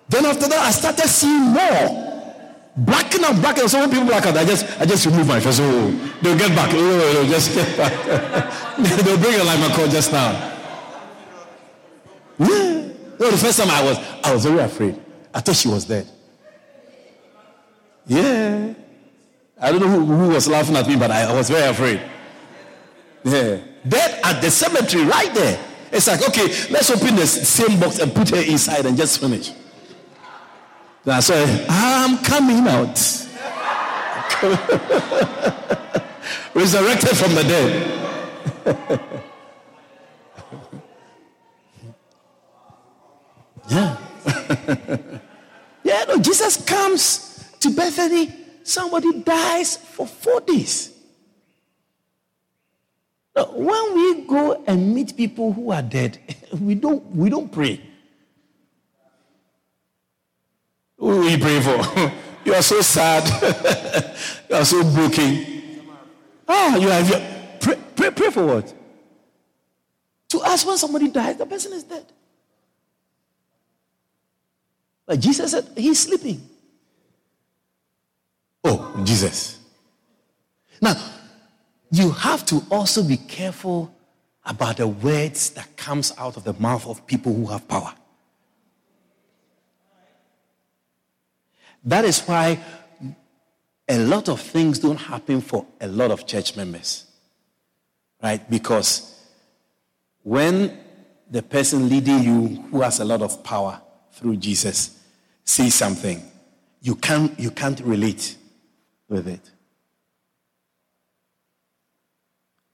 Then 0.09 0.27
after 0.27 0.49
that, 0.49 0.59
I 0.59 0.71
started 0.71 1.09
seeing 1.09 1.55
more. 1.55 2.07
Blacking 2.77 3.25
and 3.25 3.41
blacking. 3.41 3.68
So 3.68 3.81
when 3.81 3.91
people 3.91 4.07
black 4.07 4.27
out, 4.27 4.37
I 4.37 4.45
just, 4.45 4.81
I 4.81 4.87
just 4.87 5.07
remove 5.07 5.27
my 5.27 5.41
face. 5.41 5.59
Oh, 5.61 5.91
they'll 6.23 6.39
get 6.39 6.55
back. 6.55 6.71
Oh, 6.73 7.12
they'll 7.12 7.31
just 7.31 7.53
get 7.55 7.77
back. 7.77 7.93
they'll 8.79 9.18
bring 9.18 9.35
a 9.35 9.45
Limacol 9.45 9.91
just 9.91 10.12
now. 10.12 10.60
No, 13.21 13.31
the 13.31 13.37
first 13.37 13.59
time 13.59 13.71
I 13.71 13.85
was, 13.85 13.99
I 14.25 14.33
was 14.33 14.47
very 14.47 14.61
afraid. 14.61 14.99
I 15.35 15.41
thought 15.41 15.55
she 15.55 15.68
was 15.68 15.85
dead. 15.85 16.09
Yeah. 18.07 18.73
I 19.61 19.71
don't 19.71 19.83
know 19.83 19.89
who, 19.89 20.07
who 20.07 20.29
was 20.31 20.49
laughing 20.49 20.75
at 20.75 20.89
me, 20.89 20.97
but 20.97 21.11
I, 21.11 21.25
I 21.25 21.35
was 21.35 21.51
very 21.51 21.68
afraid. 21.68 22.01
Yeah. 23.23 23.59
Dead 23.87 24.21
at 24.25 24.41
the 24.41 24.51
cemetery, 24.51 25.05
right 25.05 25.35
there. 25.35 25.62
It's 25.93 26.07
like, 26.07 26.27
okay, 26.29 26.47
let's 26.71 26.89
open 26.91 27.14
the 27.14 27.27
same 27.27 27.79
box 27.79 27.99
and 27.99 28.14
put 28.14 28.31
her 28.31 28.41
inside 28.41 28.87
and 28.87 28.97
just 28.97 29.21
finish. 29.21 29.53
Then 31.05 31.16
I 31.16 31.21
said, 31.21 31.66
I'm 31.68 32.25
coming 32.25 32.66
out. 32.66 32.97
Resurrected 36.55 37.18
from 37.18 37.35
the 37.35 37.45
dead. 38.64 39.21
Yeah. 43.71 43.97
yeah, 45.85 46.05
no, 46.09 46.18
Jesus 46.18 46.57
comes 46.64 47.55
to 47.61 47.71
Bethany. 47.71 48.33
Somebody 48.64 49.23
dies 49.23 49.77
for 49.77 50.07
four 50.07 50.41
days. 50.41 50.93
Now, 53.35 53.45
when 53.55 53.95
we 53.95 54.27
go 54.27 54.64
and 54.66 54.95
meet 54.95 55.16
people 55.16 55.53
who 55.53 55.71
are 55.71 55.83
dead, 55.83 56.18
we 56.61 56.75
don't, 56.75 57.05
we 57.14 57.31
don't 57.31 57.51
pray. 57.51 57.81
Who 60.99 61.21
we 61.21 61.39
pray 61.39 61.61
for? 61.61 62.12
you 62.45 62.55
are 62.55 62.62
so 62.62 62.81
sad. 62.83 63.25
you 64.51 64.57
are 64.57 64.64
so 64.64 64.83
broken. 64.83 65.47
Ah, 66.47 66.77
you 66.77 66.89
have 66.89 67.09
your, 67.09 67.21
pray, 67.61 67.79
pray, 67.95 68.11
pray 68.11 68.31
for 68.31 68.47
what? 68.47 68.75
To 70.31 70.43
ask 70.43 70.66
when 70.66 70.77
somebody 70.77 71.09
dies, 71.09 71.37
the 71.37 71.47
person 71.47 71.73
is 71.73 71.85
dead. 71.85 72.05
But 75.11 75.19
Jesus 75.19 75.51
said, 75.51 75.67
He's 75.77 75.99
sleeping. 75.99 76.41
Oh, 78.63 79.03
Jesus. 79.03 79.59
Now, 80.81 80.95
you 81.91 82.13
have 82.13 82.47
to 82.47 82.63
also 82.71 83.03
be 83.03 83.17
careful 83.17 83.93
about 84.47 84.77
the 84.77 84.87
words 84.87 85.51
that 85.51 85.77
comes 85.77 86.13
out 86.17 86.37
of 86.37 86.45
the 86.45 86.53
mouth 86.53 86.87
of 86.87 87.09
people 87.09 87.35
who 87.35 87.47
have 87.47 87.67
power. 87.67 87.93
That 91.83 92.05
is 92.05 92.21
why 92.21 92.61
a 93.89 93.99
lot 93.99 94.29
of 94.29 94.41
things 94.41 94.79
don't 94.79 95.01
happen 95.01 95.41
for 95.41 95.67
a 95.81 95.89
lot 95.89 96.13
of 96.13 96.25
church 96.25 96.55
members. 96.55 97.07
Right? 98.23 98.49
Because 98.49 99.13
when 100.23 100.79
the 101.29 101.43
person 101.43 101.89
leading 101.89 102.23
you 102.23 102.63
who 102.71 102.83
has 102.83 103.01
a 103.01 103.05
lot 103.05 103.23
of 103.23 103.43
power 103.43 103.83
through 104.13 104.37
Jesus 104.37 104.99
say 105.51 105.68
something, 105.68 106.22
you 106.80 106.94
can't, 106.94 107.38
you 107.38 107.51
can't 107.51 107.80
relate 107.80 108.36
with 109.09 109.26
it. 109.26 109.51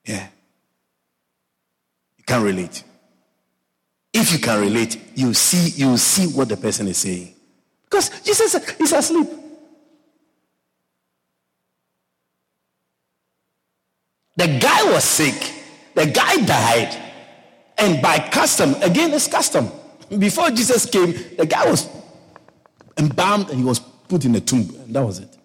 Yeah. 0.05 0.29
You 2.19 2.25
can't 2.25 2.45
relate. 2.45 2.85
If 4.13 4.33
you 4.33 4.39
can 4.39 4.61
relate, 4.61 5.01
you 5.15 5.35
see, 5.35 5.83
you 5.83 5.97
see 5.97 6.27
what 6.27 6.49
the 6.49 6.57
person 6.57 6.87
is 6.89 6.99
saying. 6.99 7.35
Because 7.85 8.11
Jesus 8.21 8.55
is 8.55 8.93
asleep. 8.93 9.29
The 14.37 14.59
guy 14.61 14.93
was 14.93 15.05
sick. 15.05 15.53
The 15.95 16.07
guy 16.07 16.37
died. 16.45 17.03
And 17.79 18.03
by 18.03 18.19
custom, 18.19 18.75
again, 18.83 19.13
it's 19.13 19.29
custom. 19.29 19.71
Before 20.19 20.51
Jesus 20.51 20.87
came, 20.87 21.13
the 21.37 21.47
guy 21.47 21.69
was 21.69 21.96
embalmed 22.97 23.51
and 23.51 23.59
he 23.59 23.65
was 23.65 23.79
put 23.79 24.25
in 24.25 24.35
a 24.35 24.41
tomb. 24.41 24.75
And 24.85 24.95
that 24.95 25.05
was 25.05 25.19
it. 25.19 25.37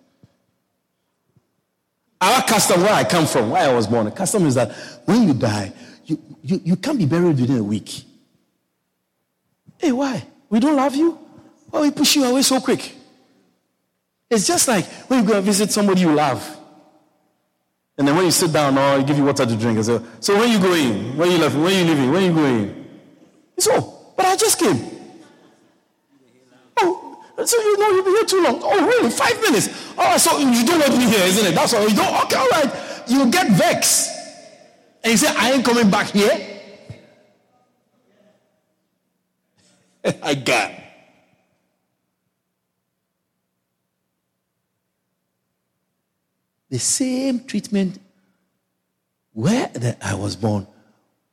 Our 2.20 2.44
custom, 2.44 2.82
where 2.82 2.94
I 2.94 3.04
come 3.04 3.26
from, 3.26 3.50
where 3.50 3.70
I 3.70 3.74
was 3.74 3.88
born, 3.88 4.06
the 4.06 4.12
custom 4.12 4.46
is 4.46 4.56
that 4.56 4.72
when 5.06 5.28
you 5.28 5.34
die, 5.34 5.74
you, 6.06 6.22
you, 6.44 6.62
you 6.64 6.76
can't 6.76 6.98
be 6.98 7.06
buried 7.06 7.40
within 7.40 7.58
a 7.58 7.64
week. 7.64 8.04
Hey, 9.78 9.92
why? 9.92 10.24
We 10.50 10.60
don't 10.60 10.76
love 10.76 10.96
you? 10.96 11.18
Why 11.72 11.82
we 11.82 11.92
push 11.92 12.16
you 12.16 12.26
away 12.26 12.44
so 12.44 12.60
quick? 12.60 12.96
It's 14.30 14.46
just 14.46 14.68
like 14.68 14.86
when 15.10 15.24
you 15.24 15.28
go 15.28 15.38
and 15.38 15.46
visit 15.46 15.72
somebody 15.72 16.02
you 16.02 16.14
love. 16.14 16.58
And 17.98 18.08
then 18.08 18.16
when 18.16 18.26
you 18.26 18.32
sit 18.32 18.54
down 18.54 18.78
oh, 18.78 19.00
or 19.00 19.04
give 19.04 19.18
you 19.18 19.26
water 19.26 19.46
to 19.46 19.56
drink, 19.56 19.84
say, 19.84 20.00
so 20.20 20.38
when 20.38 20.52
you 20.52 20.60
going? 20.60 21.18
When 21.18 21.32
you 21.32 21.38
left? 21.38 21.56
When 21.56 21.74
you 21.74 21.94
leaving? 21.94 22.12
When 22.12 22.24
you 22.24 22.34
going? 22.34 22.88
It's 23.58 23.68
all. 23.68 24.14
But 24.16 24.28
I 24.28 24.36
just 24.36 24.60
came. 24.60 25.01
So 27.46 27.58
you 27.58 27.78
know 27.78 27.90
you'll 27.90 28.06
be 28.06 28.12
here 28.12 28.26
too 28.26 28.44
long. 28.44 28.62
Oh, 28.64 28.86
really? 28.86 29.10
Five 29.10 29.42
minutes? 29.42 29.70
Oh, 29.98 30.18
so 30.18 30.38
you 30.38 30.66
don't 30.66 30.80
want 30.80 30.98
me 30.98 31.06
here, 31.06 31.26
isn't 31.26 31.46
it? 31.46 31.56
That's 31.56 31.74
all. 31.74 31.88
You 31.88 31.96
don't. 31.96 32.24
Okay, 32.26 32.36
all 32.36 32.50
right. 32.50 32.72
You 33.08 33.32
get 33.32 33.52
vexed, 33.52 34.12
and 35.04 35.12
you 35.12 35.18
say, 35.18 35.34
"I 35.36 35.54
ain't 35.54 35.66
coming 35.66 35.90
back 35.90 36.08
here." 36.08 36.48
I 40.24 40.36
got. 40.36 40.72
The 46.70 46.80
same 46.80 47.44
treatment 47.44 48.00
where 49.34 49.70
I 50.02 50.16
was 50.16 50.38
born, 50.38 50.66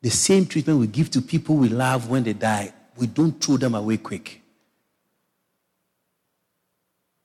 the 0.02 0.10
same 0.10 0.46
treatment 0.46 0.80
we 0.80 0.88
give 0.88 1.10
to 1.12 1.22
people 1.22 1.54
we 1.56 1.68
love 1.68 2.10
when 2.10 2.24
they 2.24 2.32
die. 2.32 2.72
We 2.96 3.06
don't 3.06 3.32
throw 3.42 3.56
them 3.56 3.76
away 3.76 3.98
quick. 3.98 4.37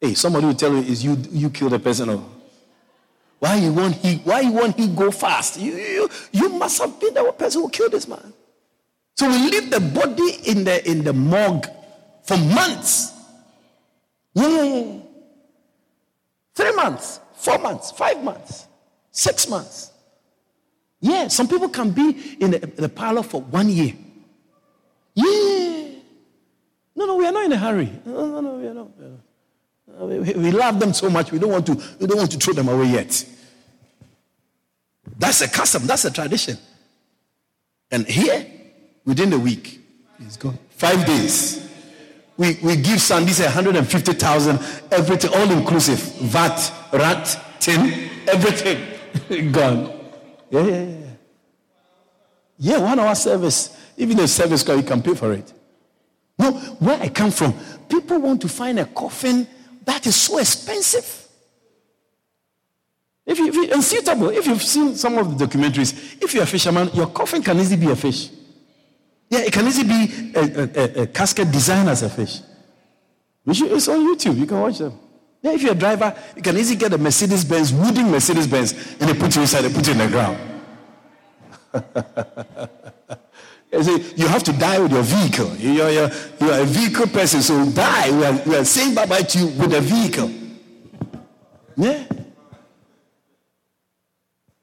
Hey, 0.04 0.16
somebody 0.16 0.48
will 0.48 0.54
tell 0.54 0.74
you, 0.74 0.82
is 0.82 1.02
you 1.02 1.16
you 1.32 1.50
kill 1.50 1.70
the 1.70 1.80
person. 1.80 2.10
Or, 2.10 2.22
Why 3.40 3.56
you 3.56 3.72
want 3.72 3.96
he 3.96 4.18
why 4.18 4.42
you 4.42 4.52
want 4.52 4.78
he 4.78 4.88
go 4.90 5.12
fast? 5.12 5.58
You, 5.58 5.74
you, 5.78 6.10
you 6.34 6.50
must 6.50 6.82
have 6.82 7.00
been 7.00 7.14
the 7.14 7.32
person 7.32 7.62
who 7.62 7.70
killed 7.70 7.94
this 7.94 8.06
man. 8.06 8.34
So 9.16 9.30
we 9.30 9.38
leave 9.50 9.72
the 9.72 9.80
body 9.80 10.40
in 10.44 10.66
the 10.66 10.86
in 10.86 11.06
the 11.06 11.14
morgue 11.14 11.68
for 12.24 12.36
months. 12.38 13.14
Yeah. 14.34 15.00
Three 16.54 16.76
months, 16.76 17.22
four 17.36 17.60
months, 17.60 17.92
five 17.92 18.22
months, 18.22 18.68
six 19.10 19.48
months. 19.48 19.92
Yeah, 21.00 21.30
some 21.30 21.48
people 21.48 21.70
can 21.70 21.92
be 21.92 22.36
in 22.42 22.52
the, 22.52 22.60
the 22.60 22.90
parlor 22.90 23.24
for 23.24 23.42
one 23.42 23.70
year. 23.70 23.94
Yeah. 25.16 26.00
No, 26.94 27.06
no, 27.06 27.16
we 27.16 27.26
are 27.26 27.32
not 27.32 27.46
in 27.46 27.54
a 27.54 27.58
hurry. 27.58 27.90
No, 28.06 28.28
no, 28.28 28.42
no, 28.42 28.56
we 28.56 28.68
are 28.68 28.74
not. 28.74 29.00
We, 29.00 29.06
we, 30.00 30.20
we 30.34 30.52
love 30.52 30.80
them 30.80 30.94
so 30.94 31.10
much. 31.10 31.32
We 31.32 31.40
don't 31.40 31.52
want 31.52 31.66
to. 31.68 31.76
We 32.00 32.08
don't 32.08 32.18
want 32.18 32.32
to 32.32 32.38
throw 32.38 32.54
them 32.54 32.70
away 32.70 32.88
yet. 32.88 33.26
That's 35.18 35.42
a 35.42 35.50
custom. 35.50 35.86
That's 35.86 36.06
a 36.06 36.12
tradition. 36.12 36.58
And 37.92 38.08
here, 38.08 38.46
within 39.06 39.32
a 39.34 39.38
week, 39.38 39.80
it's 40.20 40.38
gone. 40.38 40.58
Five 40.70 41.06
days. 41.06 41.70
We, 42.36 42.58
we 42.64 42.78
give 42.78 43.00
Sundays 43.00 43.40
150,000, 43.40 44.60
everything, 44.92 45.32
all 45.34 45.52
inclusive. 45.52 46.00
VAT, 46.00 46.74
rat, 46.92 47.40
tin, 47.60 48.10
everything 48.28 49.52
gone. 49.52 50.00
Yeah, 50.50 50.66
yeah, 50.66 50.84
yeah. 50.84 50.98
Yeah, 52.58 52.78
one 52.80 53.00
hour 53.00 53.14
service. 53.14 53.78
Even 53.98 54.20
a 54.20 54.28
service 54.28 54.64
car, 54.64 54.76
you 54.76 54.84
can 54.84 55.04
pay 55.04 55.14
for 55.14 55.34
it. 55.34 55.54
No, 56.40 56.52
where 56.54 57.00
I 57.00 57.10
come 57.10 57.30
from, 57.30 57.54
people 57.88 58.20
want 58.20 58.42
to 58.42 58.50
find 58.50 58.80
a 58.80 58.86
coffin 58.86 59.48
that 59.86 60.06
is 60.06 60.16
so 60.16 60.38
expensive. 60.38 61.28
If 63.26 63.40
you, 63.40 63.48
if 63.48 63.56
you, 63.56 63.74
unsuitable, 63.74 64.30
if 64.30 64.46
you've 64.46 64.62
seen 64.62 64.96
some 64.96 65.18
of 65.18 65.38
the 65.38 65.46
documentaries, 65.46 66.22
if 66.22 66.34
you're 66.34 66.44
a 66.44 66.48
fisherman, 66.48 66.90
your 66.94 67.08
coffin 67.08 67.42
can 67.42 67.60
easily 67.60 67.86
be 67.86 67.92
a 67.92 67.96
fish. 67.96 68.30
Yeah, 69.30 69.40
it 69.40 69.54
can 69.54 69.66
easily 69.66 69.88
be 69.88 70.32
a, 70.36 70.42
a, 70.42 71.02
a 71.04 71.08
casket 71.08 71.52
designed 71.52 71.90
as 71.90 72.04
a 72.04 72.10
fish. 72.10 72.42
It's 73.46 73.88
on 73.88 74.00
YouTube. 74.00 74.38
You 74.38 74.46
can 74.46 74.60
watch 74.60 74.78
them. 74.78 74.98
Yeah, 75.42 75.52
if 75.54 75.62
you're 75.62 75.74
a 75.74 75.76
driver, 75.76 76.16
you 76.36 76.42
can 76.42 76.58
easily 76.58 76.78
get 76.78 76.94
a 76.94 76.98
Mercedes 76.98 77.44
Benz, 77.44 77.74
wooden 77.74 78.10
Mercedes 78.12 78.48
Benz, 78.48 78.74
and 79.00 79.10
they 79.10 79.14
put 79.14 79.36
you 79.36 79.42
inside, 79.42 79.62
they 79.62 79.74
put 79.74 79.86
you 79.86 79.94
in 79.94 79.98
the 80.00 80.08
ground. 80.08 80.38
you 83.74 84.28
have 84.28 84.44
to 84.44 84.54
die 84.54 84.80
with 84.80 84.92
your 84.92 85.02
vehicle. 85.02 85.56
You're, 85.56 85.90
you're, 85.90 86.10
you're 86.40 86.62
a 86.62 86.66
vehicle 86.66 87.08
person, 87.08 87.42
so 87.42 87.70
die. 87.72 88.12
We 88.12 88.24
are, 88.24 88.44
we 88.46 88.56
are 88.56 88.66
saying 88.66 88.94
bye 88.94 89.08
bye 89.08 89.24
to 89.24 89.40
you 89.40 89.48
with 89.48 89.74
a 89.74 89.82
vehicle. 89.82 90.32
Yeah. 91.76 92.06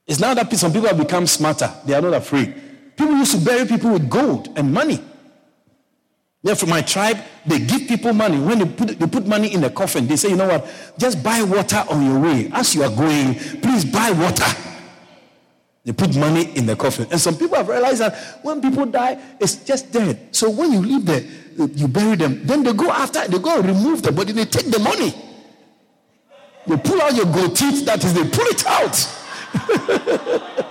It's 0.06 0.20
now 0.20 0.34
that 0.34 0.52
some 0.54 0.72
people 0.72 0.88
have 0.88 0.98
become 0.98 1.26
smarter. 1.26 1.72
They 1.84 1.94
are 1.94 2.02
not 2.02 2.14
afraid. 2.14 2.54
People 2.96 3.16
used 3.16 3.32
to 3.32 3.44
bury 3.44 3.66
people 3.66 3.92
with 3.92 4.08
gold 4.08 4.48
and 4.56 4.72
money. 4.72 5.02
Yeah, 6.42 6.54
from 6.54 6.70
my 6.70 6.80
tribe, 6.80 7.18
they 7.46 7.58
give 7.58 7.86
people 7.86 8.12
money. 8.12 8.38
When 8.38 8.58
they 8.60 8.64
put, 8.64 8.98
they 8.98 9.06
put 9.06 9.26
money 9.26 9.52
in 9.52 9.60
the 9.60 9.70
coffin, 9.70 10.06
they 10.06 10.16
say, 10.16 10.30
you 10.30 10.36
know 10.36 10.48
what, 10.48 10.66
just 10.98 11.22
buy 11.22 11.42
water 11.42 11.84
on 11.90 12.04
your 12.04 12.18
way. 12.18 12.48
As 12.52 12.74
you 12.74 12.82
are 12.82 12.90
going, 12.90 13.34
please 13.34 13.84
buy 13.84 14.10
water. 14.12 14.69
They 15.84 15.92
put 15.92 16.14
money 16.16 16.50
in 16.56 16.66
the 16.66 16.76
coffin. 16.76 17.06
And 17.10 17.20
some 17.20 17.36
people 17.36 17.56
have 17.56 17.68
realized 17.68 18.00
that 18.00 18.40
when 18.42 18.60
people 18.60 18.86
die, 18.86 19.18
it's 19.40 19.56
just 19.64 19.90
dead. 19.92 20.28
So 20.34 20.50
when 20.50 20.72
you 20.72 20.80
leave 20.80 21.06
there, 21.06 21.22
you 21.56 21.88
bury 21.88 22.16
them. 22.16 22.46
Then 22.46 22.62
they 22.62 22.72
go 22.72 22.90
after, 22.90 23.26
they 23.26 23.38
go 23.38 23.60
remove 23.60 24.02
the 24.02 24.12
body, 24.12 24.32
they 24.32 24.44
take 24.44 24.70
the 24.70 24.78
money. 24.78 25.14
They 26.66 26.76
pull 26.76 27.00
out 27.00 27.14
your 27.14 27.26
gold 27.26 27.56
teeth, 27.56 27.86
that 27.86 28.04
is, 28.04 28.12
they 28.12 28.28
pull 28.28 28.46
it 28.46 28.66
out. 28.66 29.16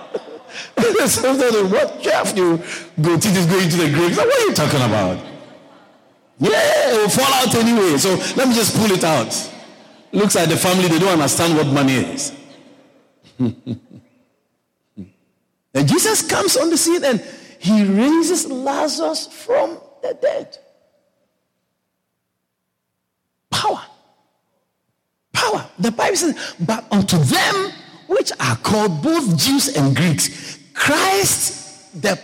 What 1.70 2.00
Jeff 2.02 2.36
you 2.36 2.58
go 3.00 3.16
teeth 3.18 3.36
is 3.36 3.46
going 3.46 3.68
to 3.68 3.76
the 3.76 3.90
grave. 3.92 4.14
So 4.14 4.24
what 4.24 4.38
are 4.38 4.46
you 4.46 4.54
talking 4.54 4.80
about? 4.82 5.18
Yeah, 6.38 6.94
it 6.94 6.98
will 6.98 7.08
fall 7.08 7.32
out 7.34 7.54
anyway. 7.54 7.98
So 7.98 8.10
let 8.36 8.48
me 8.48 8.54
just 8.54 8.76
pull 8.76 8.90
it 8.90 9.04
out. 9.04 9.50
Looks 10.12 10.34
like 10.34 10.48
the 10.48 10.56
family, 10.56 10.88
they 10.88 10.98
don't 10.98 11.12
understand 11.12 11.56
what 11.56 11.66
money 11.66 11.94
is. 11.96 12.32
and 15.74 15.88
Jesus 15.88 16.28
comes 16.28 16.56
on 16.56 16.70
the 16.70 16.76
scene 16.76 17.04
and 17.04 17.20
he 17.58 17.84
raises 17.84 18.46
Lazarus 18.46 19.26
from 19.26 19.78
the 20.02 20.16
dead. 20.20 20.58
Power. 23.50 23.82
Power. 25.32 25.66
The 25.78 25.90
Bible 25.90 26.16
says, 26.16 26.54
but 26.60 26.90
unto 26.90 27.18
them 27.18 27.72
which 28.06 28.32
are 28.40 28.56
called 28.56 29.02
both 29.02 29.38
Jews 29.38 29.76
and 29.76 29.94
Greeks, 29.94 30.58
Christ, 30.74 32.02
the 32.02 32.18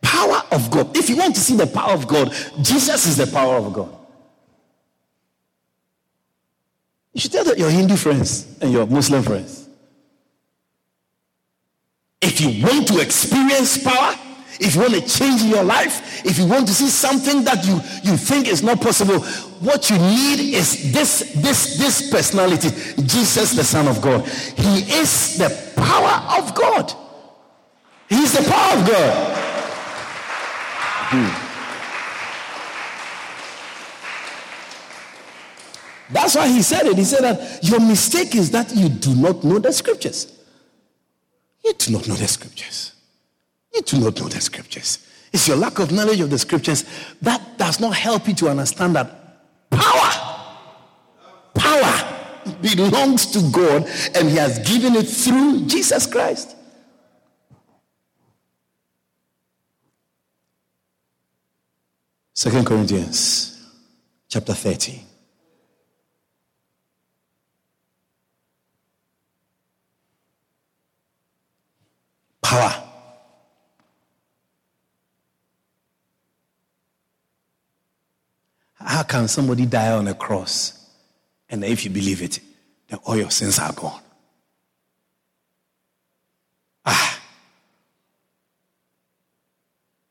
power 0.00 0.42
of 0.52 0.70
God. 0.70 0.96
If 0.96 1.08
you 1.08 1.16
want 1.16 1.34
to 1.34 1.40
see 1.40 1.56
the 1.56 1.66
power 1.66 1.92
of 1.92 2.06
God, 2.06 2.32
Jesus 2.62 3.06
is 3.06 3.16
the 3.16 3.26
power 3.26 3.56
of 3.56 3.72
God. 3.72 3.96
You 7.12 7.20
should 7.20 7.32
tell 7.32 7.56
your 7.56 7.70
Hindu 7.70 7.96
friends 7.96 8.58
and 8.60 8.72
your 8.72 8.86
Muslim 8.86 9.22
friends. 9.22 9.63
If 12.26 12.40
you 12.40 12.64
want 12.64 12.88
to 12.88 13.00
experience 13.00 13.76
power, 13.84 14.14
if 14.58 14.74
you 14.74 14.80
want 14.80 14.94
to 14.94 15.02
change 15.06 15.42
your 15.42 15.62
life, 15.62 16.24
if 16.24 16.38
you 16.38 16.46
want 16.46 16.66
to 16.68 16.72
see 16.72 16.88
something 16.88 17.44
that 17.44 17.66
you, 17.66 17.74
you 18.02 18.16
think 18.16 18.48
is 18.48 18.62
not 18.62 18.80
possible, 18.80 19.20
what 19.60 19.90
you 19.90 19.98
need 19.98 20.54
is 20.54 20.90
this, 20.90 21.34
this, 21.36 21.76
this 21.76 22.10
personality, 22.10 22.70
Jesus, 23.02 23.54
the 23.54 23.62
Son 23.62 23.86
of 23.88 24.00
God. 24.00 24.26
He 24.26 24.90
is 24.98 25.36
the 25.36 25.50
power 25.76 26.40
of 26.40 26.54
God. 26.54 26.94
He's 28.08 28.32
the 28.32 28.50
power 28.50 28.78
of 28.78 28.88
God. 28.88 29.38
Hmm. 31.10 31.44
That's 36.10 36.34
why 36.36 36.48
he 36.48 36.62
said 36.62 36.86
it. 36.86 36.96
He 36.96 37.04
said 37.04 37.20
that 37.20 37.62
your 37.62 37.80
mistake 37.80 38.34
is 38.34 38.50
that 38.52 38.74
you 38.74 38.88
do 38.88 39.14
not 39.14 39.44
know 39.44 39.58
the 39.58 39.74
scriptures. 39.74 40.30
You 41.64 41.72
do 41.74 41.92
not 41.92 42.06
know 42.06 42.14
the 42.14 42.28
scriptures. 42.28 42.92
You 43.72 43.82
do 43.82 43.98
not 43.98 44.20
know 44.20 44.28
the 44.28 44.40
scriptures. 44.40 45.06
It's 45.32 45.48
your 45.48 45.56
lack 45.56 45.78
of 45.78 45.90
knowledge 45.90 46.20
of 46.20 46.30
the 46.30 46.38
scriptures 46.38 46.84
that 47.22 47.58
does 47.58 47.80
not 47.80 47.96
help 47.96 48.28
you 48.28 48.34
to 48.34 48.48
understand 48.48 48.94
that 48.96 49.70
power, 49.70 50.44
power 51.54 52.14
belongs 52.60 53.26
to 53.32 53.50
God 53.50 53.88
and 54.14 54.28
He 54.28 54.36
has 54.36 54.58
given 54.60 54.94
it 54.94 55.08
through 55.08 55.66
Jesus 55.66 56.06
Christ. 56.06 56.54
Second 62.34 62.66
Corinthians 62.66 63.66
chapter 64.28 64.52
30. 64.52 65.13
Power. 72.54 72.84
How 78.74 79.02
can 79.02 79.26
somebody 79.26 79.66
die 79.66 79.90
on 79.90 80.06
a 80.06 80.14
cross? 80.14 80.88
And 81.50 81.64
if 81.64 81.84
you 81.84 81.90
believe 81.90 82.22
it, 82.22 82.38
then 82.86 83.00
all 83.04 83.16
your 83.16 83.30
sins 83.32 83.58
are 83.58 83.72
gone. 83.72 84.00
Ah. 86.86 87.20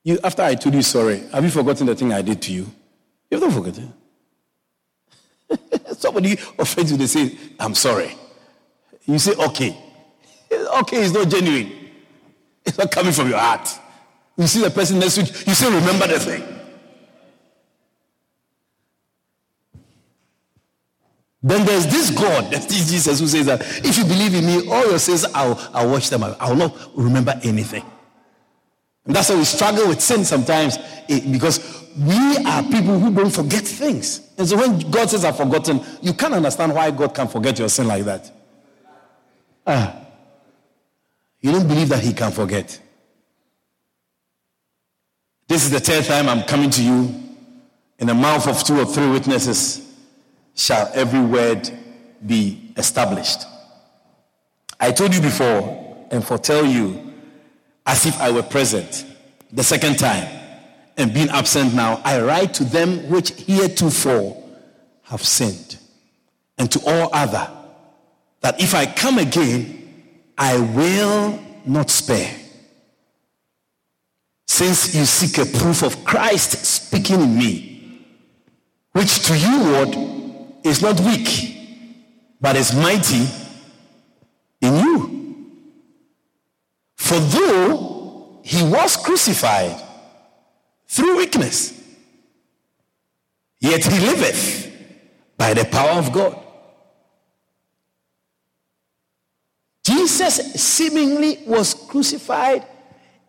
You, 0.03 0.19
after 0.21 0.41
I 0.41 0.55
told 0.55 0.75
you 0.75 0.81
sorry, 0.81 1.19
have 1.31 1.45
you 1.45 1.49
forgotten 1.49 1.87
the 1.87 1.95
thing 1.95 2.11
I 2.11 2.21
did 2.21 2.41
to 2.41 2.51
you? 2.51 2.69
You've 3.31 3.39
not 3.39 3.53
forgotten. 3.53 3.93
Somebody 5.97 6.33
offends 6.59 6.91
you, 6.91 6.97
they 6.97 7.07
say, 7.07 7.37
I'm 7.57 7.73
sorry. 7.73 8.13
You 9.05 9.17
say, 9.17 9.33
okay. 9.33 9.77
Okay 10.81 10.97
is 10.97 11.13
not 11.13 11.29
genuine. 11.29 11.82
It's 12.66 12.78
not 12.78 12.91
coming 12.91 13.14
from 13.14 13.30
your 13.30 13.39
heart. 13.39 13.68
You 14.38 14.47
see 14.47 14.61
the 14.61 14.72
person 14.72 14.99
next 14.99 15.18
week, 15.18 15.47
you 15.47 15.53
still 15.53 15.72
remember 15.72 16.07
the 16.07 16.20
thing. 16.20 16.43
Then 21.45 21.66
there's 21.66 21.86
this 21.86 22.09
God, 22.09 22.51
this 22.51 22.66
Jesus 22.89 23.20
who 23.20 23.28
says 23.28 23.45
that 23.47 23.61
if 23.86 23.97
you 23.97 24.05
believe 24.05 24.34
in 24.34 24.45
me, 24.45 24.70
all 24.72 24.89
your 24.89 24.97
sins, 24.97 25.26
I'll, 25.34 25.59
I'll 25.74 25.89
watch 25.89 26.09
them. 26.09 26.24
I 26.24 26.49
will 26.49 26.55
not 26.55 26.78
remember 26.95 27.38
anything. 27.43 27.84
And 29.05 29.14
that's 29.14 29.30
why 29.30 29.36
we 29.36 29.43
struggle 29.43 29.89
with 29.89 29.99
sin 29.99 30.24
sometimes 30.24 30.78
eh, 31.09 31.20
because 31.30 31.84
we 31.99 32.38
are 32.45 32.64
people 32.64 32.97
who 32.97 33.14
don't 33.14 33.30
forget 33.30 33.64
things. 33.64 34.32
And 34.38 34.47
so 34.47 34.55
when 34.57 34.80
God 34.89 35.09
says 35.09 35.26
I've 35.26 35.36
forgotten, 35.36 35.82
you 36.01 36.14
can't 36.14 36.34
understand 36.34 36.74
why 36.74 36.89
God 36.91 37.14
can 37.14 37.28
forget 37.28 37.59
your 37.59 37.68
sin 37.68 37.88
like 37.89 38.05
that. 38.05 38.32
Ah. 39.68 40.02
You 41.43 41.51
don't 41.51 41.67
believe 41.67 41.89
that 41.89 41.99
He 42.01 42.13
can 42.13 42.31
forget. 42.31 42.79
This 45.47 45.65
is 45.65 45.71
the 45.71 45.79
third 45.79 46.05
time 46.05 46.29
I'm 46.29 46.43
coming 46.43 46.69
to 46.71 46.81
you 46.83 47.13
in 47.99 48.07
the 48.07 48.13
mouth 48.13 48.47
of 48.47 48.63
two 48.63 48.79
or 48.79 48.85
three 48.85 49.09
witnesses 49.09 49.93
shall 50.55 50.89
every 50.93 51.19
word 51.19 51.69
be 52.25 52.71
established. 52.77 53.41
I 54.79 54.91
told 54.91 55.13
you 55.13 55.21
before 55.21 56.07
and 56.11 56.25
foretell 56.25 56.65
you 56.65 57.13
as 57.85 58.05
if 58.05 58.19
I 58.21 58.31
were 58.31 58.43
present 58.43 59.05
the 59.51 59.63
second 59.63 59.99
time 59.99 60.27
and 60.97 61.13
being 61.13 61.29
absent 61.29 61.73
now, 61.73 62.01
I 62.05 62.21
write 62.21 62.53
to 62.55 62.63
them 62.63 63.09
which 63.09 63.31
heretofore 63.31 64.41
have 65.03 65.23
sinned 65.23 65.77
and 66.57 66.71
to 66.71 66.79
all 66.85 67.09
other 67.13 67.49
that 68.41 68.61
if 68.61 68.73
I 68.73 68.85
come 68.85 69.17
again, 69.17 69.82
I 70.43 70.59
will 70.59 71.39
not 71.65 71.89
spare. 71.89 72.35
Since 74.45 74.93
you 74.93 75.05
seek 75.05 75.37
a 75.37 75.49
proof 75.57 75.83
of 75.83 76.03
Christ 76.03 76.65
speaking 76.65 77.21
in 77.21 77.37
me, 77.37 78.03
which 78.91 79.25
to 79.27 79.37
you, 79.37 79.63
Lord, 79.63 79.95
is 80.65 80.81
not 80.81 80.99
weak, 80.99 81.29
but 82.41 82.57
is 82.57 82.75
mighty 82.75 83.25
in 84.59 84.73
you. 84.83 84.97
For 86.97 87.19
though 87.21 88.41
he 88.43 88.61
was 88.63 88.97
crucified 88.97 89.81
through 90.89 91.19
weakness, 91.19 91.71
yet 93.61 93.85
he 93.85 93.97
liveth 93.97 94.69
by 95.37 95.53
the 95.53 95.63
power 95.63 95.97
of 95.99 96.11
God. 96.11 96.42
Jesus 100.03 100.53
seemingly 100.61 101.39
was 101.45 101.73
crucified 101.73 102.65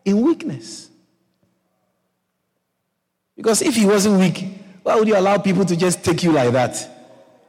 in 0.03 0.21
weakness. 0.21 0.89
Because 3.37 3.61
if 3.61 3.75
he 3.75 3.85
wasn't 3.85 4.19
weak, 4.19 4.43
why 4.83 4.95
would 4.95 5.07
you 5.07 5.17
allow 5.17 5.37
people 5.37 5.63
to 5.63 5.77
just 5.77 6.03
take 6.03 6.21
you 6.21 6.33
like 6.33 6.51
that 6.51 6.75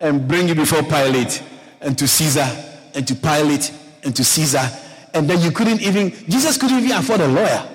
and 0.01 0.29
bring 0.29 0.47
you 0.47 0.55
before 0.55 0.83
Pilate 0.85 1.43
and 1.81 1.99
to 1.99 2.07
Caesar 2.07 2.47
and 2.95 3.07
to 3.09 3.17
Pilate 3.17 3.73
and 4.05 4.15
to 4.15 4.23
Caesar? 4.23 4.71
And 5.13 5.29
then 5.29 5.41
you 5.41 5.51
couldn't 5.51 5.83
even, 5.83 6.11
Jesus 6.29 6.57
couldn't 6.57 6.79
even 6.79 6.93
afford 6.93 7.21
a 7.21 7.27
lawyer. 7.27 7.69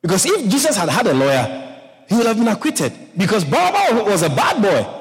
Because 0.00 0.24
if 0.24 0.50
Jesus 0.50 0.74
had 0.74 0.88
had 0.88 1.06
a 1.06 1.12
lawyer, 1.12 1.76
he 2.08 2.14
would 2.16 2.26
have 2.26 2.38
been 2.38 2.48
acquitted. 2.48 2.94
Because 3.14 3.44
Barabbas 3.44 4.04
was 4.04 4.22
a 4.22 4.30
bad 4.30 4.62
boy. 4.62 4.97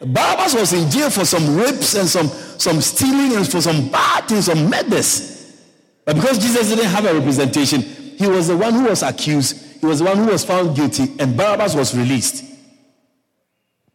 Barabbas 0.00 0.54
was 0.54 0.72
in 0.72 0.90
jail 0.90 1.10
for 1.10 1.24
some 1.24 1.56
rapes 1.56 1.94
and 1.94 2.08
some, 2.08 2.28
some 2.58 2.80
stealing 2.80 3.36
and 3.36 3.46
for 3.46 3.60
some 3.60 3.90
bad 3.90 4.26
things, 4.28 4.46
some 4.46 4.70
madness. 4.70 5.58
But 6.06 6.16
because 6.16 6.38
Jesus 6.38 6.70
didn't 6.70 6.86
have 6.86 7.04
a 7.04 7.14
representation, 7.14 7.82
he 7.82 8.26
was 8.26 8.48
the 8.48 8.56
one 8.56 8.72
who 8.72 8.84
was 8.84 9.02
accused, 9.02 9.80
he 9.80 9.86
was 9.86 9.98
the 9.98 10.06
one 10.06 10.16
who 10.16 10.26
was 10.26 10.44
found 10.44 10.74
guilty, 10.74 11.14
and 11.18 11.36
Barabbas 11.36 11.74
was 11.74 11.96
released. 11.96 12.44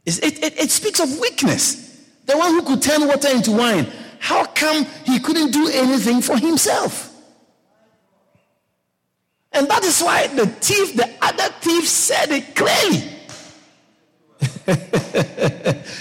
It, 0.05 0.23
it, 0.23 0.59
it 0.59 0.69
speaks 0.69 0.99
of 0.99 1.19
weakness. 1.19 2.05
The 2.25 2.37
one 2.37 2.51
who 2.51 2.61
could 2.61 2.81
turn 2.81 3.07
water 3.07 3.29
into 3.29 3.51
wine. 3.51 3.87
How 4.19 4.45
come 4.45 4.85
he 5.05 5.19
couldn't 5.19 5.51
do 5.51 5.69
anything 5.69 6.21
for 6.21 6.37
himself? 6.37 7.11
And 9.51 9.67
that 9.69 9.83
is 9.83 10.01
why 10.01 10.27
the 10.27 10.47
thief, 10.47 10.95
the 10.95 11.09
other 11.21 11.53
thief, 11.61 11.87
said 11.87 12.29
it 12.31 12.55
clearly. 12.55 13.14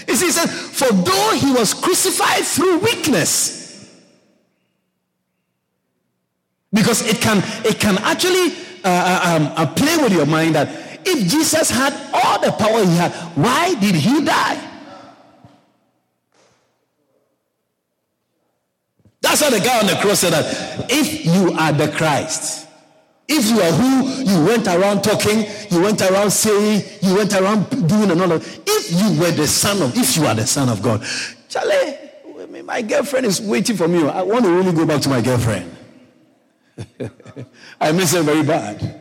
you 0.08 0.16
see, 0.16 0.26
he 0.26 0.32
said, 0.32 0.48
For 0.48 0.92
though 0.92 1.32
he 1.34 1.52
was 1.52 1.74
crucified 1.74 2.44
through 2.44 2.78
weakness, 2.78 3.64
because 6.72 7.06
it 7.06 7.20
can 7.20 7.38
it 7.64 7.78
can 7.78 7.98
actually 7.98 8.52
uh, 8.84 8.88
uh, 8.88 9.36
um, 9.36 9.52
uh, 9.56 9.66
play 9.74 9.96
with 9.96 10.12
your 10.12 10.26
mind 10.26 10.56
that 10.56 10.68
if 11.06 11.30
Jesus 11.30 11.70
had 11.70 11.92
all 12.12 12.40
the 12.40 12.52
power 12.52 12.84
he 12.84 12.96
had, 12.96 13.12
why 13.36 13.74
did 13.74 13.94
he 13.94 14.24
die? 14.24 14.70
That's 19.20 19.40
how 19.40 19.50
the 19.50 19.60
guy 19.60 19.80
on 19.80 19.86
the 19.86 19.96
cross 20.02 20.20
said 20.20 20.32
that 20.32 20.86
if 20.90 21.24
you 21.24 21.52
are 21.52 21.72
the 21.72 21.88
Christ, 21.88 22.63
if 23.26 23.48
you 23.48 23.60
are 23.60 23.72
who 23.72 24.22
you 24.22 24.44
went 24.44 24.66
around 24.66 25.02
talking, 25.02 25.46
you 25.70 25.80
went 25.82 26.02
around 26.02 26.30
saying, 26.30 26.82
you 27.00 27.14
went 27.16 27.32
around 27.32 27.68
doing 27.88 28.10
another. 28.10 28.36
If 28.36 28.92
you 28.92 29.20
were 29.20 29.30
the 29.30 29.46
son 29.46 29.80
of, 29.82 29.96
if 29.96 30.16
you 30.16 30.26
are 30.26 30.34
the 30.34 30.46
son 30.46 30.68
of 30.68 30.82
God, 30.82 31.04
Charlie, 31.48 31.98
my 32.62 32.82
girlfriend 32.82 33.26
is 33.26 33.40
waiting 33.40 33.76
for 33.76 33.88
me. 33.88 34.06
I 34.06 34.22
want 34.22 34.44
to 34.44 34.50
really 34.50 34.72
go 34.72 34.84
back 34.84 35.00
to 35.02 35.08
my 35.08 35.22
girlfriend. 35.22 35.74
I 37.80 37.92
miss 37.92 38.12
her 38.12 38.22
very 38.22 38.42
bad. 38.42 39.00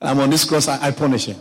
I'm 0.00 0.18
on 0.18 0.30
this 0.30 0.44
cross, 0.44 0.66
I, 0.66 0.88
I 0.88 0.90
punish 0.90 1.26
him. 1.26 1.36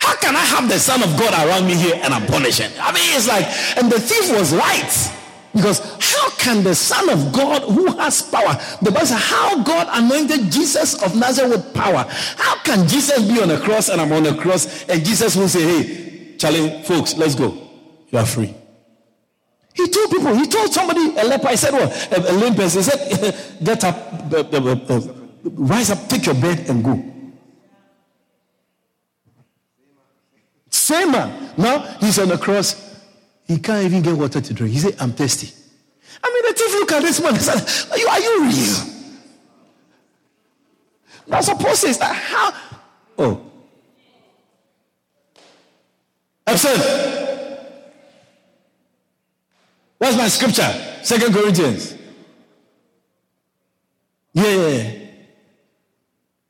How 0.00 0.14
can 0.16 0.36
I 0.36 0.44
have 0.44 0.68
the 0.68 0.78
Son 0.78 1.02
of 1.02 1.18
God 1.18 1.32
around 1.46 1.66
me 1.66 1.74
here 1.74 1.98
and 2.02 2.12
I'm 2.12 2.26
punishing? 2.26 2.70
I 2.78 2.92
mean, 2.92 3.16
it's 3.16 3.26
like, 3.26 3.46
and 3.78 3.90
the 3.90 3.98
thief 3.98 4.30
was 4.36 4.54
right. 4.54 5.16
Because 5.52 5.80
how 6.00 6.30
can 6.30 6.62
the 6.62 6.74
Son 6.74 7.08
of 7.08 7.32
God 7.32 7.62
who 7.62 7.86
has 7.96 8.22
power, 8.22 8.54
the 8.82 8.90
Bible 8.90 9.06
says, 9.06 9.20
how 9.20 9.62
God 9.62 9.88
anointed 9.90 10.50
Jesus 10.52 11.02
of 11.02 11.16
Nazareth 11.16 11.50
with 11.50 11.74
power. 11.74 12.06
How 12.36 12.62
can 12.62 12.86
Jesus 12.86 13.26
be 13.26 13.40
on 13.40 13.48
the 13.48 13.58
cross 13.58 13.88
and 13.88 14.00
I'm 14.00 14.12
on 14.12 14.22
the 14.22 14.34
cross 14.34 14.88
and 14.88 15.04
Jesus 15.04 15.36
will 15.36 15.48
say, 15.48 15.62
hey, 15.62 16.36
Charlie, 16.36 16.82
folks, 16.84 17.16
let's 17.16 17.34
go. 17.34 17.56
You 18.10 18.18
are 18.18 18.26
free. 18.26 18.54
He 19.74 19.88
told 19.88 20.10
people, 20.10 20.34
he 20.34 20.46
told 20.46 20.72
somebody, 20.72 21.16
a 21.18 21.24
leper, 21.24 21.48
I 21.48 21.54
said, 21.54 21.72
what? 21.72 22.12
A, 22.12 22.30
a 22.30 22.32
lame 22.32 22.54
person, 22.54 22.82
he 22.82 22.90
said, 22.90 23.58
get 23.64 23.84
up, 23.84 23.96
uh, 24.32 24.38
uh, 24.38 24.76
uh, 24.88 25.00
rise 25.44 25.90
up, 25.90 26.08
take 26.08 26.26
your 26.26 26.34
bed 26.34 26.68
and 26.68 26.84
go. 26.84 27.04
Same 30.70 31.12
man. 31.12 31.52
Now 31.56 31.80
he's 32.00 32.18
on 32.18 32.28
the 32.28 32.38
cross. 32.38 32.89
He 33.50 33.58
can't 33.58 33.84
even 33.84 34.00
get 34.02 34.14
water 34.14 34.40
to 34.40 34.54
drink. 34.54 34.72
He 34.72 34.78
said, 34.78 34.94
I'm 35.00 35.10
thirsty. 35.10 35.52
I 36.22 36.28
mean, 36.32 36.52
the 36.52 36.56
thief 36.56 36.72
look 36.74 36.92
at 36.92 37.02
this 37.02 37.20
man 37.20 37.34
and 37.34 37.42
said, 37.42 37.90
Are 37.90 37.98
you, 37.98 38.06
are 38.06 38.20
you 38.20 38.42
real? 38.44 38.52
Supposed 41.42 41.80
to 41.80 41.92
say 41.92 41.92
that. 41.98 42.14
How? 42.14 42.54
Oh. 43.18 43.50
Absent. 46.46 46.78
What's 49.98 50.16
my 50.16 50.28
scripture? 50.28 50.72
Second 51.02 51.34
Corinthians. 51.34 51.96
Yeah. 54.32 54.92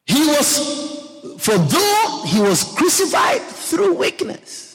He 0.05 0.27
was, 0.27 1.39
for 1.39 1.57
though 1.57 2.25
he 2.27 2.43
was 2.43 2.63
crucified 2.77 3.41
through 3.41 3.95
weakness. 3.95 4.70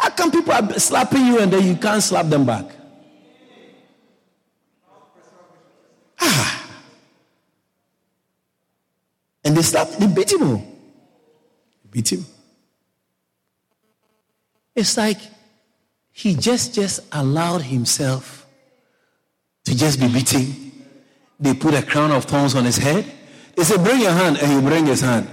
How 0.00 0.08
come 0.08 0.30
people 0.30 0.52
are 0.54 0.78
slapping 0.78 1.26
you 1.26 1.40
and 1.40 1.52
then 1.52 1.62
you 1.62 1.76
can't 1.76 2.02
slap 2.02 2.26
them 2.26 2.46
back? 2.46 2.64
Ah. 6.18 6.70
And 9.44 9.54
they 9.54 9.60
slap, 9.60 9.88
they 9.90 10.06
beat 10.06 10.32
him. 10.32 10.42
Oh. 10.42 10.64
Beat 11.90 12.12
him. 12.12 12.24
It's 14.74 14.96
like 14.96 15.18
he 16.12 16.34
just 16.34 16.74
just 16.74 17.00
allowed 17.12 17.60
himself 17.60 18.46
to 19.64 19.76
just 19.76 20.00
be 20.00 20.08
beaten. 20.08 20.72
They 21.38 21.52
put 21.52 21.74
a 21.74 21.82
crown 21.82 22.10
of 22.10 22.24
thorns 22.24 22.54
on 22.54 22.64
his 22.64 22.78
head. 22.78 23.04
They 23.54 23.64
said, 23.64 23.84
Bring 23.84 24.00
your 24.00 24.12
hand, 24.12 24.38
and 24.38 24.50
he 24.50 24.66
bring 24.66 24.86
his 24.86 25.02
hand. 25.02 25.28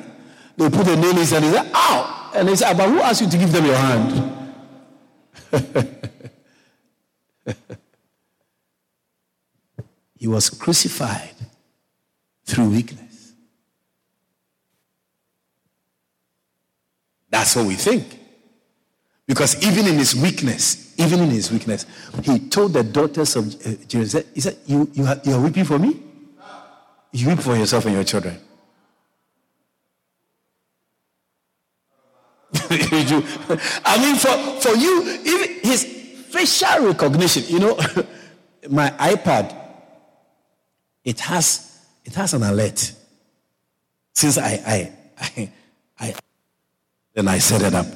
They 0.57 0.69
put 0.69 0.87
a 0.87 0.95
nail 0.97 1.11
in 1.11 1.17
his 1.17 1.31
hand. 1.31 1.45
He 1.45 1.51
said, 1.51 1.71
Ow! 1.73 2.31
And 2.35 2.49
they 2.49 2.55
said, 2.57 2.75
But 2.75 2.89
who 2.89 2.99
asked 2.99 3.21
you 3.21 3.29
to 3.29 3.37
give 3.37 3.53
them 3.53 3.65
your 3.65 3.75
hand? 3.75 4.46
he 10.17 10.27
was 10.27 10.49
crucified 10.49 11.35
through 12.45 12.69
weakness. 12.69 13.33
That's 17.29 17.55
what 17.55 17.67
we 17.67 17.75
think. 17.75 18.19
Because 19.27 19.61
even 19.61 19.85
in 19.87 19.97
his 19.97 20.15
weakness, 20.15 20.93
even 20.97 21.19
in 21.19 21.29
his 21.29 21.51
weakness, 21.51 21.85
he 22.23 22.39
told 22.39 22.73
the 22.73 22.83
daughters 22.83 23.35
of 23.35 23.53
uh, 23.65 23.75
Jerusalem, 23.85 24.23
he 24.33 24.41
said, 24.41 24.57
you, 24.65 24.89
you, 24.93 25.05
are, 25.05 25.19
you 25.23 25.33
are 25.33 25.41
weeping 25.41 25.65
for 25.65 25.77
me? 25.77 26.01
You 27.11 27.27
weep 27.27 27.39
for 27.39 27.55
yourself 27.55 27.85
and 27.85 27.95
your 27.95 28.05
children. 28.05 28.39
I 32.53 33.97
mean, 33.99 34.15
for, 34.15 34.61
for 34.61 34.77
you, 34.77 35.03
even 35.25 35.59
his 35.61 35.83
facial 36.29 36.87
recognition, 36.87 37.43
you 37.47 37.59
know, 37.59 37.75
my 38.69 38.89
iPad, 38.91 39.55
it 41.03 41.19
has 41.21 41.85
it 42.05 42.13
has 42.15 42.33
an 42.33 42.43
alert. 42.43 42.93
Since 44.13 44.37
I 44.37 44.61
I 44.65 44.91
I, 45.19 45.51
I 45.99 46.15
then 47.13 47.27
I 47.27 47.39
set 47.39 47.61
it 47.61 47.73
up. 47.73 47.87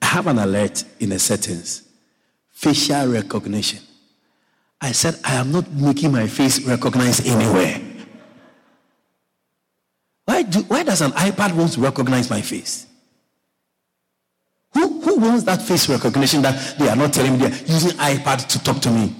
I 0.00 0.06
have 0.06 0.26
an 0.26 0.38
alert 0.38 0.84
in 1.00 1.10
the 1.10 1.18
settings. 1.18 1.82
Facial 2.50 3.08
recognition. 3.08 3.80
I 4.80 4.92
said 4.92 5.18
I 5.24 5.34
am 5.34 5.52
not 5.52 5.70
making 5.72 6.12
my 6.12 6.26
face 6.26 6.60
recognized 6.62 7.26
anywhere. 7.26 7.80
Why 10.24 10.42
do 10.42 10.60
why 10.62 10.82
does 10.82 11.02
an 11.02 11.12
iPad 11.12 11.54
want 11.54 11.72
to 11.72 11.80
recognize 11.80 12.30
my 12.30 12.40
face? 12.40 12.86
Who, 14.74 15.00
who 15.00 15.20
wants 15.20 15.44
that 15.44 15.62
face 15.62 15.88
recognition 15.88 16.42
that 16.42 16.76
they 16.78 16.88
are 16.88 16.96
not 16.96 17.12
telling 17.12 17.32
me 17.32 17.46
they're 17.46 17.58
using 17.66 17.92
iPad 17.92 18.46
to 18.48 18.62
talk 18.62 18.80
to 18.82 18.90
me? 18.90 19.14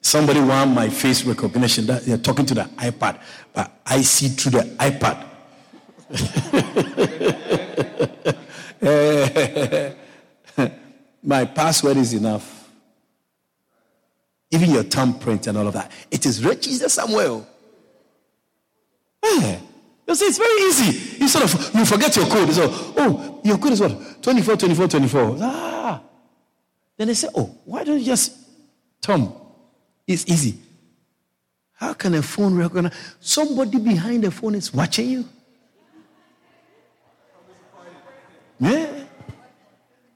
Somebody 0.00 0.40
want 0.40 0.72
my 0.72 0.88
face 0.88 1.24
recognition 1.24 1.86
that 1.86 2.04
they're 2.04 2.16
talking 2.16 2.46
to 2.46 2.54
the 2.54 2.62
iPad, 2.62 3.20
but 3.52 3.70
I 3.84 4.00
see 4.02 4.28
through 4.28 4.52
the 4.52 4.64
iPad. 4.78 5.24
my 11.22 11.44
password 11.44 11.96
is 11.96 12.14
enough. 12.14 12.70
Even 14.50 14.70
your 14.70 14.84
thumbprint 14.84 15.48
and 15.48 15.58
all 15.58 15.66
of 15.66 15.74
that. 15.74 15.90
It 16.10 16.24
is 16.24 16.44
registered 16.44 16.90
somewhere. 16.90 17.44
Yeah. 19.24 19.58
You 20.06 20.14
see, 20.14 20.26
it's 20.26 20.38
very 20.38 20.62
easy. 20.62 21.18
You 21.18 21.28
sort 21.28 21.44
of 21.44 21.74
you 21.74 21.84
forget 21.84 22.14
your 22.14 22.26
code. 22.26 22.52
So, 22.52 22.68
oh, 22.96 23.40
your 23.42 23.58
code 23.58 23.72
is 23.72 23.80
what? 23.80 24.22
24, 24.22 24.56
24, 24.56 24.88
24. 24.88 25.36
Ah. 25.40 26.02
Then 26.96 27.08
they 27.08 27.14
say, 27.14 27.28
oh, 27.34 27.54
why 27.64 27.82
don't 27.84 27.98
you 27.98 28.04
just 28.04 28.32
Tom? 29.00 29.34
It's 30.06 30.26
easy. 30.28 30.58
How 31.72 31.92
can 31.92 32.14
a 32.14 32.22
phone 32.22 32.56
recognize 32.56 32.94
somebody 33.20 33.78
behind 33.78 34.24
the 34.24 34.30
phone 34.30 34.54
is 34.54 34.72
watching 34.72 35.08
you? 35.08 35.24
Yeah. 38.58 39.04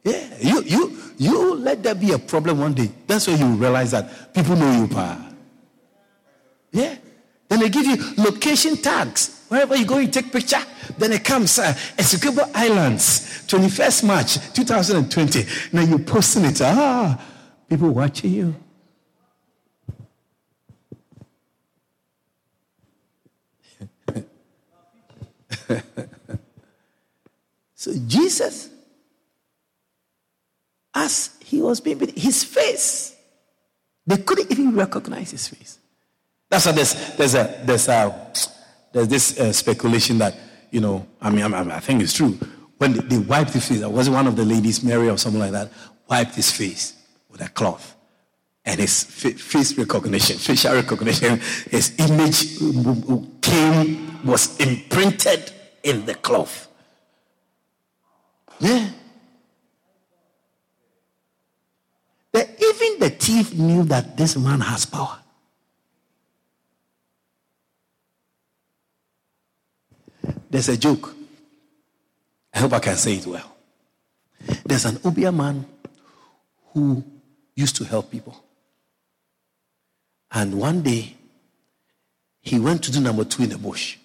Yeah. 0.05 0.39
You 0.41 0.63
you 0.63 0.99
you 1.19 1.55
let 1.57 1.83
that 1.83 2.01
be 2.01 2.13
a 2.13 2.19
problem 2.19 2.61
one 2.61 2.73
day. 2.73 2.91
That's 3.07 3.27
when 3.27 3.39
you 3.39 3.47
realize 3.57 3.91
that 3.91 4.33
people 4.33 4.57
know 4.57 4.81
you, 4.81 4.89
pa. 4.89 5.31
Yeah. 6.73 6.97
Then 7.49 7.61
they 7.61 7.69
give 7.69 7.85
you 7.85 7.97
location 8.17 8.77
tags. 8.77 9.40
Wherever 9.51 9.75
you 9.75 9.85
go, 9.85 9.99
you 9.99 10.07
take 10.07 10.31
picture. 10.31 10.63
Then 10.97 11.13
it 11.13 11.25
comes, 11.25 11.59
uh, 11.59 11.75
Essequibo 11.99 12.49
Islands, 12.55 13.45
21st 13.49 14.05
March 14.07 14.35
2020. 14.53 15.45
Now 15.73 15.83
you're 15.83 15.99
posting 15.99 16.45
it. 16.45 16.63
Ah, 16.63 17.21
people 17.69 17.91
watching 17.91 18.31
you. 18.33 18.55
so 27.75 27.93
Jesus, 28.07 28.71
as 30.95 31.37
he 31.41 31.61
was 31.61 31.81
being, 31.81 31.99
his 32.15 32.45
face, 32.45 33.17
they 34.07 34.19
couldn't 34.19 34.53
even 34.53 34.77
recognize 34.77 35.33
his 35.33 35.49
face. 35.49 35.81
That's 36.49 36.67
why 36.67 36.73
there's, 36.73 37.17
there's 37.17 37.35
a, 37.35 37.63
there's 37.65 37.89
a, 37.89 38.31
there's 38.93 39.09
this 39.09 39.39
uh, 39.39 39.53
speculation 39.53 40.19
that, 40.19 40.35
you 40.71 40.81
know, 40.81 41.07
I 41.21 41.31
mean, 41.31 41.55
I, 41.55 41.77
I 41.77 41.81
think 41.81 42.03
it's 42.03 42.13
true. 42.13 42.39
When 42.79 42.93
they, 42.95 43.01
they 43.01 43.19
wiped 43.19 43.53
his 43.53 43.69
face, 43.69 43.85
was 43.85 44.11
one 44.11 44.27
of 44.27 44.37
the 44.37 44.45
ladies, 44.45 44.83
Mary 44.83 45.09
or 45.09 45.19
something 45.19 45.41
like 45.41 45.53
that, 45.53 45.71
wiped 46.09 46.35
his 46.35 46.51
face 46.51 46.95
with 47.31 47.41
a 47.41 47.49
cloth. 47.49 47.97
And 48.65 48.79
his 48.79 49.05
face 49.05 49.77
recognition, 49.79 50.37
facial 50.37 50.75
recognition, 50.75 51.41
his 51.71 51.95
image 51.99 52.59
came, 53.41 54.25
was 54.25 54.59
imprinted 54.61 55.53
in 55.83 56.05
the 56.05 56.15
cloth. 56.15 56.69
Yeah. 58.59 58.91
That 62.33 62.51
even 62.63 63.01
the 63.01 63.11
thief 63.11 63.55
knew 63.55 63.83
that 63.85 64.17
this 64.17 64.37
man 64.37 64.61
has 64.61 64.85
power. 64.85 65.20
There's 70.51 70.69
a 70.69 70.77
joke. 70.77 71.15
I 72.53 72.59
hope 72.59 72.73
I 72.73 72.81
can 72.81 72.97
say 72.97 73.15
it 73.15 73.27
well. 73.27 73.57
There's 74.65 74.85
an 74.85 74.99
Obeah 75.05 75.31
man 75.31 75.65
who 76.75 77.05
used 77.55 77.77
to 77.77 77.85
help 77.85 78.11
people. 78.11 78.43
And 80.33 80.59
one 80.59 80.83
day, 80.83 81.15
he 82.41 82.59
went 82.59 82.83
to 82.85 82.93
do 82.93 83.01
number 83.01 83.25
two 83.25 83.45
in 83.45 83.51
the 83.51 83.59
bush. 83.59 83.97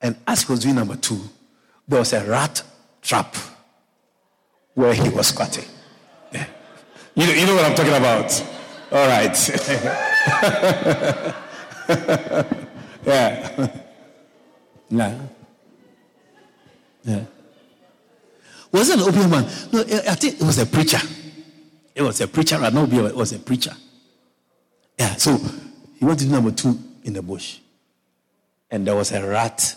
And 0.00 0.16
as 0.26 0.42
he 0.42 0.52
was 0.52 0.60
doing 0.60 0.76
number 0.76 0.96
two, 0.96 1.20
there 1.86 1.98
was 1.98 2.12
a 2.12 2.24
rat 2.24 2.62
trap 3.02 3.34
where 4.74 4.94
he 4.94 5.08
was 5.08 5.28
squatting. 5.28 5.64
You, 6.32 7.26
know, 7.26 7.32
you 7.32 7.46
know 7.46 7.54
what 7.56 7.64
I'm 7.64 7.74
talking 7.74 7.94
about? 7.94 8.44
All 8.92 9.08
right. 9.08 9.36
yeah. 13.04 13.80
Yeah. 14.90 15.18
Yeah. 17.04 17.24
Was 18.72 18.90
it 18.90 18.98
an 18.98 19.08
Obeah 19.08 19.28
man? 19.28 19.50
No, 19.72 19.80
eh, 19.82 20.02
I 20.08 20.14
think 20.14 20.40
it 20.40 20.44
was 20.44 20.58
a 20.58 20.66
preacher. 20.66 21.00
It 21.94 22.02
was 22.02 22.20
a 22.20 22.28
preacher, 22.28 22.58
not 22.58 22.74
Obeah, 22.74 23.06
it 23.06 23.16
was 23.16 23.32
a 23.32 23.38
preacher. 23.38 23.74
Yeah, 24.98 25.14
so 25.14 25.38
he 25.98 26.04
went 26.04 26.20
to 26.20 26.26
number 26.26 26.50
two 26.50 26.78
in 27.04 27.12
the 27.12 27.22
bush. 27.22 27.58
And 28.70 28.86
there 28.86 28.94
was 28.94 29.12
a 29.12 29.26
rat 29.26 29.74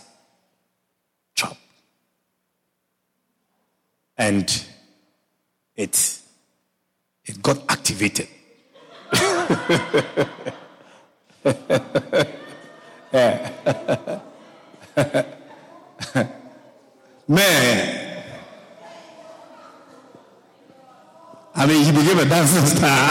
trap. 1.36 1.56
And 4.18 4.66
it 5.76 6.20
it 7.26 7.42
got 7.42 7.64
activated. 7.70 8.28
yeah. 13.14 14.20
Man. 17.28 18.24
I 21.54 21.66
mean, 21.66 21.86
he 21.86 21.92
became 21.92 22.20
a 22.20 22.26
dancing 22.26 22.66
star. 22.66 23.10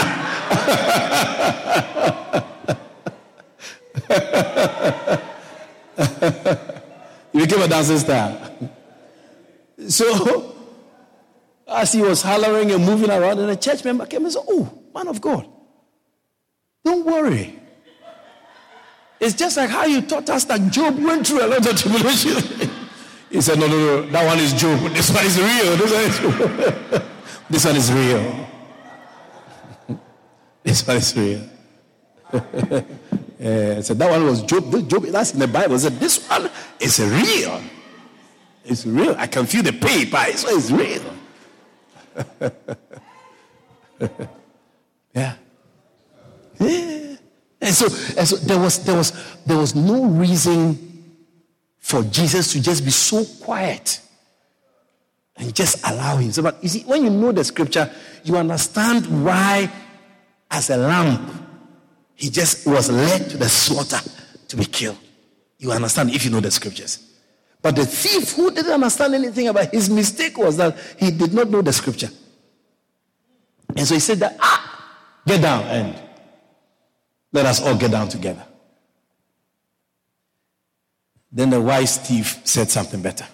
he 7.31 7.39
became 7.39 7.61
a 7.61 7.67
dancing 7.67 7.97
star. 7.97 8.51
So, 9.87 10.55
as 11.67 11.93
he 11.93 12.01
was 12.01 12.21
hollering 12.21 12.71
and 12.71 12.85
moving 12.85 13.09
around, 13.09 13.39
and 13.39 13.49
a 13.49 13.55
church 13.55 13.85
member 13.85 14.05
came 14.05 14.23
and 14.23 14.33
said, 14.33 14.43
Oh, 14.47 14.71
man 14.93 15.07
of 15.07 15.21
God, 15.21 15.47
don't 16.83 17.05
worry. 17.05 17.60
It's 19.21 19.35
just 19.35 19.55
like 19.55 19.69
how 19.69 19.85
you 19.85 20.01
taught 20.01 20.27
us 20.31 20.45
that 20.45 20.71
Job 20.71 20.97
went 20.97 21.27
through 21.27 21.45
a 21.45 21.47
lot 21.47 21.65
of 21.65 21.77
tribulation. 21.77 22.41
he 23.29 23.39
said, 23.39 23.59
No, 23.59 23.67
no, 23.67 23.77
no, 23.77 24.01
that 24.09 24.25
one 24.25 24.39
is 24.39 24.51
Job. 24.53 24.79
This 24.89 25.11
one 25.13 25.23
is 25.23 25.37
real. 25.37 25.77
This 25.77 25.91
one 25.93 26.05
is 26.09 26.21
real. 26.21 27.03
this 27.51 27.65
one 27.65 27.75
is 27.75 27.93
real. 27.93 28.49
this 30.63 30.87
one 30.87 30.97
is 30.97 31.15
real. 31.15 31.49
yeah, 33.39 33.81
so 33.81 33.93
that 33.93 34.09
one 34.09 34.25
was 34.25 34.41
Job. 34.41 34.89
Job, 34.89 35.03
that's 35.03 35.33
in 35.33 35.39
the 35.39 35.47
Bible. 35.47 35.77
said, 35.77 35.99
This 35.99 36.27
one 36.27 36.49
is 36.79 36.99
real. 36.99 37.61
It's 38.65 38.87
real. 38.87 39.15
I 39.19 39.27
can 39.27 39.45
feel 39.45 39.61
the 39.61 39.73
paper. 39.73 40.13
but 40.13 40.29
it's 40.29 40.71
real. 40.71 41.03
yeah. 45.13 45.35
Yeah. 46.59 47.01
And 47.61 47.75
so, 47.75 47.85
and 48.17 48.27
so 48.27 48.35
there, 48.37 48.59
was, 48.59 48.83
there, 48.83 48.95
was, 48.95 49.13
there 49.45 49.57
was 49.57 49.75
no 49.75 50.05
reason 50.05 50.77
for 51.79 52.03
Jesus 52.03 52.51
to 52.53 52.61
just 52.61 52.83
be 52.83 52.91
so 52.91 53.23
quiet 53.43 54.01
and 55.37 55.53
just 55.53 55.85
allow 55.87 56.17
him. 56.17 56.31
So, 56.31 56.41
but 56.41 56.61
you 56.63 56.69
see, 56.69 56.81
when 56.81 57.03
you 57.03 57.09
know 57.11 57.31
the 57.31 57.43
scripture, 57.43 57.91
you 58.23 58.35
understand 58.35 59.23
why, 59.23 59.71
as 60.49 60.69
a 60.71 60.77
lamb, 60.77 61.47
he 62.15 62.29
just 62.29 62.65
was 62.65 62.89
led 62.89 63.29
to 63.29 63.37
the 63.37 63.49
slaughter 63.49 63.99
to 64.47 64.57
be 64.57 64.65
killed. 64.65 64.97
You 65.59 65.71
understand 65.71 66.09
if 66.11 66.25
you 66.25 66.31
know 66.31 66.39
the 66.39 66.51
scriptures. 66.51 67.07
But 67.61 67.75
the 67.75 67.85
thief 67.85 68.33
who 68.33 68.49
didn't 68.51 68.71
understand 68.71 69.13
anything 69.13 69.47
about 69.47 69.71
his 69.71 69.89
mistake 69.89 70.37
was 70.37 70.57
that 70.57 70.75
he 70.97 71.11
did 71.11 71.33
not 71.33 71.49
know 71.49 71.61
the 71.61 71.73
scripture. 71.73 72.09
And 73.75 73.87
so 73.87 73.93
he 73.93 73.99
said 73.99 74.17
that, 74.19 74.37
ah, 74.39 75.21
get 75.27 75.41
down 75.41 75.63
and 75.65 76.10
let 77.31 77.45
us 77.45 77.61
all 77.61 77.75
get 77.75 77.91
down 77.91 78.09
together. 78.09 78.45
Then 81.31 81.49
the 81.49 81.61
wise 81.61 81.97
thief 81.97 82.41
said 82.43 82.69
something 82.69 83.01
better. 83.01 83.25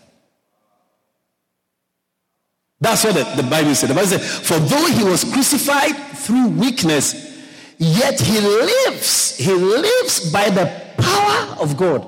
That's 2.80 3.04
what 3.04 3.16
the, 3.16 3.42
the 3.42 3.50
Bible 3.50 3.74
said. 3.74 3.90
The 3.90 3.96
Bible 3.96 4.08
said, 4.08 4.22
For 4.22 4.60
though 4.60 4.86
he 4.86 5.04
was 5.04 5.24
crucified 5.24 5.96
through 5.96 6.50
weakness, 6.50 7.16
yet 7.80 8.20
he 8.20 8.40
lives. 8.40 9.36
He 9.38 9.52
lives 9.52 10.32
by 10.32 10.50
the 10.52 10.72
power 10.98 11.58
of 11.60 11.76
God. 11.76 12.08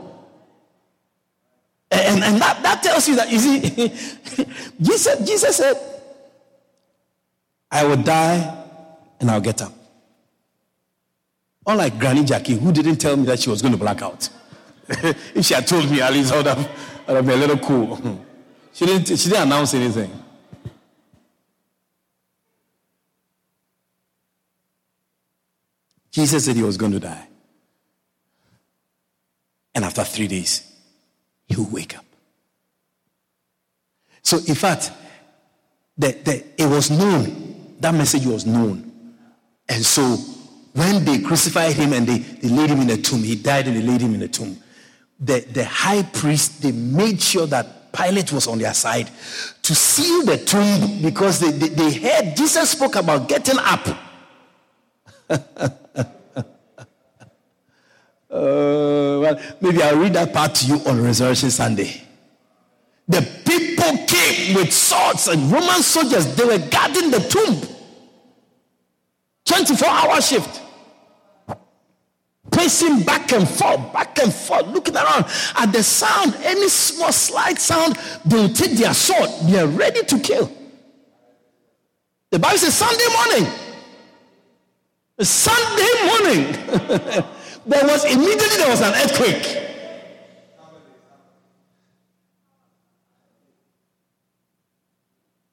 And, 1.92 2.24
and 2.24 2.40
that, 2.40 2.62
that 2.62 2.84
tells 2.84 3.08
you 3.08 3.16
that, 3.16 3.32
you 3.32 3.40
see, 3.40 3.90
Jesus, 4.82 5.28
Jesus 5.28 5.58
said, 5.58 5.76
I 7.72 7.84
will 7.84 7.98
die 7.98 8.66
and 9.20 9.32
I'll 9.32 9.42
get 9.42 9.64
up. 9.64 9.74
Unlike 11.70 12.00
Granny 12.00 12.24
Jackie, 12.24 12.56
who 12.56 12.72
didn't 12.72 12.96
tell 12.96 13.16
me 13.16 13.26
that 13.26 13.40
she 13.40 13.48
was 13.48 13.62
going 13.62 13.74
to 13.74 13.78
black 13.78 14.02
out. 14.02 14.28
if 14.90 15.46
she 15.46 15.54
had 15.54 15.68
told 15.68 15.88
me, 15.92 16.02
at 16.02 16.12
least 16.12 16.34
I 16.34 16.38
would 16.38 16.48
have, 16.48 16.58
I 17.08 17.12
would 17.12 17.16
have 17.18 17.26
been 17.28 17.38
a 17.38 17.48
little 17.48 17.60
cool. 17.60 18.26
She 18.72 18.86
didn't, 18.86 19.08
she 19.08 19.30
didn't 19.30 19.48
announce 19.48 19.74
anything. 19.74 20.12
Jesus 26.12 26.46
said 26.46 26.56
he 26.56 26.64
was 26.64 26.78
going 26.78 26.94
to 26.94 27.00
die. 27.00 27.28
And 29.76 29.84
after 29.84 30.04
three 30.06 30.28
days, 30.28 30.72
he 31.46 31.58
will 31.58 31.70
wake 31.72 31.98
up. 31.98 32.06
So, 34.22 34.38
in 34.38 34.56
fact, 34.56 34.92
the, 35.98 36.12
the, 36.24 36.44
it 36.58 36.70
was 36.70 36.90
known, 36.90 37.76
that 37.80 37.94
message 37.94 38.26
was 38.26 38.46
known. 38.46 38.92
And 39.68 39.84
so, 39.84 40.16
when 40.74 41.04
they 41.04 41.20
crucified 41.20 41.74
him 41.74 41.94
and 41.94 42.08
they, 42.08 42.20
they 42.20 42.50
laid 42.50 42.70
him 42.70 42.82
in 42.82 42.90
a 42.90 42.98
tomb, 42.98 43.24
he 43.24 43.36
died 43.36 43.68
and 43.68 43.76
they 43.78 43.82
laid 43.82 44.02
him 44.02 44.14
in 44.14 44.22
a 44.22 44.28
tomb. 44.28 44.58
The, 45.20 45.42
the 45.52 45.66
high 45.66 46.04
priest, 46.04 46.62
they 46.62 46.72
made 46.72 47.22
sure 47.22 47.48
that 47.48 47.92
Pilate 47.92 48.32
was 48.32 48.48
on 48.48 48.60
their 48.60 48.74
side 48.74 49.10
to 49.64 49.76
seal 49.76 50.24
the 50.24 50.38
tomb 50.38 51.02
because 51.02 51.40
they, 51.40 51.52
they, 51.52 51.70
they 51.70 51.94
heard 51.94 52.36
Jesus 52.36 52.70
spoke 52.70 52.96
about 52.96 53.28
getting 53.28 53.58
up. 53.58 53.88
Uh, 58.32 59.18
well, 59.20 59.42
maybe 59.60 59.82
I'll 59.82 59.98
read 59.98 60.14
that 60.14 60.32
part 60.32 60.54
to 60.56 60.68
you 60.68 60.76
on 60.86 61.02
Resurrection 61.02 61.50
Sunday. 61.50 62.04
The 63.08 63.28
people 63.44 64.06
came 64.06 64.54
with 64.54 64.72
swords 64.72 65.28
and 65.28 65.52
Roman 65.52 65.82
soldiers, 65.82 66.36
they 66.36 66.46
were 66.46 66.60
guarding 66.70 67.10
the 67.10 67.20
tomb. 67.22 67.79
24 69.50 69.88
hour 69.88 70.22
shift. 70.22 70.62
Pacing 72.52 73.02
back 73.02 73.32
and 73.34 73.48
forth, 73.48 73.92
back 73.92 74.18
and 74.20 74.34
forth, 74.34 74.68
looking 74.68 74.96
around 74.96 75.26
at 75.56 75.72
the 75.72 75.82
sound, 75.82 76.36
any 76.44 76.68
small 76.70 77.12
slight 77.12 77.60
sound, 77.60 77.98
they'll 78.26 78.50
take 78.50 78.72
their 78.78 78.94
sword. 78.94 79.30
They 79.44 79.60
are 79.60 79.68
ready 79.68 80.04
to 80.04 80.20
kill. 80.20 80.52
The 82.30 82.38
Bible 82.38 82.58
says 82.60 82.76
Sunday 82.76 83.08
morning. 83.12 83.54
Sunday 85.20 85.94
morning. 86.06 87.26
there 87.66 87.86
was 87.86 88.06
immediately 88.06 88.58
there 88.58 88.70
was 88.70 88.82
an 88.82 88.94
earthquake. 88.94 89.66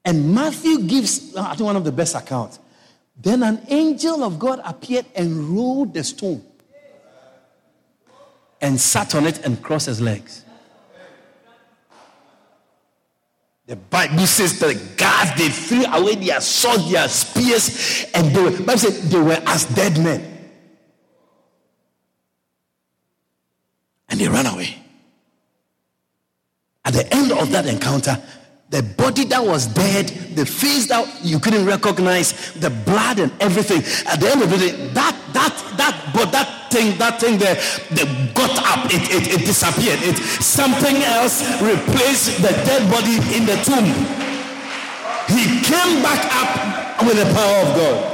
And 0.05 0.33
Matthew 0.33 0.81
gives, 0.83 1.35
I 1.35 1.55
think, 1.55 1.65
one 1.65 1.75
of 1.75 1.83
the 1.83 1.91
best 1.91 2.15
accounts. 2.15 2.59
Then 3.19 3.43
an 3.43 3.65
angel 3.67 4.23
of 4.23 4.37
God 4.37 4.61
appeared 4.63 5.05
and 5.15 5.49
rolled 5.49 5.93
the 5.93 6.03
stone 6.03 6.43
and 8.61 8.79
sat 8.79 9.15
on 9.15 9.25
it 9.25 9.43
and 9.45 9.61
crossed 9.61 9.87
his 9.87 9.99
legs. 10.01 10.43
The 13.65 13.75
Bible 13.75 14.25
says 14.25 14.59
the 14.59 14.79
guards 14.95 15.35
they 15.35 15.49
threw 15.49 15.83
away 15.85 16.15
their 16.15 16.39
swords, 16.39 16.89
their 16.89 17.09
spears, 17.09 18.05
and 18.13 18.33
they 18.33 18.41
were, 18.41 18.51
Bible 18.51 18.91
they 18.91 19.19
were 19.19 19.41
as 19.45 19.65
dead 19.65 19.97
men. 20.01 20.37
and 24.09 24.19
they 24.19 24.27
ran 24.27 24.45
away. 24.45 24.77
At 26.85 26.93
the 26.93 27.13
end 27.13 27.31
of 27.31 27.51
that 27.51 27.65
encounter, 27.67 28.21
the 28.69 28.83
body 28.83 29.23
that 29.25 29.43
was 29.43 29.65
dead, 29.67 30.07
the 30.35 30.45
face 30.45 30.87
that 30.87 31.07
you 31.23 31.39
couldn't 31.39 31.65
recognize, 31.65 32.53
the 32.55 32.69
blood 32.69 33.19
and 33.19 33.31
everything. 33.39 33.79
At 34.05 34.19
the 34.19 34.29
end 34.29 34.41
of 34.41 34.49
the 34.49 34.57
day, 34.57 34.87
that 34.93 35.15
that 35.31 35.55
that 35.77 36.11
but 36.13 36.31
that 36.33 36.69
thing, 36.71 36.97
that 36.97 37.19
thing 37.21 37.37
there, 37.39 37.55
they 37.91 38.03
got 38.33 38.51
up, 38.59 38.91
it, 38.91 39.07
it, 39.09 39.39
it 39.39 39.45
disappeared. 39.45 39.99
It 40.01 40.17
something 40.17 40.97
else 40.97 41.41
replaced 41.61 42.41
the 42.41 42.49
dead 42.67 42.91
body 42.91 43.15
in 43.35 43.45
the 43.45 43.55
tomb. 43.63 43.87
He 45.31 45.61
came 45.63 46.03
back 46.03 46.27
up 46.35 47.03
with 47.05 47.17
the 47.17 47.33
power 47.33 47.59
of 47.63 47.75
God. 47.75 48.13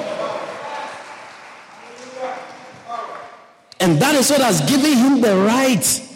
And 3.80 4.00
that 4.00 4.16
is 4.16 4.30
what 4.30 4.42
has 4.42 4.62
given 4.70 4.94
him 4.98 5.20
the 5.20 5.36
right 5.36 6.10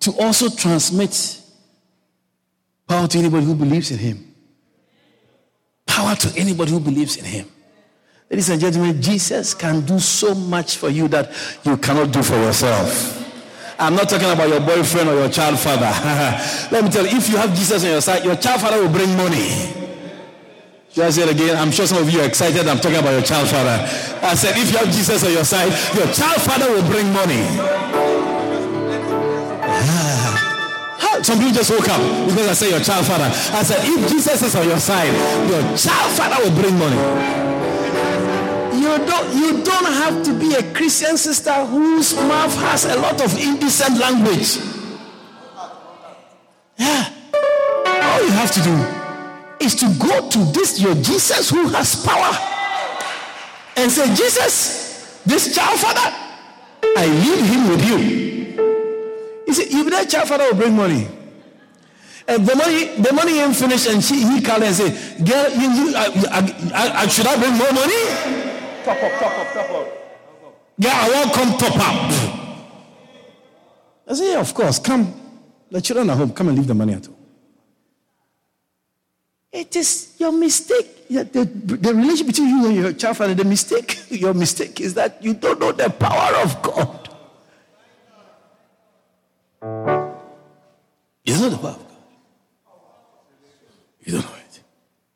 to 0.00 0.12
also 0.12 0.48
transmit 0.48 1.42
power 2.88 3.06
to 3.06 3.18
anybody 3.18 3.44
who 3.44 3.54
believes 3.54 3.90
in 3.90 3.98
him. 3.98 4.34
Power 5.86 6.16
to 6.16 6.40
anybody 6.40 6.72
who 6.72 6.80
believes 6.80 7.16
in 7.16 7.24
him. 7.24 7.46
Ladies 8.30 8.48
and 8.48 8.60
gentlemen, 8.60 9.00
Jesus 9.00 9.54
can 9.54 9.84
do 9.86 9.98
so 9.98 10.34
much 10.34 10.76
for 10.76 10.88
you 10.88 11.08
that 11.08 11.30
you 11.64 11.76
cannot 11.76 12.12
do 12.12 12.22
for 12.22 12.34
yourself. 12.34 13.14
I'm 13.78 13.94
not 13.94 14.08
talking 14.08 14.28
about 14.28 14.48
your 14.48 14.60
boyfriend 14.60 15.08
or 15.08 15.14
your 15.14 15.28
child 15.30 15.58
father. 15.58 15.86
Let 16.72 16.84
me 16.84 16.90
tell 16.90 17.06
you, 17.06 17.16
if 17.16 17.28
you 17.28 17.36
have 17.36 17.54
Jesus 17.54 17.84
on 17.84 17.90
your 17.90 18.00
side, 18.00 18.24
your 18.24 18.36
child 18.36 18.60
father 18.60 18.82
will 18.82 18.92
bring 18.92 19.16
money. 19.16 19.78
Should 20.90 21.04
I 21.04 21.10
say 21.10 21.22
it 21.22 21.30
again? 21.30 21.56
I'm 21.56 21.70
sure 21.70 21.86
some 21.86 22.02
of 22.02 22.10
you 22.10 22.20
are 22.20 22.26
excited. 22.26 22.66
I'm 22.66 22.78
talking 22.78 22.98
about 22.98 23.12
your 23.12 23.22
child 23.22 23.48
father. 23.48 23.78
I 24.26 24.34
said, 24.34 24.56
if 24.58 24.72
you 24.72 24.78
have 24.78 24.88
Jesus 24.88 25.24
on 25.24 25.32
your 25.32 25.44
side, 25.44 25.70
your 25.94 26.12
child 26.12 26.42
father 26.42 26.72
will 26.72 26.86
bring 26.90 27.06
money. 27.12 27.97
Some 31.22 31.38
people 31.38 31.52
just 31.52 31.70
woke 31.70 31.88
up 31.88 32.00
because 32.28 32.48
I 32.48 32.52
said 32.52 32.70
your 32.70 32.80
child 32.80 33.06
father. 33.06 33.24
I 33.24 33.62
said, 33.62 33.80
if 33.82 34.08
Jesus 34.10 34.42
is 34.42 34.54
on 34.54 34.66
your 34.66 34.78
side, 34.78 35.12
your 35.48 35.62
child 35.76 36.12
father 36.16 36.42
will 36.42 36.54
bring 36.60 36.78
money. 36.78 36.96
You 38.78 38.98
don't, 39.04 39.34
you 39.34 39.62
don't 39.64 39.92
have 39.92 40.22
to 40.24 40.38
be 40.38 40.54
a 40.54 40.62
Christian 40.72 41.16
sister 41.16 41.52
whose 41.66 42.14
mouth 42.14 42.54
has 42.56 42.84
a 42.84 42.96
lot 42.96 43.20
of 43.20 43.36
indecent 43.38 43.98
language. 43.98 44.58
Yeah. 46.78 47.12
All 47.34 48.22
you 48.22 48.30
have 48.30 48.52
to 48.52 48.62
do 48.62 49.64
is 49.64 49.74
to 49.74 49.86
go 49.98 50.28
to 50.28 50.38
this 50.52 50.80
your 50.80 50.94
Jesus 50.94 51.50
who 51.50 51.68
has 51.68 52.04
power 52.06 52.32
and 53.76 53.90
say, 53.90 54.06
Jesus, 54.14 55.20
this 55.26 55.54
child 55.54 55.78
father, 55.80 56.14
I 56.96 57.06
leave 57.06 57.44
him 57.44 57.68
with 57.68 57.84
you. 57.84 58.37
You 59.48 59.54
see, 59.54 59.64
if 59.64 59.90
that 59.90 60.10
child 60.10 60.28
father 60.28 60.44
will 60.44 60.56
bring 60.56 60.76
money, 60.76 61.08
and 62.28 62.46
the 62.46 62.54
money, 62.54 63.00
the 63.00 63.12
money 63.14 63.38
ain't 63.38 63.56
finished, 63.56 63.88
and 63.88 64.04
she, 64.04 64.20
he 64.20 64.42
called 64.42 64.62
and 64.62 64.74
say, 64.74 64.90
"Girl, 65.24 65.50
you, 65.56 65.70
you, 65.72 65.96
I, 65.96 66.04
I, 66.74 66.92
I, 67.00 67.06
should 67.08 67.26
I 67.26 67.34
bring 67.40 67.56
more 67.56 67.72
money?" 67.72 68.04
Top 68.84 69.02
up, 69.02 69.12
top 69.18 69.38
up, 69.38 69.52
top 69.54 69.70
up. 69.70 69.88
Yeah, 70.76 70.92
I 70.92 71.08
won't 71.08 71.32
come 71.32 71.56
top 71.56 71.76
up. 71.76 72.12
I 74.06 74.12
say, 74.12 74.32
"Yeah, 74.32 74.40
of 74.40 74.52
course, 74.52 74.78
come. 74.78 75.14
The 75.70 75.80
children 75.80 76.10
are 76.10 76.16
home. 76.16 76.32
Come 76.32 76.48
and 76.48 76.58
leave 76.58 76.66
the 76.66 76.74
money 76.74 76.92
at 76.92 77.06
home." 77.06 77.16
It 79.50 79.74
is 79.76 80.14
your 80.18 80.32
mistake. 80.32 81.08
The, 81.08 81.24
the 81.24 81.94
relationship 81.94 82.26
between 82.26 82.48
you 82.50 82.66
and 82.66 82.76
your 82.76 82.92
child 82.92 83.16
father, 83.16 83.32
the 83.32 83.46
mistake, 83.46 83.98
your 84.10 84.34
mistake 84.34 84.78
is 84.82 84.92
that 84.92 85.24
you 85.24 85.32
don't 85.32 85.58
know 85.58 85.72
the 85.72 85.88
power 85.88 86.36
of 86.42 86.60
God. 86.60 87.07
The 91.28 91.34
power 91.34 91.46
of 91.46 91.62
God. 91.62 91.78
You 94.02 94.12
don't 94.12 94.24
know 94.24 94.36
it. 94.36 94.60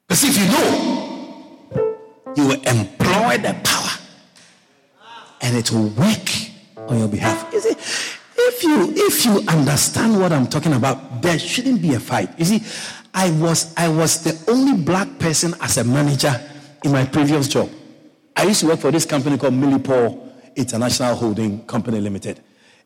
Because 0.07 0.25
if 0.25 0.39
you 0.39 0.47
know, 0.53 1.97
you 2.37 2.47
will 2.49 2.63
employ 2.63 3.39
the 3.39 3.57
power 3.65 3.91
and 5.41 5.57
it 5.57 5.73
will 5.73 5.89
work 5.89 6.29
on 6.91 6.99
your 6.99 7.09
behalf. 7.09 7.51
You 7.53 7.61
see, 7.61 7.71
if 8.37 8.63
you 8.63 8.93
if 8.95 9.25
you 9.25 9.43
understand 9.49 10.21
what 10.21 10.33
I'm 10.33 10.47
talking 10.49 10.75
about, 10.75 11.23
there 11.23 11.39
shouldn't 11.39 11.81
be 11.81 11.95
a 11.95 12.01
fight. 12.01 12.29
You 12.39 12.45
see, 12.45 12.63
I 13.15 13.31
was, 13.31 13.73
I 13.79 13.89
was 13.89 14.23
the 14.23 14.51
only 14.51 14.83
black 14.83 15.19
person 15.19 15.55
as 15.63 15.79
a 15.79 15.85
manager 15.85 16.39
in 16.85 16.93
my 16.93 17.07
previous 17.07 17.49
job. 17.49 17.71
I 18.37 18.45
used 18.45 18.61
to 18.61 18.67
work 18.67 18.81
for 18.81 18.91
this 18.91 19.07
company 19.07 19.39
called 19.39 19.55
Millipore 19.55 20.31
International 20.57 21.15
Holding 21.15 21.65
Company 21.65 22.01
Limited. 22.01 22.41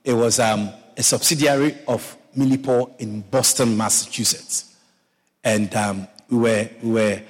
It 0.04 0.14
was 0.14 0.38
um, 0.38 0.70
a 0.96 1.02
subsidiary 1.02 1.76
of 1.88 2.16
Millipore 2.36 2.90
in 2.98 3.22
Boston, 3.22 3.76
Massachusetts. 3.76 4.76
And 5.42 5.74
um, 5.74 6.08
we 6.30 6.38
were, 6.38 6.68
we 6.82 6.90
were 6.90 7.22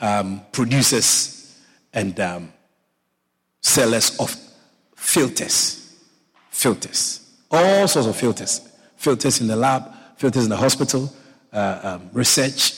um, 0.00 0.42
producers 0.52 1.60
and 1.92 2.18
um, 2.20 2.52
sellers 3.60 4.18
of 4.18 4.34
filters. 4.96 5.96
Filters. 6.50 7.20
All 7.50 7.88
sorts 7.88 8.08
of 8.08 8.16
filters. 8.16 8.60
Filters 8.96 9.40
in 9.40 9.46
the 9.46 9.56
lab, 9.56 9.92
filters 10.16 10.44
in 10.44 10.50
the 10.50 10.56
hospital, 10.56 11.12
uh, 11.52 11.80
um, 11.82 12.10
research, 12.12 12.74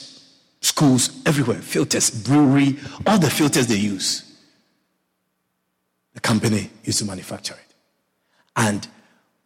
schools, 0.61 1.21
everywhere, 1.25 1.61
filters, 1.61 2.09
brewery, 2.09 2.77
all 3.05 3.17
the 3.17 3.29
filters 3.29 3.67
they 3.67 3.75
use. 3.75 4.23
The 6.13 6.19
company 6.19 6.69
used 6.83 6.99
to 6.99 7.05
manufacture 7.05 7.53
it. 7.53 7.73
And 8.55 8.87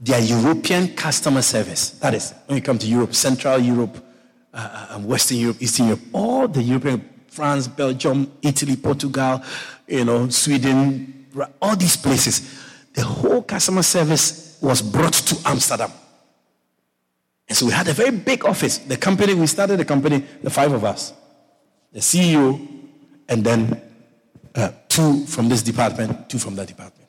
their 0.02 0.20
European 0.20 0.96
customer 0.96 1.44
service, 1.44 1.92
that 2.00 2.16
is, 2.16 2.34
when 2.48 2.58
you 2.58 2.64
come 2.64 2.80
to 2.80 2.88
Europe, 2.88 3.14
Central 3.14 3.60
Europe, 3.60 4.04
uh, 4.52 4.96
uh 4.96 5.00
Western 5.00 5.38
Europe, 5.38 5.58
Eastern 5.62 5.88
Europe, 5.88 6.02
all 6.12 6.48
the 6.48 6.62
European, 6.62 7.08
France, 7.28 7.68
Belgium, 7.68 8.30
Italy, 8.42 8.76
Portugal, 8.76 9.42
you 9.88 10.04
know, 10.04 10.28
Sweden, 10.30 11.28
all 11.62 11.76
these 11.76 11.96
places, 11.96 12.60
the 12.94 13.04
whole 13.04 13.44
customer 13.44 13.84
service 13.84 14.58
was 14.60 14.82
brought 14.82 15.14
to 15.14 15.38
Amsterdam. 15.46 15.92
And 17.48 17.58
so 17.58 17.68
we 17.68 17.72
had 17.72 17.88
a 17.88 17.94
very 17.94 18.12
big 18.12 18.44
office. 18.44 18.80
The 18.80 18.98
company, 18.98 19.34
we 19.34 19.48
started 19.48 19.78
the 19.78 19.86
company, 19.86 20.26
the 20.42 20.50
five 20.50 20.72
of 20.72 20.84
us, 20.84 21.14
the 21.94 22.00
CEO, 22.00 22.60
and 23.30 23.44
then 23.44 23.82
uh, 24.56 24.72
two 24.90 25.26
from 25.26 25.48
this 25.48 25.62
department, 25.62 26.30
two 26.30 26.40
from 26.40 26.56
that 26.56 26.68
department. 26.68 27.01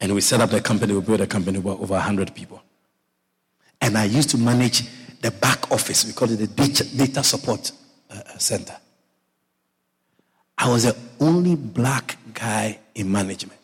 And 0.00 0.14
we 0.14 0.20
set 0.20 0.40
up 0.40 0.50
the 0.50 0.60
company, 0.60 0.92
we 0.92 1.00
built 1.00 1.20
a 1.20 1.26
company 1.26 1.58
with 1.58 1.80
over 1.80 1.94
100 1.94 2.34
people. 2.34 2.62
And 3.80 3.96
I 3.96 4.04
used 4.04 4.30
to 4.30 4.38
manage 4.38 4.84
the 5.20 5.30
back 5.30 5.70
office. 5.70 6.04
We 6.04 6.12
call 6.12 6.30
it 6.30 6.36
the 6.36 6.46
data 6.96 7.22
support 7.22 7.72
uh, 8.10 8.38
center. 8.38 8.76
I 10.58 10.68
was 10.68 10.84
the 10.84 10.96
only 11.20 11.54
black 11.54 12.16
guy 12.32 12.78
in 12.94 13.10
management. 13.10 13.60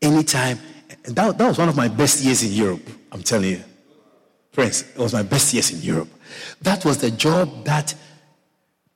Anytime, 0.00 0.58
that, 1.04 1.38
that 1.38 1.48
was 1.48 1.58
one 1.58 1.68
of 1.68 1.76
my 1.76 1.88
best 1.88 2.24
years 2.24 2.42
in 2.42 2.52
Europe, 2.52 2.88
I'm 3.12 3.22
telling 3.22 3.50
you. 3.50 3.62
Friends, 4.50 4.82
it 4.82 4.98
was 4.98 5.12
my 5.12 5.22
best 5.22 5.54
years 5.54 5.70
in 5.70 5.80
Europe. 5.80 6.08
That 6.62 6.84
was 6.84 6.98
the 6.98 7.10
job 7.10 7.64
that 7.64 7.94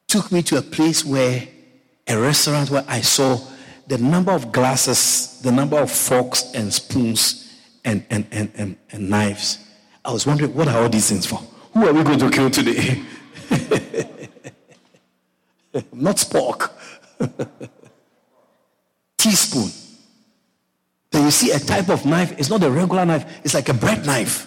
took 0.09 0.30
me 0.32 0.43
to 0.43 0.59
a 0.59 0.62
place 0.62 1.05
where 1.05 1.47
a 2.09 2.18
restaurant 2.18 2.70
where 2.70 2.84
I 2.89 3.01
saw 3.01 3.39
the 3.87 3.99
number 3.99 4.32
of 4.32 4.53
glasses, 4.53 5.41
the 5.43 5.53
number 5.53 5.78
of 5.78 5.91
forks 5.91 6.53
and 6.55 6.72
spoons 6.72 7.55
and, 7.84 8.05
and, 8.11 8.26
and, 8.32 8.51
and, 8.57 8.76
and 8.91 9.11
knives. 9.11 9.59
I 10.05 10.12
was 10.12 10.26
wondering, 10.26 10.55
what 10.55 10.68
are 10.68 10.82
all 10.82 10.89
these 10.89 11.09
things 11.09 11.26
for? 11.26 11.37
Who 11.72 11.87
are 11.87 11.93
we 11.93 12.03
going 12.03 12.18
to 12.18 12.30
kill 12.30 12.51
today? 12.51 13.03
Not 15.93 16.16
spork. 16.16 16.70
Teaspoon. 19.18 19.70
Then 21.11 21.24
you 21.24 21.30
see 21.30 21.51
a 21.53 21.59
type 21.59 21.89
of 21.89 22.05
knife. 22.05 22.39
It's 22.39 22.51
not 22.51 22.62
a 22.62 22.70
regular 22.70 23.05
knife, 23.05 23.41
it's 23.45 23.55
like 23.55 23.68
a 23.68 23.74
bread 23.74 24.05
knife. 24.07 24.47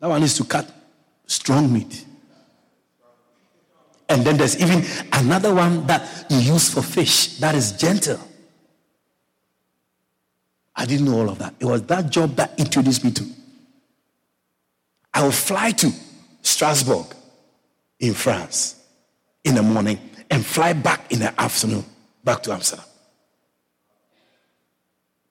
That 0.00 0.08
one 0.08 0.22
is 0.22 0.36
to 0.36 0.44
cut 0.44 0.70
strong 1.26 1.72
meat. 1.72 2.04
And 4.08 4.24
then 4.24 4.36
there's 4.36 4.60
even 4.60 4.84
another 5.12 5.52
one 5.54 5.86
that 5.86 6.26
you 6.30 6.38
use 6.38 6.72
for 6.72 6.82
fish 6.82 7.38
that 7.38 7.54
is 7.54 7.72
gentle. 7.72 8.20
I 10.74 10.86
didn't 10.86 11.06
know 11.06 11.18
all 11.18 11.30
of 11.30 11.38
that. 11.38 11.54
It 11.58 11.64
was 11.64 11.82
that 11.84 12.10
job 12.10 12.36
that 12.36 12.58
introduced 12.58 13.04
me 13.04 13.10
to. 13.12 13.24
I 15.14 15.22
will 15.22 15.32
fly 15.32 15.70
to 15.72 15.90
Strasbourg 16.42 17.06
in 17.98 18.14
France 18.14 18.76
in 19.42 19.54
the 19.54 19.62
morning 19.62 19.98
and 20.30 20.44
fly 20.44 20.72
back 20.74 21.10
in 21.10 21.20
the 21.20 21.40
afternoon 21.40 21.84
back 22.22 22.42
to 22.42 22.52
Amsterdam. 22.52 22.84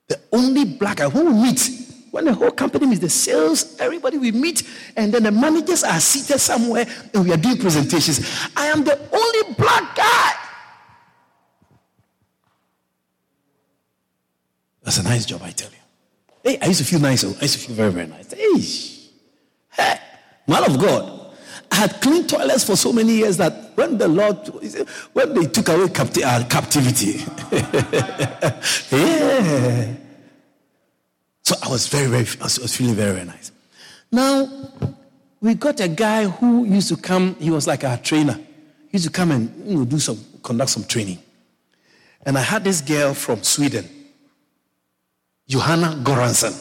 The 0.08 0.20
only 0.32 0.66
black 0.66 0.98
guy 0.98 1.10
who 1.10 1.26
we 1.26 1.34
meet 1.34 1.85
when 2.16 2.24
the 2.24 2.34
whole 2.34 2.50
company 2.50 2.86
meets, 2.86 3.02
the 3.02 3.10
sales, 3.10 3.78
everybody 3.78 4.18
we 4.18 4.32
meet, 4.32 4.64
and 4.96 5.14
then 5.14 5.24
the 5.24 5.32
managers 5.32 5.84
are 5.84 6.00
seated 6.00 6.40
somewhere 6.40 6.88
and 7.14 7.26
we 7.26 7.34
are 7.34 7.36
doing 7.36 7.58
presentations. 7.58 8.26
I 8.56 8.68
am 8.68 8.86
the 8.86 8.98
only 9.12 9.54
black 9.56 9.94
guy. 9.98 10.34
That's 14.82 14.98
a 15.00 15.04
nice 15.04 15.26
job, 15.26 15.42
I 15.44 15.52
tell 15.52 15.70
you. 15.70 15.76
Hey, 16.42 16.58
I 16.62 16.68
used 16.68 16.80
to 16.80 16.86
feel 16.86 17.02
nice. 17.02 17.26
Oh, 17.26 17.36
I 17.38 17.42
used 17.42 17.60
to 17.60 17.68
feel 17.68 17.76
very, 17.76 17.92
very 17.92 18.08
nice. 18.08 18.32
Hey, 18.32 18.62
hey 19.72 20.00
man 20.48 20.64
of 20.64 20.80
God. 20.80 21.36
I 21.70 21.76
had 21.76 22.00
clean 22.00 22.26
toilets 22.28 22.64
for 22.64 22.78
so 22.78 22.94
many 22.94 23.12
years 23.12 23.36
that 23.38 23.74
when 23.76 23.98
the 23.98 24.08
Lord, 24.08 24.38
when 25.12 25.34
they 25.34 25.48
took 25.48 25.68
away 25.68 25.88
capti- 25.88 26.24
uh, 26.24 26.48
captivity, 26.48 27.26
yeah. 28.96 29.96
I 31.66 31.68
was 31.68 31.88
very, 31.88 32.06
very, 32.06 32.28
I 32.40 32.44
was 32.44 32.78
feeling 32.78 32.94
very, 32.94 33.14
very 33.14 33.26
nice. 33.26 33.52
Now, 34.12 34.48
we 35.42 35.56
got 35.56 35.80
a 35.80 35.88
guy 35.88 36.26
who 36.26 36.64
used 36.66 36.90
to 36.90 36.96
come, 36.96 37.36
he 37.40 37.50
was 37.50 37.66
like 37.66 37.84
our 37.84 37.98
trainer. 37.98 38.34
He 38.34 38.94
used 38.94 39.06
to 39.06 39.12
come 39.12 39.32
and 39.32 39.68
you 39.68 39.78
know, 39.78 39.86
do 39.86 39.98
some, 39.98 40.20
conduct 40.44 40.70
some 40.70 40.84
training. 40.84 41.18
And 42.24 42.38
I 42.38 42.42
had 42.42 42.64
this 42.64 42.82
girl 42.82 43.16
from 43.16 43.42
Sweden, 43.42 43.90
Johanna 45.48 46.00
Goransson. 46.04 46.54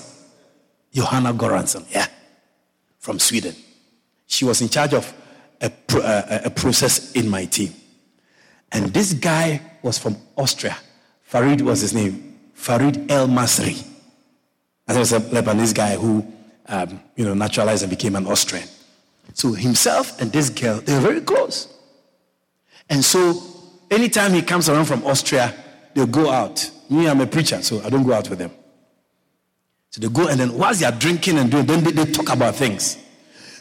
Johanna 0.91 1.35
Goransson, 1.35 1.85
yeah, 1.91 2.07
from 2.99 3.19
Sweden. 3.19 3.55
She 4.27 4.47
was 4.47 4.63
in 4.63 4.71
charge 4.71 4.95
of 4.95 5.13
a, 5.61 5.71
a, 5.97 6.41
a 6.47 6.51
process 6.51 7.13
in 7.13 7.29
my 7.29 7.45
team. 7.45 7.75
And 8.73 8.87
this 8.87 9.13
guy 9.13 9.61
was 9.83 9.99
from 9.99 10.17
Austria. 10.37 10.79
Farid 11.25 11.61
was 11.61 11.81
his 11.83 11.93
name. 11.93 12.39
Farid 12.55 13.11
El 13.11 13.29
Masri. 13.29 13.94
And 14.87 14.95
there 14.95 15.01
was 15.01 15.13
a 15.13 15.21
Lebanese 15.21 15.75
guy 15.75 15.97
who, 15.97 16.27
um, 16.67 17.01
you 17.17 17.25
know, 17.25 17.35
naturalized 17.35 17.83
and 17.83 17.91
became 17.91 18.17
an 18.17 18.27
Austrian. 18.27 18.69
So 19.33 19.53
himself 19.53 20.21
and 20.21 20.31
this 20.31 20.51
girl, 20.51 20.81
they 20.81 20.95
were 20.95 21.01
very 21.01 21.21
close. 21.21 21.69
And 22.91 23.05
so 23.05 23.43
anytime 23.91 24.33
he 24.33 24.43
comes 24.43 24.69
around 24.69 24.85
from 24.85 25.05
Austria, 25.07 25.55
they'll 25.95 26.07
go 26.07 26.31
out. 26.31 26.71
Me, 26.91 27.09
I'm 27.09 27.21
a 27.21 27.27
preacher, 27.27 27.63
so 27.63 27.81
I 27.83 27.89
don't 27.89 28.05
go 28.05 28.13
out 28.13 28.29
with 28.29 28.39
them. 28.39 28.51
So 29.91 30.01
they 30.01 30.09
go 30.09 30.29
and 30.29 30.39
then 30.39 30.59
whilst 30.59 30.81
they 30.81 30.87
are 30.87 30.93
drinking 30.93 31.39
and 31.39 31.51
doing, 31.51 31.67
then 31.67 31.83
they, 31.83 31.93
they 31.93 32.11
talk 32.11 32.31
about 32.31 32.57
things. 32.57 32.99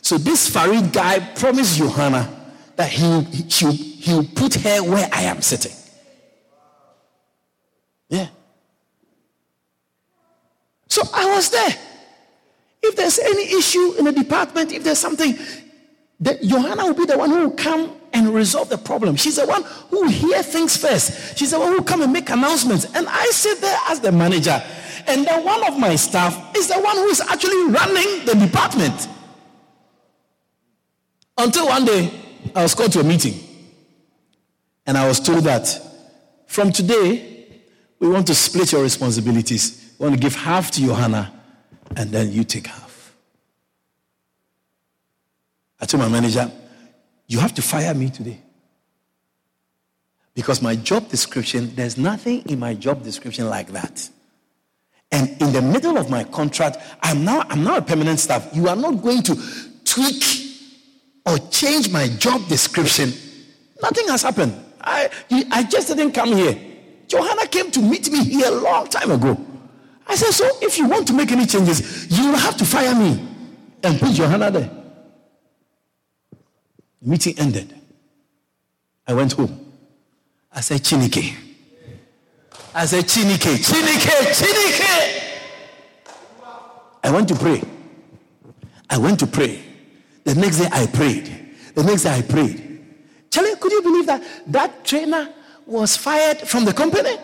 So 0.01 0.17
this 0.17 0.49
Farid 0.49 0.91
guy 0.91 1.19
promised 1.19 1.78
Johanna 1.78 2.28
that 2.76 2.89
he, 2.89 3.21
he, 3.21 3.71
he 3.71 4.13
will 4.13 4.28
put 4.36 4.55
her 4.55 4.84
where 4.84 5.07
I 5.11 5.24
am 5.24 5.41
sitting. 5.41 5.71
Yeah. 8.09 8.28
So 10.93 11.01
I 11.11 11.25
was 11.25 11.49
there. 11.49 11.75
If 12.83 12.95
there's 12.95 13.17
any 13.17 13.57
issue 13.57 13.95
in 13.97 14.05
the 14.05 14.11
department, 14.11 14.71
if 14.71 14.83
there's 14.83 14.99
something, 14.99 15.35
that 16.19 16.39
Johanna 16.43 16.85
will 16.85 16.93
be 16.93 17.05
the 17.05 17.17
one 17.17 17.31
who 17.31 17.39
will 17.47 17.55
come 17.55 17.99
and 18.13 18.31
resolve 18.31 18.69
the 18.69 18.77
problem. 18.77 19.15
She's 19.15 19.37
the 19.37 19.47
one 19.47 19.63
who 19.89 20.01
will 20.01 20.09
hear 20.09 20.43
things 20.43 20.77
first. 20.77 21.35
She's 21.35 21.49
the 21.49 21.57
one 21.57 21.69
who 21.69 21.77
will 21.77 21.83
come 21.83 22.03
and 22.03 22.13
make 22.13 22.29
announcements. 22.29 22.85
And 22.93 23.07
I 23.09 23.25
sit 23.31 23.59
there 23.59 23.75
as 23.89 24.01
the 24.01 24.11
manager. 24.11 24.61
And 25.07 25.25
then 25.25 25.43
one 25.43 25.67
of 25.67 25.79
my 25.79 25.95
staff 25.95 26.55
is 26.55 26.67
the 26.67 26.79
one 26.79 26.95
who 26.95 27.07
is 27.07 27.21
actually 27.21 27.71
running 27.71 28.25
the 28.27 28.35
department. 28.35 29.07
Until 31.39 31.69
one 31.69 31.85
day, 31.85 32.11
I 32.55 32.61
was 32.61 32.75
called 32.75 32.91
to 32.91 32.99
a 32.99 33.03
meeting. 33.03 33.33
And 34.85 34.95
I 34.95 35.07
was 35.07 35.19
told 35.19 35.45
that 35.45 35.75
from 36.45 36.71
today, 36.71 37.47
we 37.97 38.09
want 38.09 38.27
to 38.27 38.35
split 38.35 38.71
your 38.71 38.83
responsibilities. 38.83 39.82
We 40.04 40.10
want 40.10 40.20
to 40.20 40.22
give 40.22 40.36
half 40.36 40.70
to 40.72 40.82
Johanna, 40.82 41.32
and 41.95 42.12
then 42.12 42.30
you 42.30 42.43
take 42.43 42.68
half. 42.68 43.16
I 45.80 45.86
told 45.86 46.04
my 46.04 46.10
manager, 46.10 46.51
You 47.26 47.39
have 47.39 47.54
to 47.54 47.62
fire 47.62 47.93
me 47.93 48.10
today. 48.10 48.41
Because 50.36 50.62
my 50.62 50.75
job 50.75 51.08
description, 51.08 51.74
there's 51.75 51.97
nothing 51.97 52.42
in 52.50 52.59
my 52.59 52.74
job 52.74 53.01
description 53.01 53.47
like 53.47 53.71
that. 53.71 54.09
And 55.09 55.42
in 55.42 55.54
the 55.54 55.62
middle 55.62 55.97
of 55.97 56.09
my 56.09 56.25
contract, 56.25 56.80
I'm 57.01 57.24
now, 57.24 57.46
I'm 57.47 57.63
now 57.63 57.78
a 57.78 57.82
permanent 57.82 58.20
staff. 58.20 58.50
You 58.54 58.67
are 58.67 58.75
not 58.75 59.01
going 59.01 59.24
to 59.24 59.42
tweak 59.86 60.21
or 61.25 61.38
change 61.50 61.89
my 61.93 62.09
job 62.09 62.46
description. 62.50 63.13
Nothing 63.82 64.09
has 64.09 64.24
happened. 64.24 64.54
I, 64.82 65.09
I 65.50 65.63
just 65.63 65.88
didn't 65.88 66.12
come 66.12 66.34
here. 66.34 66.59
Johanna 67.08 67.47
came 67.47 67.71
to 67.71 67.80
meet 67.80 68.12
me 68.12 68.21
here 68.25 68.47
a 68.50 68.51
long 68.51 68.88
time 68.89 69.09
ago. 69.09 69.39
I 70.08 70.16
said, 70.16 70.32
So 70.32 70.50
if 70.62 70.78
you 70.78 70.88
want 70.88 71.08
to 71.08 71.13
make 71.13 71.32
any 71.32 71.46
changes, 71.46 72.08
you 72.12 72.30
will 72.32 72.38
have 72.38 72.58
to 72.58 72.66
fire 72.66 72.96
me 72.96 73.28
and 73.84 74.00
put 74.00 74.13
Johanna 74.13 74.51
there. 74.51 74.70
The 77.01 77.09
meeting 77.09 77.38
ended. 77.38 77.74
I 79.08 79.13
went 79.13 79.34
home. 79.34 79.74
I 80.51 80.62
said, 80.62 80.82
Chineke. 80.82 81.36
I 82.75 82.86
said, 82.86 83.05
Chineke, 83.05 83.58
Chineke, 83.58 84.34
Chineke. 84.34 85.24
I 87.04 87.12
went 87.12 87.28
to 87.28 87.36
pray. 87.36 87.62
I 88.89 88.97
went 88.97 89.20
to 89.20 89.28
pray. 89.28 89.62
The 90.24 90.36
next 90.36 90.59
day 90.59 90.70
I 90.71 90.88
prayed. 90.88 91.55
The 91.75 91.84
next 91.84 92.04
day 92.04 92.17
I 92.17 92.21
prayed. 92.21 92.86
Charlie, 93.30 93.55
could 93.55 93.71
you 93.71 93.82
believe 93.82 94.05
that 94.05 94.24
that 94.47 94.86
trainer 94.86 95.30
was 95.66 95.97
fired 95.97 96.38
from 96.39 96.66
the 96.66 96.74
company? 96.74 97.17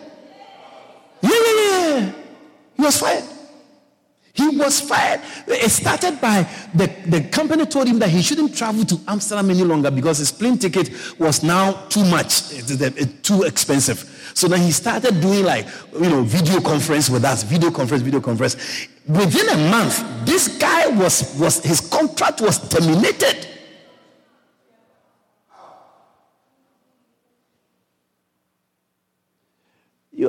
Yeah, 1.22 1.30
yeah, 1.30 1.98
yeah. 1.98 2.12
He 2.80 2.86
was 2.86 2.98
fired. 2.98 3.24
He 4.32 4.56
was 4.56 4.80
fired. 4.80 5.20
It 5.46 5.70
started 5.70 6.18
by 6.18 6.48
the, 6.72 6.86
the 7.06 7.28
company 7.28 7.66
told 7.66 7.88
him 7.88 7.98
that 7.98 8.08
he 8.08 8.22
shouldn't 8.22 8.56
travel 8.56 8.86
to 8.86 8.98
Amsterdam 9.06 9.50
any 9.50 9.64
longer 9.64 9.90
because 9.90 10.16
his 10.16 10.32
plane 10.32 10.56
ticket 10.56 10.90
was 11.18 11.42
now 11.42 11.72
too 11.88 12.06
much, 12.06 12.48
too 13.22 13.42
expensive. 13.42 14.32
So 14.32 14.48
then 14.48 14.60
he 14.60 14.72
started 14.72 15.20
doing 15.20 15.44
like, 15.44 15.66
you 15.92 16.08
know, 16.08 16.22
video 16.22 16.58
conference 16.62 17.10
with 17.10 17.22
us, 17.22 17.42
video 17.42 17.70
conference, 17.70 18.02
video 18.02 18.22
conference. 18.22 18.56
Within 19.06 19.48
a 19.50 19.70
month, 19.70 20.02
this 20.24 20.48
guy 20.56 20.86
was, 20.86 21.36
was 21.38 21.62
his 21.62 21.82
contract 21.82 22.40
was 22.40 22.66
terminated. 22.66 23.46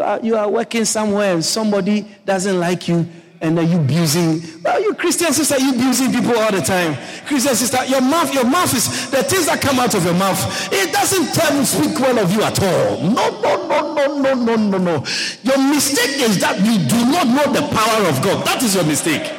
You 0.01 0.07
are, 0.07 0.19
you 0.23 0.35
are 0.35 0.49
working 0.49 0.83
somewhere 0.83 1.31
and 1.35 1.45
somebody 1.45 2.07
doesn't 2.25 2.59
like 2.59 2.87
you 2.87 3.05
and 3.39 3.55
then 3.55 3.69
you 3.69 3.77
abusing. 3.77 4.41
Well, 4.63 4.81
you 4.81 4.95
Christian 4.95 5.31
sister, 5.31 5.59
you 5.59 5.73
abusing 5.75 6.11
people 6.11 6.35
all 6.39 6.51
the 6.51 6.61
time. 6.61 6.97
Christian 7.27 7.53
sister, 7.53 7.85
your 7.85 8.01
mouth, 8.01 8.33
your 8.33 8.45
mouth 8.45 8.73
is 8.73 9.11
the 9.11 9.21
things 9.21 9.45
that 9.45 9.61
come 9.61 9.77
out 9.77 9.93
of 9.93 10.03
your 10.03 10.15
mouth. 10.15 10.41
It 10.73 10.91
doesn't 10.91 11.35
tell 11.35 11.63
speak 11.65 11.99
well 11.99 12.17
of 12.17 12.33
you 12.33 12.41
at 12.41 12.59
all. 12.63 12.97
No, 13.11 13.29
no, 13.41 13.67
no, 13.67 13.93
no, 13.93 14.17
no, 14.17 14.33
no, 14.33 14.55
no, 14.55 14.77
no. 14.79 15.05
Your 15.43 15.59
mistake 15.69 16.17
is 16.17 16.39
that 16.39 16.57
you 16.57 16.79
do 16.89 17.05
not 17.05 17.27
know 17.27 17.53
the 17.53 17.61
power 17.69 18.09
of 18.09 18.23
God. 18.23 18.43
That 18.43 18.63
is 18.63 18.73
your 18.73 18.85
mistake. 18.85 19.29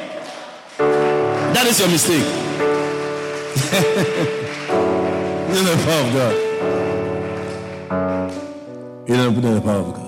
That 0.77 1.67
is 1.67 1.77
your 1.77 1.89
mistake. 1.89 2.23
you 5.49 5.61
know 5.61 5.75
the 5.75 5.83
power 5.83 6.07
of 6.07 6.13
God. 6.13 6.35
You 9.09 9.15
don't 9.17 9.41
know 9.41 9.55
the 9.55 9.61
power 9.61 9.79
of 9.79 9.93
God. 9.93 10.02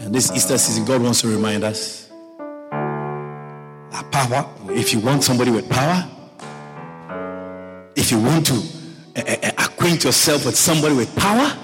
And 0.00 0.14
this 0.14 0.32
Easter 0.32 0.56
season, 0.56 0.86
God 0.86 1.02
wants 1.02 1.20
to 1.20 1.28
remind 1.28 1.62
us 1.62 2.08
that 2.70 4.08
power, 4.10 4.48
if 4.70 4.94
you 4.94 5.00
want 5.00 5.22
somebody 5.22 5.50
with 5.50 5.68
power, 5.68 6.08
if 7.96 8.10
you 8.10 8.18
want 8.18 8.46
to 8.46 8.62
uh, 9.16 9.50
acquaint 9.58 10.04
yourself 10.04 10.46
with 10.46 10.56
somebody 10.56 10.94
with 10.94 11.14
power, 11.16 11.54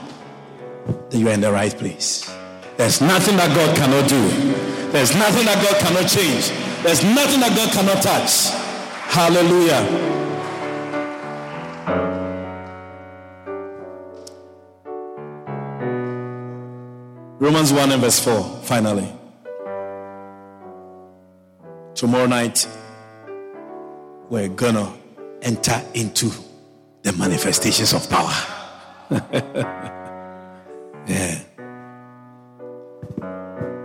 then 1.08 1.20
you 1.20 1.28
are 1.28 1.32
in 1.32 1.40
the 1.40 1.50
right 1.50 1.74
place. 1.76 2.30
There's 2.76 3.00
nothing 3.00 3.38
that 3.38 3.54
God 3.56 3.74
cannot 3.74 4.06
do. 4.06 4.28
There's 4.92 5.14
nothing 5.16 5.46
that 5.46 5.62
God 5.64 5.80
cannot 5.80 6.06
change. 6.06 6.50
There's 6.82 7.02
nothing 7.02 7.40
that 7.40 7.56
God 7.56 7.72
cannot 7.72 8.02
touch. 8.02 8.50
Hallelujah. 9.10 10.15
Romans 17.38 17.70
1 17.70 17.92
and 17.92 18.00
verse 18.00 18.18
4, 18.24 18.60
finally. 18.62 19.12
Tomorrow 21.94 22.26
night, 22.26 22.66
we're 24.30 24.48
gonna 24.48 24.90
enter 25.42 25.82
into 25.92 26.30
the 27.02 27.12
manifestations 27.12 27.92
of 27.92 28.08
power. 28.08 28.32
yeah. 31.06 31.38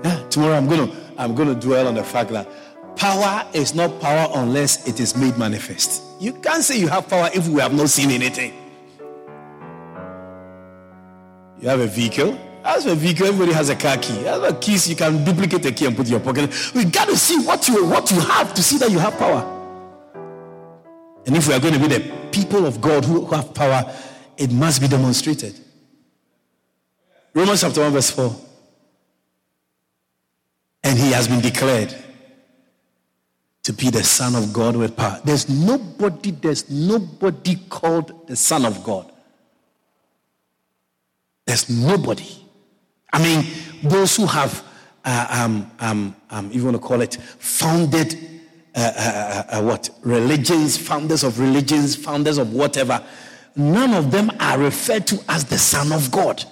Yeah, 0.04 0.28
tomorrow 0.30 0.56
I'm 0.56 0.68
gonna 0.68 0.92
I'm 1.18 1.36
gonna 1.36 1.54
dwell 1.54 1.88
on 1.88 1.96
the 1.96 2.04
fact 2.04 2.32
that 2.32 2.50
power 2.96 3.46
is 3.54 3.76
not 3.76 4.00
power 4.00 4.32
unless 4.36 4.88
it 4.88 5.02
is 5.02 5.16
made 5.16 5.38
manifest. 5.38 6.02
You 6.22 6.34
can't 6.34 6.64
say 6.64 6.80
you 6.80 6.88
have 6.88 7.10
power 7.10 7.30
if 7.34 7.50
we 7.50 7.60
have 7.60 7.74
not 7.74 7.90
seen 7.90 8.12
anything. 8.12 8.54
You 11.60 11.68
have 11.68 11.82
a 11.82 11.88
vehicle, 11.88 12.38
as 12.78 12.86
a 12.86 12.96
vehicle, 12.96 13.28
everybody 13.28 13.54
has 13.54 13.70
a 13.70 13.76
car 13.76 13.98
key. 13.98 14.28
As 14.28 14.42
a 14.42 14.54
keys, 14.56 14.90
you 14.90 14.96
can 14.96 15.24
duplicate 15.24 15.64
the 15.64 15.72
key 15.72 15.86
and 15.86 15.96
put 15.96 16.06
in 16.06 16.12
your 16.12 16.20
pocket. 16.20 16.52
We 16.74 16.86
got 16.86 17.08
to 17.08 17.18
see 17.18 17.40
what 17.46 17.68
you 17.68 17.86
what 17.86 18.12
you 18.12 18.20
have 18.20 18.54
to 18.54 18.64
see 18.64 18.78
that 18.78 18.92
you 18.92 19.00
have 19.00 19.18
power. 19.18 19.60
And 21.26 21.36
if 21.36 21.48
we 21.48 21.54
are 21.54 21.60
going 21.60 21.74
to 21.74 21.80
be 21.80 21.88
the 21.88 22.12
people 22.32 22.66
of 22.66 22.82
God 22.82 23.06
who 23.06 23.26
have 23.28 23.54
power, 23.54 23.84
it 24.38 24.52
must 24.52 24.82
be 24.82 24.88
demonstrated. 24.88 25.60
Romans 27.34 27.62
chapter 27.62 27.82
1, 27.82 27.92
verse 27.94 28.10
4. 28.12 28.36
And 30.84 30.98
he 30.98 31.12
has 31.12 31.28
been 31.28 31.42
declared 31.42 31.96
to 33.64 33.74
be 33.74 33.90
the 33.90 34.04
Son 34.04 34.36
of 34.36 34.52
God 34.52 34.76
with 34.76 34.98
power. 34.98 35.22
There's 35.24 35.48
nobody, 35.48 36.32
there's 36.32 36.70
nobody 36.70 37.56
called 37.70 38.28
the 38.28 38.36
Son 38.36 38.66
of 38.66 38.84
God. 38.84 39.12
There's 41.46 41.70
nobody. 41.70 42.41
I 43.14 43.22
mean, 43.22 43.46
those 43.84 44.16
who 44.16 44.26
have, 44.26 44.64
uh, 45.04 45.28
um, 45.30 45.72
um, 45.80 46.16
um, 46.30 46.52
you 46.52 46.64
want 46.64 46.76
to 46.76 46.82
call 46.82 47.02
it, 47.02 47.16
founded 47.40 48.16
uh, 48.74 48.80
uh, 48.80 49.02
uh, 49.02 49.58
uh, 49.58 49.64
what? 49.64 49.90
Religions, 50.04 50.78
founders 50.78 51.24
of 51.24 51.40
religions, 51.40 51.96
founders 51.96 52.38
of 52.38 52.54
whatever. 52.54 53.04
None 53.56 53.94
of 53.94 54.12
them 54.12 54.32
are 54.40 54.58
referred 54.58 55.06
to 55.08 55.20
as 55.28 55.44
the 55.44 55.58
Son 55.58 55.92
of 55.92 56.10
God. 56.10 56.44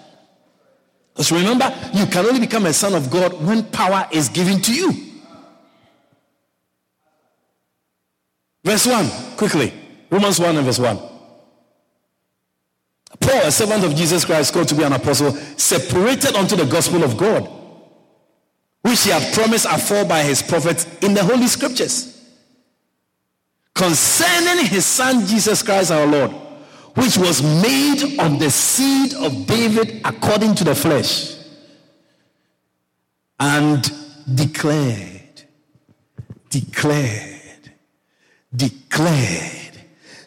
Because 1.14 1.32
remember, 1.32 1.74
you 1.94 2.06
can 2.08 2.26
only 2.26 2.42
become 2.42 2.66
a 2.66 2.74
Son 2.74 2.94
of 2.94 3.10
God 3.10 3.42
when 3.42 3.64
power 3.66 4.08
is 4.12 4.28
given 4.28 4.62
to 4.62 4.74
you. 4.74 4.94
Verse 8.64 8.86
1, 8.86 9.38
quickly. 9.38 9.74
Romans 10.10 10.40
1 10.40 10.58
and 10.58 10.66
verse 10.66 10.80
1. 10.80 11.00
Paul, 13.20 13.42
a 13.44 13.52
servant 13.52 13.84
of 13.84 13.96
Jesus 13.96 14.26
Christ, 14.26 14.54
called 14.54 14.68
to 14.70 14.76
be 14.76 14.84
an 14.84 14.94
apostle, 14.94 15.32
separated 15.32 16.36
unto 16.36 16.56
the 16.56 16.66
gospel 16.66 17.04
of 17.04 17.18
God, 17.18 17.50
which 18.82 19.04
he 19.04 19.10
had 19.12 19.34
promised 19.34 19.66
afore 19.66 20.06
by 20.06 20.24
his 20.24 20.42
prophets 20.42 20.86
in 21.02 21.14
the 21.14 21.24
Holy 21.24 21.48
Scriptures, 21.48 22.16
concerning 23.74 24.66
his 24.66 24.86
son 24.86 25.26
Jesus 25.26 25.62
Christ 25.62 25.92
our 25.92 26.06
Lord, 26.06 26.32
which 26.96 27.18
was 27.18 27.42
made 27.62 28.20
of 28.20 28.40
the 28.40 28.50
seed 28.50 29.14
of 29.16 29.46
David 29.46 30.02
according 30.06 30.56
to 30.56 30.64
the 30.64 30.76
flesh, 30.76 31.36
and 33.40 33.84
declared, 34.34 35.44
declared, 36.50 37.72
declared 38.56 39.70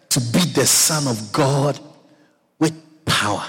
to 0.08 0.20
be 0.20 0.40
the 0.40 0.66
Son 0.66 1.06
of 1.06 1.32
God 1.32 1.78
power. 3.12 3.44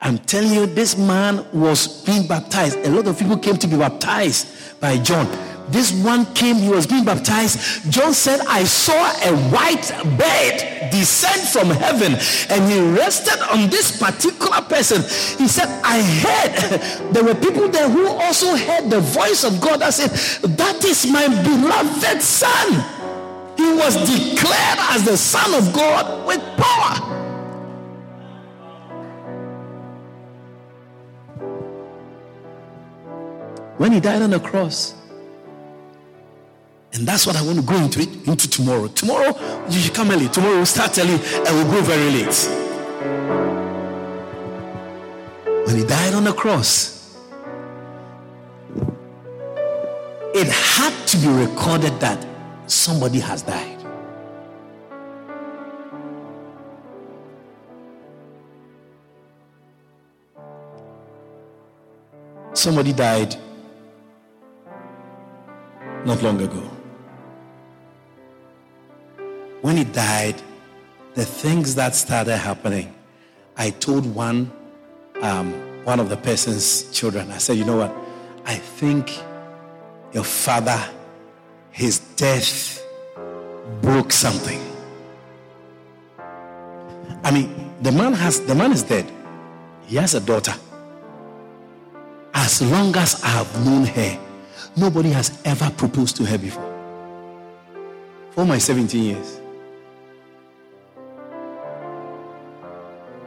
I'm 0.00 0.18
telling 0.18 0.52
you, 0.52 0.66
this 0.66 0.96
man 0.96 1.46
was 1.52 2.04
being 2.04 2.26
baptized. 2.26 2.78
A 2.78 2.90
lot 2.90 3.06
of 3.06 3.18
people 3.18 3.36
came 3.38 3.56
to 3.56 3.66
be 3.66 3.76
baptized 3.76 4.80
by 4.80 4.98
John. 4.98 5.26
This 5.70 5.92
one 6.02 6.24
came, 6.34 6.56
he 6.56 6.70
was 6.70 6.86
being 6.86 7.04
baptized. 7.04 7.90
John 7.90 8.14
said, 8.14 8.40
I 8.48 8.64
saw 8.64 8.94
a 8.94 9.36
white 9.50 9.92
bird 10.16 10.90
descend 10.90 11.42
from 11.48 11.68
heaven 11.68 12.14
and 12.48 12.72
he 12.72 12.80
rested 12.96 13.38
on 13.52 13.68
this 13.68 14.00
particular 14.00 14.62
person. 14.62 15.02
He 15.36 15.46
said, 15.46 15.68
I 15.84 16.00
heard, 16.00 17.12
there 17.12 17.24
were 17.24 17.34
people 17.34 17.68
there 17.68 17.88
who 17.88 18.06
also 18.06 18.56
heard 18.56 18.88
the 18.88 19.00
voice 19.00 19.44
of 19.44 19.60
God 19.60 19.80
that 19.80 19.92
said, 19.92 20.10
That 20.56 20.82
is 20.84 21.06
my 21.10 21.28
beloved 21.28 22.22
son. 22.22 22.98
He 23.58 23.74
was 23.74 23.96
declared 24.08 24.78
as 24.94 25.04
the 25.04 25.16
Son 25.16 25.52
of 25.52 25.74
God 25.74 26.26
with 26.26 26.40
power. 26.56 27.27
When 33.78 33.92
he 33.92 34.00
died 34.00 34.22
on 34.22 34.30
the 34.30 34.40
cross. 34.40 34.94
And 36.92 37.06
that's 37.06 37.26
what 37.26 37.36
I 37.36 37.42
want 37.42 37.58
to 37.58 37.64
go 37.64 37.76
into 37.76 38.00
it 38.00 38.08
into 38.26 38.48
tomorrow. 38.50 38.88
Tomorrow 38.88 39.66
you 39.68 39.78
should 39.78 39.94
come 39.94 40.10
early. 40.10 40.28
Tomorrow 40.28 40.56
we'll 40.56 40.66
start 40.66 40.98
early 40.98 41.14
and 41.14 41.48
we'll 41.48 41.70
go 41.70 41.80
very 41.82 42.10
late. 42.10 42.48
When 45.66 45.76
he 45.76 45.84
died 45.84 46.14
on 46.14 46.24
the 46.24 46.32
cross, 46.32 47.16
it 50.34 50.48
had 50.48 51.06
to 51.06 51.16
be 51.18 51.28
recorded 51.28 52.00
that 52.00 52.26
somebody 52.66 53.20
has 53.20 53.42
died. 53.42 53.76
Somebody 62.54 62.92
died 62.92 63.36
not 66.04 66.22
long 66.22 66.40
ago. 66.40 66.70
When 69.60 69.76
he 69.76 69.84
died, 69.84 70.40
the 71.14 71.24
things 71.24 71.74
that 71.74 71.94
started 71.94 72.36
happening, 72.36 72.94
I 73.56 73.70
told 73.70 74.06
one 74.14 74.52
um, 75.22 75.52
one 75.84 76.00
of 76.00 76.08
the 76.10 76.16
person's 76.16 76.90
children, 76.92 77.30
I 77.30 77.38
said, 77.38 77.56
you 77.56 77.64
know 77.64 77.78
what? 77.78 77.94
I 78.44 78.54
think 78.54 79.18
your 80.12 80.24
father, 80.24 80.78
his 81.70 82.00
death 82.16 82.84
broke 83.80 84.12
something. 84.12 84.60
I 87.24 87.30
mean, 87.30 87.72
the 87.82 87.92
man 87.92 88.12
has 88.12 88.40
the 88.40 88.54
man 88.54 88.72
is 88.72 88.82
dead. 88.82 89.10
He 89.86 89.96
has 89.96 90.14
a 90.14 90.20
daughter. 90.20 90.54
As 92.34 92.62
long 92.62 92.94
as 92.96 93.22
I 93.22 93.28
have 93.28 93.64
known 93.64 93.84
her, 93.86 94.18
Nobody 94.76 95.10
has 95.10 95.40
ever 95.44 95.70
proposed 95.70 96.16
to 96.16 96.24
her 96.24 96.38
before. 96.38 96.64
For 98.32 98.44
my 98.44 98.58
17 98.58 99.02
years. 99.02 99.40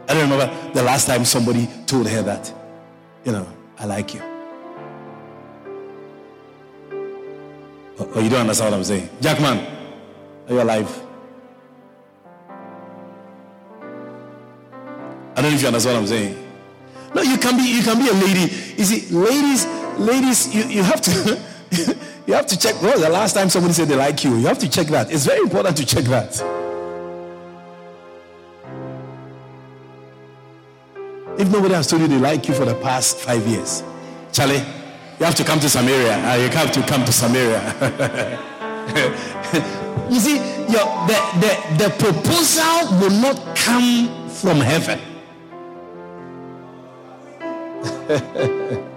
I 0.07 0.13
don't 0.13 0.29
remember 0.29 0.73
the 0.73 0.83
last 0.83 1.07
time 1.07 1.23
somebody 1.23 1.69
told 1.85 2.09
her 2.09 2.21
that, 2.21 2.53
you 3.23 3.31
know, 3.31 3.47
I 3.79 3.85
like 3.85 4.13
you. 4.13 4.21
Or, 7.97 8.07
or 8.15 8.21
you 8.21 8.29
don't 8.29 8.41
understand 8.41 8.71
what 8.71 8.77
I'm 8.77 8.83
saying. 8.83 9.09
Jackman, 9.21 9.65
are 10.47 10.53
you 10.53 10.61
alive? 10.61 11.03
I 15.35 15.35
don't 15.35 15.51
know 15.51 15.55
if 15.55 15.61
you 15.61 15.67
understand 15.67 15.95
what 15.95 16.01
I'm 16.01 16.07
saying. 16.07 16.47
No, 17.15 17.21
you 17.21 17.37
can 17.37 17.57
be 17.57 17.63
you 17.63 17.83
can 17.83 17.97
be 17.97 18.09
a 18.09 18.13
lady. 18.13 18.53
You 18.77 18.83
see, 18.83 19.13
ladies, 19.15 19.65
ladies, 19.97 20.53
you, 20.53 20.63
you 20.63 20.83
have 20.83 21.01
to 21.01 21.41
you 22.27 22.33
have 22.33 22.45
to 22.47 22.57
check. 22.57 22.81
Well, 22.81 22.99
the 22.99 23.09
last 23.09 23.33
time 23.33 23.49
somebody 23.49 23.73
said 23.73 23.87
they 23.87 23.95
like 23.95 24.23
you, 24.23 24.35
you 24.37 24.47
have 24.47 24.59
to 24.59 24.69
check 24.69 24.87
that. 24.87 25.11
It's 25.11 25.25
very 25.25 25.41
important 25.41 25.77
to 25.77 25.85
check 25.85 26.03
that. 26.05 26.41
If 31.39 31.51
nobody 31.51 31.73
has 31.73 31.87
told 31.87 32.01
you 32.01 32.07
they 32.07 32.17
like 32.17 32.47
you 32.47 32.53
for 32.53 32.65
the 32.65 32.75
past 32.75 33.17
five 33.17 33.45
years, 33.47 33.83
Charlie, 34.31 34.63
you 35.19 35.25
have 35.25 35.35
to 35.35 35.43
come 35.43 35.59
to 35.59 35.69
Samaria. 35.69 36.29
Uh, 36.29 36.35
you 36.35 36.49
have 36.49 36.71
to 36.71 36.81
come 36.83 37.03
to 37.05 37.11
Samaria. 37.11 37.61
you 40.09 40.19
see, 40.19 40.37
your, 40.71 40.85
the, 41.07 41.17
the, 41.39 41.57
the 41.83 41.89
proposal 41.97 42.99
will 42.99 43.21
not 43.21 43.55
come 43.55 44.29
from 44.29 44.59
heaven. 44.59 44.99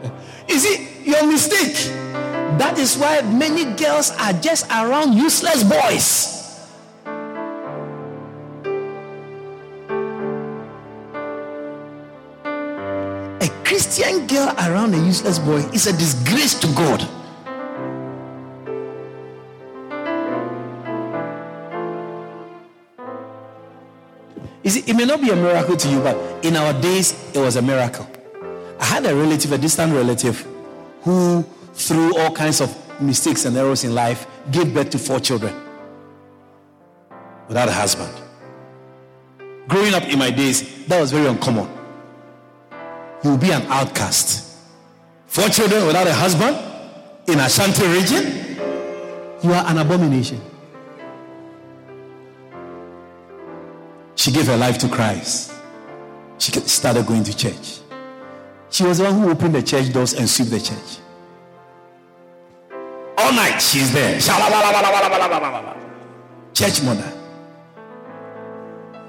you 0.48 0.58
see, 0.58 1.10
your 1.10 1.26
mistake. 1.26 1.74
That 2.58 2.78
is 2.78 2.96
why 2.96 3.20
many 3.22 3.64
girls 3.76 4.12
are 4.20 4.32
just 4.34 4.66
around 4.70 5.14
useless 5.14 5.64
boys. 5.64 6.30
A 13.40 13.48
Christian 13.64 14.26
girl 14.26 14.54
around 14.56 14.94
a 14.94 14.98
useless 14.98 15.38
boy 15.38 15.66
is 15.74 15.86
a 15.86 15.92
disgrace 15.92 16.54
to 16.60 16.68
God. 16.68 17.02
You 24.62 24.70
see, 24.70 24.84
it 24.86 24.96
may 24.96 25.04
not 25.04 25.20
be 25.20 25.28
a 25.28 25.36
miracle 25.36 25.76
to 25.76 25.88
you, 25.88 26.00
but 26.00 26.16
in 26.44 26.56
our 26.56 26.72
days, 26.80 27.12
it 27.34 27.38
was 27.38 27.56
a 27.56 27.62
miracle. 27.62 28.13
I 28.84 28.86
had 28.86 29.06
a 29.06 29.16
relative, 29.16 29.50
a 29.50 29.56
distant 29.56 29.94
relative, 29.94 30.46
who, 31.04 31.42
through 31.72 32.18
all 32.18 32.30
kinds 32.30 32.60
of 32.60 33.00
mistakes 33.00 33.46
and 33.46 33.56
errors 33.56 33.82
in 33.82 33.94
life, 33.94 34.26
gave 34.50 34.74
birth 34.74 34.90
to 34.90 34.98
four 34.98 35.20
children 35.20 35.54
without 37.48 37.66
a 37.66 37.72
husband. 37.72 38.12
Growing 39.68 39.94
up 39.94 40.02
in 40.02 40.18
my 40.18 40.30
days, 40.30 40.84
that 40.84 41.00
was 41.00 41.12
very 41.12 41.26
uncommon. 41.26 41.66
You 43.22 43.30
will 43.30 43.38
be 43.38 43.52
an 43.52 43.62
outcast. 43.68 44.54
Four 45.28 45.48
children 45.48 45.86
without 45.86 46.06
a 46.06 46.12
husband 46.12 46.54
in 47.26 47.40
Ashanti 47.40 47.86
region, 47.86 48.58
you 49.42 49.50
are 49.54 49.64
an 49.66 49.78
abomination. 49.78 50.42
She 54.14 54.30
gave 54.30 54.46
her 54.46 54.58
life 54.58 54.76
to 54.76 54.88
Christ. 54.90 55.54
She 56.36 56.52
started 56.52 57.06
going 57.06 57.24
to 57.24 57.34
church. 57.34 57.80
She 58.74 58.82
was 58.82 58.98
the 58.98 59.04
one 59.04 59.20
who 59.20 59.30
opened 59.30 59.54
the 59.54 59.62
church 59.62 59.92
doors 59.92 60.14
and 60.14 60.28
swept 60.28 60.50
the 60.50 60.58
church. 60.58 60.98
All 63.16 63.32
night 63.32 63.60
she's 63.60 63.92
there. 63.92 64.18
Church 66.52 66.82
mother. 66.82 67.12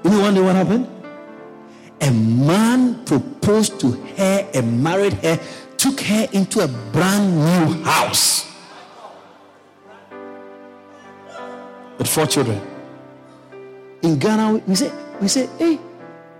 You 0.04 0.30
know 0.30 0.44
what 0.44 0.54
happened? 0.54 0.86
A 2.00 2.12
man 2.12 3.04
proposed 3.06 3.80
to 3.80 3.90
her 3.90 4.48
and 4.54 4.84
married 4.84 5.14
her, 5.14 5.36
took 5.76 6.00
her 6.00 6.28
into 6.32 6.60
a 6.60 6.68
brand 6.68 7.34
new 7.34 7.82
house 7.82 8.46
with 11.98 12.06
four 12.06 12.26
children. 12.26 12.62
In 14.02 14.16
Ghana, 14.16 14.62
we 14.64 14.76
say, 14.76 14.92
we 15.20 15.26
say, 15.26 15.48
hey, 15.58 15.80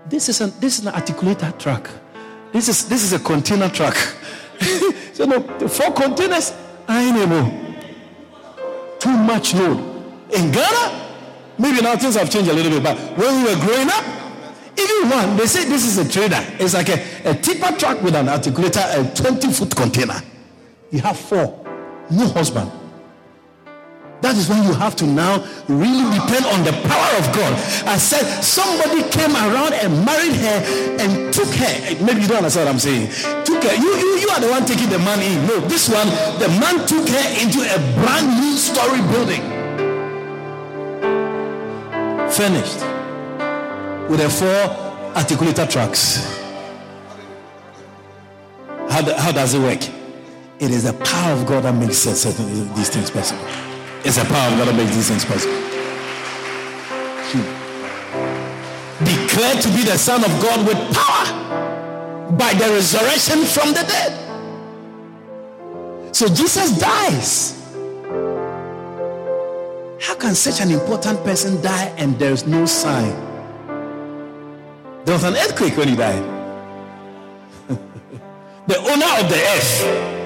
this 0.05 0.29
is 0.29 0.39
an 0.39 0.53
this 0.61 0.79
is 0.79 0.85
an 0.85 0.93
articulator 0.93 1.51
truck. 1.59 1.89
This 2.57 2.69
is 2.69 2.89
this 2.89 3.03
is 3.03 3.13
a 3.13 3.19
container 3.19 3.69
truck. 3.69 3.93
so 5.13 5.25
no, 5.25 5.39
four 5.67 5.93
containers, 5.93 6.51
I 6.87 7.05
able. 7.21 7.51
Too 8.97 9.15
much 9.15 9.53
load. 9.53 9.77
In 10.33 10.51
Ghana, 10.51 11.13
maybe 11.59 11.81
now 11.83 11.95
things 11.97 12.15
have 12.15 12.31
changed 12.31 12.49
a 12.49 12.53
little 12.53 12.71
bit, 12.71 12.81
but 12.81 12.97
when 13.15 13.43
we 13.43 13.53
were 13.53 13.61
growing 13.61 13.87
up, 13.89 14.03
even 14.75 15.07
one, 15.07 15.37
they 15.37 15.45
say 15.45 15.69
this 15.69 15.85
is 15.85 15.99
a 15.99 16.11
trader. 16.11 16.43
It's 16.57 16.73
like 16.73 16.89
a, 16.89 17.29
a 17.29 17.35
tipper 17.35 17.77
truck 17.77 18.01
with 18.01 18.15
an 18.15 18.25
articulator, 18.25 18.81
a 19.05 19.15
20 19.15 19.53
foot 19.53 19.75
container. 19.75 20.19
You 20.89 21.01
have 21.01 21.19
four. 21.19 21.63
No 22.09 22.27
husband. 22.29 22.71
That 24.21 24.35
is 24.35 24.49
when 24.49 24.63
you 24.63 24.73
have 24.73 24.95
to 24.97 25.05
now 25.05 25.45
really 25.67 26.09
depend 26.17 26.45
on 26.49 26.65
the 26.65 26.73
power 26.89 27.13
of 27.21 27.25
God. 27.37 27.53
I 27.85 27.97
said 27.97 28.25
somebody 28.41 29.05
came 29.13 29.29
around 29.35 29.73
and 29.77 29.93
married 30.05 30.33
her 30.33 30.57
and 30.97 31.31
took 31.33 31.49
her. 31.53 31.73
Maybe 32.03 32.21
you 32.21 32.27
don't 32.27 32.41
understand 32.41 32.65
what 32.65 32.73
I'm 32.73 32.79
saying. 32.79 33.13
Took 33.45 33.63
her. 33.63 33.75
You, 33.75 33.93
you, 33.93 34.25
you 34.25 34.29
are 34.29 34.41
the 34.41 34.49
one 34.49 34.65
taking 34.65 34.89
the 34.89 34.97
man 34.99 35.21
in. 35.21 35.45
No, 35.45 35.59
this 35.69 35.87
one, 35.87 36.07
the 36.41 36.49
man 36.57 36.81
took 36.87 37.07
her 37.07 37.25
into 37.37 37.61
a 37.61 37.77
brand 38.01 38.41
new 38.41 38.57
story 38.57 39.01
building. 39.13 39.43
Finished. 42.33 42.81
With 44.09 44.19
the 44.19 44.29
four 44.29 45.13
articulator 45.13 45.69
trucks. 45.69 46.25
How, 48.89 49.03
how 49.15 49.31
does 49.31 49.53
it 49.53 49.59
work? 49.59 49.83
It 50.59 50.71
is 50.71 50.85
the 50.85 50.93
power 50.93 51.33
of 51.33 51.45
God 51.45 51.65
that 51.65 51.75
makes 51.75 51.97
certain 51.97 52.73
these 52.73 52.89
things 52.89 53.11
possible. 53.11 53.66
It's 54.03 54.17
the 54.17 54.25
power 54.25 54.51
of 54.51 54.57
God 54.57 54.67
that 54.67 54.75
makes 54.75 54.95
these 54.95 55.09
things 55.09 55.25
possible. 55.25 55.53
Hmm. 57.29 59.03
Declared 59.03 59.61
to 59.61 59.69
be 59.69 59.83
the 59.83 59.97
Son 59.97 60.23
of 60.23 60.31
God 60.41 60.65
with 60.67 60.77
power 60.95 62.31
by 62.37 62.53
the 62.53 62.69
resurrection 62.73 63.43
from 63.43 63.73
the 63.73 63.83
dead. 63.83 64.13
So 66.15 66.27
Jesus 66.27 66.77
dies. 66.79 67.53
How 70.01 70.15
can 70.15 70.35
such 70.35 70.61
an 70.61 70.71
important 70.71 71.23
person 71.23 71.61
die 71.61 71.93
and 71.97 72.17
there's 72.17 72.47
no 72.47 72.65
sign? 72.65 73.13
There 75.05 75.13
was 75.13 75.23
an 75.23 75.35
earthquake 75.35 75.75
when 75.77 75.89
he 75.89 75.95
died. 75.95 76.23
the 78.67 78.77
owner 78.77 79.11
of 79.19 79.29
the 79.29 79.41
earth 79.55 80.16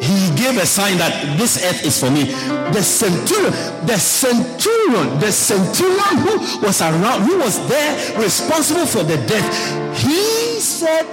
he 0.00 0.34
gave 0.36 0.56
a 0.58 0.66
sign 0.66 0.98
that 0.98 1.38
this 1.38 1.64
earth 1.64 1.84
is 1.84 1.98
for 1.98 2.10
me. 2.10 2.24
The 2.72 2.82
centurion, 2.82 3.52
the 3.86 3.98
centurion, 3.98 5.18
the 5.18 5.32
centurion 5.32 6.18
who 6.18 6.66
was 6.66 6.80
around, 6.82 7.22
who 7.22 7.38
was 7.38 7.66
there 7.68 8.20
responsible 8.20 8.86
for 8.86 9.02
the 9.02 9.16
death, 9.26 9.48
he 9.98 10.60
said 10.60 11.06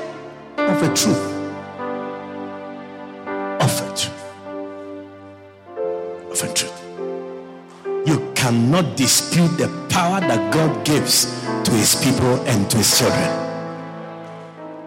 of 0.58 0.82
a 0.82 0.94
truth. 0.94 1.32
Of 3.62 3.72
a 3.82 3.96
truth. 3.96 4.24
Of 6.32 6.44
a 6.44 6.54
truth. 6.54 6.80
You 8.06 8.32
cannot 8.36 8.98
dispute 8.98 9.58
the 9.58 9.70
power 9.90 10.20
that 10.20 10.54
God 10.54 10.86
gives 10.86 11.26
to 11.64 11.72
his 11.72 11.96
people 12.04 12.42
and 12.48 12.70
to 12.70 12.78
his 12.78 13.00
children. 13.00 13.44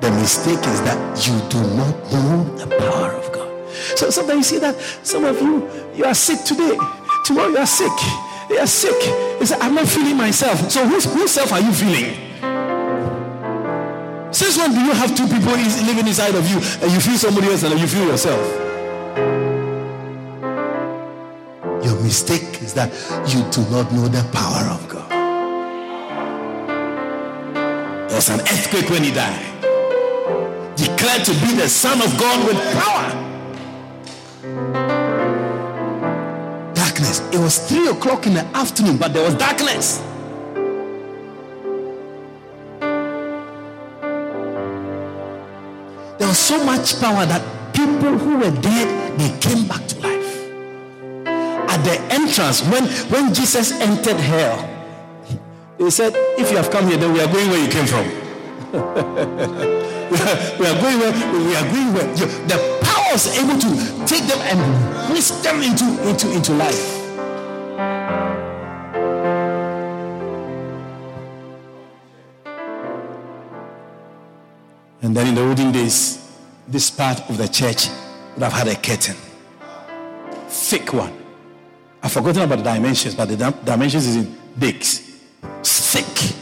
The 0.01 0.11
mistake 0.11 0.59
is 0.59 0.83
that 0.83 1.27
you 1.27 1.41
do 1.49 1.59
not 1.75 2.13
know 2.13 2.45
the 2.57 2.67
power 2.77 3.13
of 3.13 3.33
God. 3.33 3.46
So 3.95 4.11
sometimes 4.11 4.51
you 4.51 4.59
see 4.59 4.59
that 4.59 4.75
some 5.03 5.25
of 5.25 5.41
you, 5.41 5.69
you 5.95 6.05
are 6.05 6.15
sick 6.15 6.45
today. 6.45 6.77
Tomorrow 7.25 7.49
you 7.51 7.59
are 7.59 7.67
sick. 7.67 7.93
You 8.51 8.59
are 8.59 8.67
sick. 8.67 8.97
You 9.41 9.47
say, 9.47 9.57
I'm 9.61 9.75
not 9.75 9.87
feeling 9.87 10.17
myself. 10.17 10.71
So 10.71 10.87
whose, 10.87 11.05
whose 11.05 11.31
self 11.31 11.53
are 11.53 11.61
you 11.61 11.73
feeling? 11.73 12.27
Since 14.33 14.59
when 14.59 14.73
do 14.73 14.81
you 14.81 14.93
have 14.93 15.17
two 15.17 15.27
people 15.27 15.53
living 15.53 16.07
inside 16.07 16.35
of 16.35 16.49
you 16.51 16.57
and 16.83 16.93
you 16.93 17.01
feel 17.01 17.17
somebody 17.17 17.49
else 17.49 17.63
and 17.63 17.79
you 17.81 17.87
feel 17.87 18.07
yourself? 18.07 18.45
Your 21.85 22.01
mistake 22.03 22.63
is 22.63 22.75
that 22.75 22.93
you 23.29 23.43
do 23.51 23.63
not 23.71 23.91
know 23.93 24.09
the 24.09 24.23
power 24.33 24.71
of 24.71 24.89
God. 24.89 25.11
There's 28.11 28.29
an 28.29 28.41
earthquake 28.41 28.91
when 28.91 29.05
he 29.05 29.11
died. 29.11 29.45
Declared 30.77 31.25
to 31.25 31.33
be 31.33 31.55
the 31.55 31.69
Son 31.69 32.01
of 32.03 32.19
God 32.19 32.47
with 32.47 32.57
power. 32.75 33.26
It 37.33 37.39
was 37.39 37.59
three 37.69 37.89
o'clock 37.89 38.27
in 38.27 38.35
the 38.35 38.45
afternoon, 38.57 38.99
but 38.99 39.13
there 39.13 39.25
was 39.25 39.35
darkness. 39.35 39.99
There 46.19 46.29
was 46.29 46.39
so 46.39 46.65
much 46.65 46.99
power 47.01 47.27
that 47.27 47.43
people 47.75 48.17
who 48.17 48.39
were 48.39 48.51
dead 48.63 49.19
they 49.19 49.29
came 49.39 49.67
back 49.69 49.85
to 49.87 50.01
life. 50.01 50.49
At 51.69 51.85
the 51.85 52.01
entrance, 52.11 52.63
when 52.63 52.85
when 53.13 53.35
Jesus 53.35 53.73
entered 53.81 54.17
hell, 54.17 54.57
they 55.79 55.91
said, 55.91 56.15
"If 56.39 56.51
you 56.51 56.57
have 56.57 56.71
come 56.71 56.89
here, 56.89 56.97
then 56.97 57.13
we 57.13 57.21
are 57.21 57.31
going 57.31 57.51
where 57.51 57.63
you 57.63 57.69
came 57.69 57.87
from." 57.87 58.07
we, 60.11 60.67
are, 60.67 60.81
going 60.81 60.99
where 60.99 61.13
we 61.13 61.55
are 61.55 61.69
going 61.71 61.93
where 61.93 62.09
the 62.49 62.59
power 62.83 63.13
was 63.13 63.27
able 63.39 63.59
to 63.59 63.71
take 64.07 64.25
them 64.25 64.41
and 64.41 65.13
whisk 65.13 65.43
them 65.43 65.63
into 65.63 65.85
into 66.09 66.33
into 66.33 66.53
life. 66.55 66.96
And 75.03 75.17
then 75.17 75.29
in 75.29 75.35
the 75.35 75.43
olden 75.43 75.73
days, 75.73 76.31
this 76.67 76.91
part 76.91 77.29
of 77.29 77.39
the 77.39 77.49
church 77.49 77.89
would 78.35 78.43
have 78.43 78.53
had 78.53 78.69
a 78.69 78.75
curtain. 78.75 79.17
Thick 80.49 80.93
one. 80.93 81.13
I've 82.03 82.13
forgotten 82.13 82.43
about 82.43 82.59
the 82.59 82.65
dimensions, 82.65 83.15
but 83.15 83.29
the 83.29 83.37
dimensions 83.65 84.07
is 84.07 84.17
in 84.17 84.37
bigs. 84.59 85.21
Thick. 85.63 86.35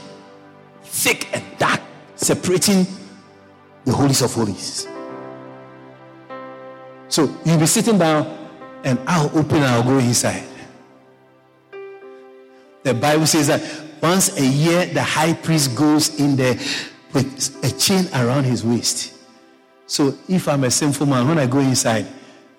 Thick 0.83 1.35
and 1.35 1.45
dark, 1.59 1.81
separating 2.17 2.87
the 3.85 3.93
holies 3.93 4.23
of 4.23 4.33
holies. 4.33 4.89
So 7.09 7.35
you'll 7.45 7.59
be 7.59 7.67
sitting 7.67 7.99
down 7.99 8.27
and 8.85 8.99
I'll 9.07 9.27
open 9.39 9.57
and 9.57 9.67
I'll 9.67 9.83
go 9.83 9.99
inside. 9.99 10.45
The 12.83 12.95
Bible 12.95 13.27
says 13.27 13.47
that 13.47 13.63
once 14.03 14.37
a 14.39 14.45
year 14.45 14.87
the 14.87 15.03
high 15.03 15.33
priest 15.33 15.75
goes 15.75 16.19
in 16.21 16.37
there 16.37 16.59
with 17.15 17.65
a 17.65 17.71
chain 17.79 18.09
around 18.13 18.45
his 18.45 18.65
waist. 18.65 19.15
So 19.87 20.19
if 20.29 20.49
I'm 20.49 20.65
a 20.65 20.71
sinful 20.71 21.07
man, 21.07 21.29
when 21.29 21.39
I 21.39 21.47
go 21.47 21.61
inside, 21.61 22.07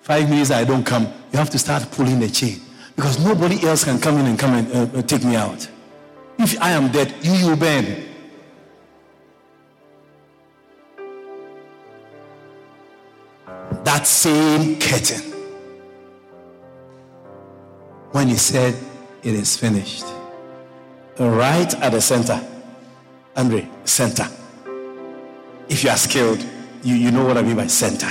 five 0.00 0.28
minutes 0.28 0.50
I 0.50 0.64
don't 0.64 0.84
come, 0.84 1.04
you 1.32 1.38
have 1.38 1.50
to 1.50 1.58
start 1.58 1.90
pulling 1.90 2.18
the 2.18 2.28
chain 2.28 2.60
because 2.96 3.22
nobody 3.22 3.64
else 3.66 3.84
can 3.84 4.00
come 4.00 4.16
in 4.18 4.26
and 4.26 4.38
come 4.38 4.54
and 4.54 4.96
uh, 4.96 5.02
take 5.02 5.22
me 5.24 5.36
out. 5.36 5.68
If 6.38 6.60
I 6.60 6.70
am 6.70 6.90
dead, 6.90 7.14
you 7.22 7.32
you 7.32 7.56
burn. 7.56 8.04
That 13.84 14.06
same 14.06 14.78
curtain, 14.80 15.22
when 18.12 18.28
he 18.28 18.36
said, 18.36 18.74
"It 19.22 19.34
is 19.34 19.56
finished," 19.56 20.04
right 21.18 21.72
at 21.80 21.92
the 21.92 22.00
center, 22.00 22.40
Andre, 23.36 23.68
center. 23.84 24.28
If 25.68 25.82
you 25.82 25.90
are 25.90 25.96
skilled, 25.96 26.44
you, 26.82 26.94
you 26.94 27.10
know 27.10 27.24
what 27.24 27.36
I 27.36 27.42
mean 27.42 27.56
by 27.56 27.66
center. 27.66 28.08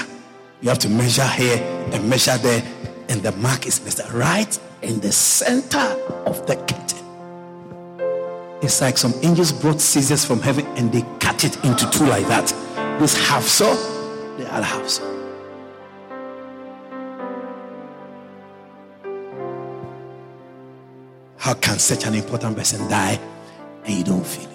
You 0.61 0.69
have 0.69 0.79
to 0.79 0.89
measure 0.89 1.27
here 1.27 1.57
and 1.93 2.09
measure 2.09 2.37
there, 2.37 2.63
and 3.09 3.21
the 3.21 3.31
mark 3.33 3.65
is 3.65 3.83
missed 3.83 4.01
right 4.11 4.59
in 4.81 4.99
the 4.99 5.11
center 5.11 5.79
of 6.25 6.45
the 6.47 6.55
curtain. 6.55 6.95
It's 8.61 8.81
like 8.81 8.97
some 8.97 9.13
angels 9.21 9.51
brought 9.51 9.79
scissors 9.79 10.25
from 10.25 10.41
heaven 10.41 10.65
and 10.77 10.91
they 10.91 11.03
cut 11.19 11.43
it 11.43 11.63
into 11.63 11.89
two 11.91 12.05
like 12.05 12.25
that. 12.27 12.47
This 12.99 13.15
half 13.27 13.43
so, 13.43 13.75
the 14.37 14.51
other 14.51 14.65
half 14.65 14.87
so. 14.87 15.03
How 21.37 21.53
can 21.53 21.77
such 21.77 22.07
an 22.07 22.15
important 22.15 22.57
person 22.57 22.89
die 22.89 23.19
and 23.83 23.93
you 23.93 24.03
don't 24.03 24.25
feel 24.25 24.49
it? 24.49 24.54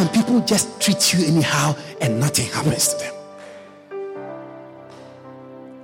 Can 0.00 0.08
people 0.08 0.40
just 0.40 0.80
treat 0.80 1.12
you 1.12 1.26
anyhow 1.26 1.76
and 2.00 2.18
nothing 2.18 2.46
happens 2.46 2.88
to 2.88 3.04
them? 3.04 3.14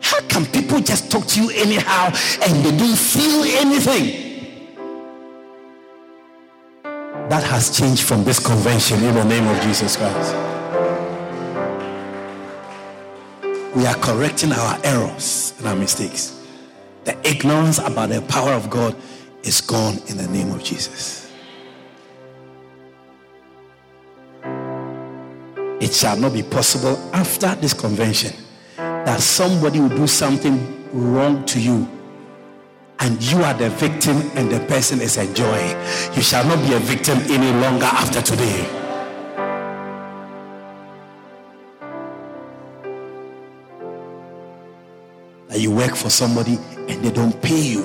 How 0.00 0.20
can 0.22 0.46
people 0.46 0.80
just 0.80 1.10
talk 1.10 1.26
to 1.26 1.42
you 1.42 1.50
anyhow 1.50 2.06
and 2.42 2.64
they 2.64 2.74
don't 2.78 2.96
feel 2.96 3.44
anything? 3.44 4.32
That 7.28 7.42
has 7.42 7.76
changed 7.76 8.04
from 8.04 8.24
this 8.24 8.38
convention 8.38 9.02
in 9.04 9.14
the 9.16 9.24
name 9.24 9.46
of 9.48 9.60
Jesus 9.60 9.98
Christ. 9.98 10.34
We 13.74 13.84
are 13.84 13.96
correcting 13.96 14.52
our 14.52 14.78
errors 14.82 15.52
and 15.58 15.66
our 15.66 15.76
mistakes. 15.76 16.42
The 17.04 17.14
ignorance 17.28 17.78
about 17.80 18.08
the 18.08 18.22
power 18.22 18.52
of 18.52 18.70
God 18.70 18.96
is 19.42 19.60
gone 19.60 19.98
in 20.06 20.16
the 20.16 20.28
name 20.28 20.52
of 20.52 20.64
Jesus. 20.64 21.25
It 25.80 25.92
shall 25.92 26.16
not 26.16 26.32
be 26.32 26.42
possible 26.42 26.96
after 27.12 27.54
this 27.56 27.74
convention 27.74 28.34
that 28.76 29.20
somebody 29.20 29.80
will 29.80 29.90
do 29.90 30.06
something 30.06 30.56
wrong 30.92 31.44
to 31.46 31.60
you 31.60 31.86
and 33.00 33.22
you 33.22 33.42
are 33.42 33.54
the 33.54 33.68
victim 33.70 34.16
and 34.34 34.50
the 34.50 34.58
person 34.66 35.00
is 35.00 35.16
enjoying. 35.16 35.76
You 36.14 36.22
shall 36.22 36.44
not 36.46 36.66
be 36.66 36.74
a 36.74 36.78
victim 36.78 37.18
any 37.28 37.52
longer 37.60 37.84
after 37.84 38.22
today. 38.22 38.62
That 45.48 45.60
you 45.60 45.70
work 45.70 45.94
for 45.94 46.10
somebody 46.10 46.58
and 46.88 47.04
they 47.04 47.10
don't 47.10 47.40
pay 47.42 47.60
you. 47.60 47.82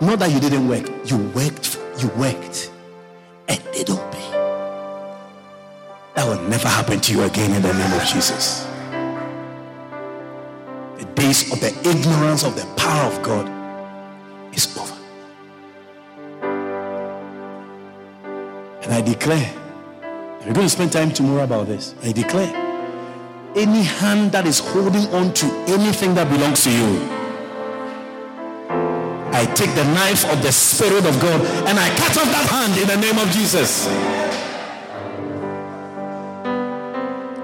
Not 0.00 0.18
that 0.18 0.30
you 0.30 0.40
didn't 0.40 0.68
work, 0.68 0.88
you 1.04 1.18
worked, 1.34 1.78
you 1.98 2.08
worked, 2.16 2.70
and 3.48 3.60
they 3.72 3.84
don't 3.84 4.12
pay. 4.12 4.35
That 6.16 6.26
will 6.26 6.40
never 6.48 6.66
happen 6.66 6.98
to 6.98 7.12
you 7.12 7.24
again 7.24 7.54
in 7.54 7.60
the 7.60 7.74
name 7.74 7.92
of 7.92 8.02
Jesus. 8.06 8.64
The 10.96 11.04
days 11.14 11.52
of 11.52 11.60
the 11.60 11.68
ignorance 11.86 12.42
of 12.42 12.56
the 12.56 12.64
power 12.74 13.12
of 13.12 13.22
God 13.22 13.46
is 14.56 14.74
over. 14.78 14.96
And 18.82 18.94
I 18.94 19.02
declare, 19.02 19.52
we're 20.40 20.54
going 20.54 20.66
to 20.66 20.70
spend 20.70 20.92
time 20.92 21.12
tomorrow 21.12 21.44
about 21.44 21.66
this. 21.66 21.94
I 22.02 22.12
declare 22.12 22.48
any 23.54 23.82
hand 23.82 24.32
that 24.32 24.46
is 24.46 24.58
holding 24.58 25.06
on 25.12 25.34
to 25.34 25.46
anything 25.68 26.14
that 26.14 26.30
belongs 26.30 26.64
to 26.64 26.70
you. 26.70 26.98
I 29.34 29.44
take 29.54 29.74
the 29.74 29.84
knife 29.92 30.24
of 30.32 30.42
the 30.42 30.50
Spirit 30.50 31.04
of 31.04 31.20
God 31.20 31.42
and 31.68 31.78
I 31.78 31.90
cut 31.90 32.16
off 32.16 32.24
that 32.24 32.48
hand 32.48 32.72
in 32.80 32.88
the 32.88 33.06
name 33.06 33.18
of 33.18 33.28
Jesus. 33.32 33.86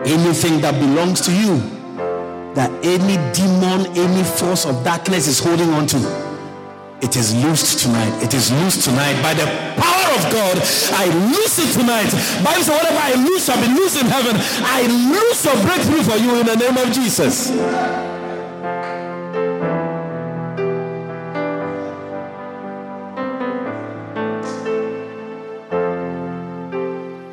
Anything 0.05 0.61
that 0.61 0.75
belongs 0.81 1.21
to 1.23 1.33
you, 1.33 1.59
that 2.55 2.71
any 2.85 3.17
demon, 3.33 3.87
any 3.97 4.25
force 4.25 4.67
of 4.67 4.85
darkness 4.85 5.27
is 5.29 5.39
holding 5.39 5.71
on 5.71 5.87
to, 5.87 5.99
it 7.03 7.17
is 7.17 7.35
loosed 7.35 7.81
tonight. 7.81 8.23
It 8.23 8.33
is 8.33 8.53
loosed 8.53 8.85
tonight 8.85 9.21
by 9.23 9.35
the 9.35 9.47
power 9.75 10.15
of 10.15 10.23
God. 10.33 10.57
I 10.95 11.07
loose 11.31 11.59
it 11.59 11.73
tonight. 11.79 12.11
Bible 12.45 12.63
says, 12.63 12.69
whatever 12.69 12.99
I 12.99 13.15
loose 13.15 13.45
shall 13.47 13.61
be 13.61 13.67
loose 13.75 14.01
in 14.01 14.07
heaven. 14.07 14.37
I 14.65 14.87
loose 15.11 15.45
a 15.47 15.55
breakthrough 15.67 16.03
for 16.03 16.17
you 16.17 16.39
in 16.39 16.47
the 16.47 16.57
name 16.57 16.77
of 16.77 16.93
Jesus. 16.93 17.51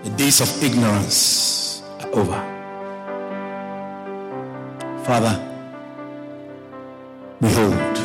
The 0.03 0.09
days 0.17 0.41
of 0.41 0.63
ignorance 0.63 1.83
are 2.01 2.09
over. 2.13 2.58
Father, 5.09 5.41
behold 7.41 7.97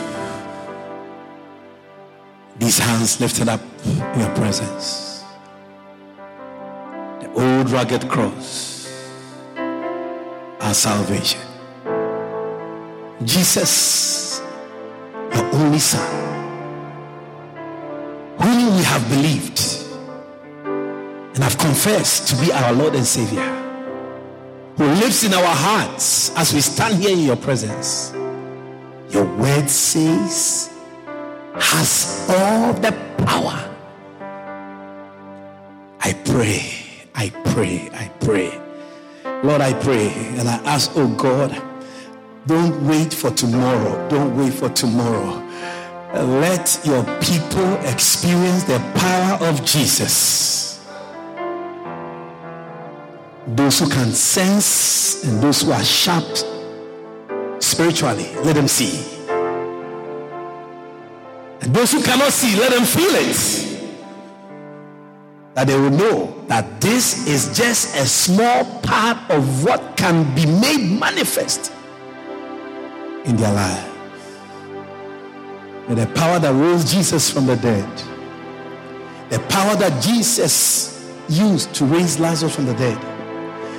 these 2.57 2.79
hands 2.79 3.21
lifted 3.21 3.47
up 3.47 3.61
in 3.85 4.21
your 4.21 4.35
presence. 4.35 5.23
The 7.21 7.31
old 7.35 7.69
rugged 7.69 8.09
cross, 8.09 8.89
our 10.63 10.73
salvation. 10.73 11.43
Jesus, 13.23 14.41
your 15.35 15.45
only 15.57 15.81
Son, 15.81 16.11
whom 18.39 18.77
we 18.77 18.83
have 18.83 19.07
believed 19.11 19.61
and 21.35 21.45
have 21.45 21.59
confessed 21.59 22.29
to 22.29 22.37
be 22.43 22.51
our 22.51 22.73
Lord 22.73 22.95
and 22.95 23.05
Savior, 23.05 23.64
who 24.77 24.85
lives 24.85 25.25
in 25.25 25.33
our 25.33 25.55
hearts 25.55 26.35
as 26.37 26.53
we 26.53 26.61
stand 26.61 27.03
here 27.03 27.13
in 27.13 27.21
your 27.21 27.37
presence. 27.37 28.13
Your 29.11 29.25
word 29.37 29.71
says, 29.71 30.71
has 31.55 32.27
all 32.29 32.73
the 32.75 32.93
power. 33.19 33.71
I 36.01 36.13
pray, 36.25 37.07
I 37.15 37.31
pray, 37.53 37.89
I 37.93 38.11
pray. 38.21 38.61
Lord, 39.45 39.61
I 39.61 39.73
pray 39.75 40.13
and 40.39 40.49
I 40.49 40.57
ask, 40.65 40.91
oh 40.97 41.09
God, 41.09 41.51
don't 42.47 42.87
wait 42.87 43.15
for 43.15 43.31
tomorrow. 43.31 44.09
Don't 44.09 44.37
wait 44.37 44.53
for 44.53 44.69
tomorrow. 44.71 45.41
Let 46.13 46.81
your 46.85 47.03
people 47.21 47.75
experience 47.87 48.65
the 48.65 48.79
power 48.97 49.47
of 49.47 49.65
Jesus. 49.65 50.74
Those 53.47 53.79
who 53.81 53.89
can 53.89 54.13
sense 54.13 55.25
and 55.25 55.43
those 55.43 55.63
who 55.63 55.73
are 55.73 55.85
sharp 55.85 56.25
spiritually, 57.61 58.35
let 58.43 58.55
them 58.55 58.69
see. 58.69 59.05
And 61.61 61.75
those 61.75 61.93
who 61.93 62.03
cannot 62.03 62.33
see, 62.33 62.57
let 62.59 62.73
them 62.73 62.85
feel 62.85 63.15
it. 63.15 63.71
That 65.55 65.67
they 65.67 65.79
will 65.79 65.91
know 65.91 66.45
that 66.49 66.81
this 66.81 67.27
is 67.27 67.57
just 67.57 67.97
a 67.97 68.07
small 68.07 68.65
part 68.81 69.19
of 69.31 69.65
what 69.65 69.97
can 69.97 70.35
be 70.35 70.47
made 70.47 70.99
manifest 70.99 71.73
in 73.25 73.37
their 73.37 73.53
lives. 73.53 73.91
With 75.89 75.99
the 75.99 76.07
power 76.15 76.39
that 76.39 76.53
rose 76.53 76.91
Jesus 76.91 77.31
from 77.31 77.47
the 77.47 77.57
dead, 77.57 77.89
The 79.31 79.39
power 79.49 79.75
that 79.77 80.03
Jesus 80.03 81.13
used 81.29 81.75
to 81.75 81.85
raise 81.87 82.21
Lazarus 82.21 82.55
from 82.55 82.67
the 82.67 82.75
dead. 82.75 83.14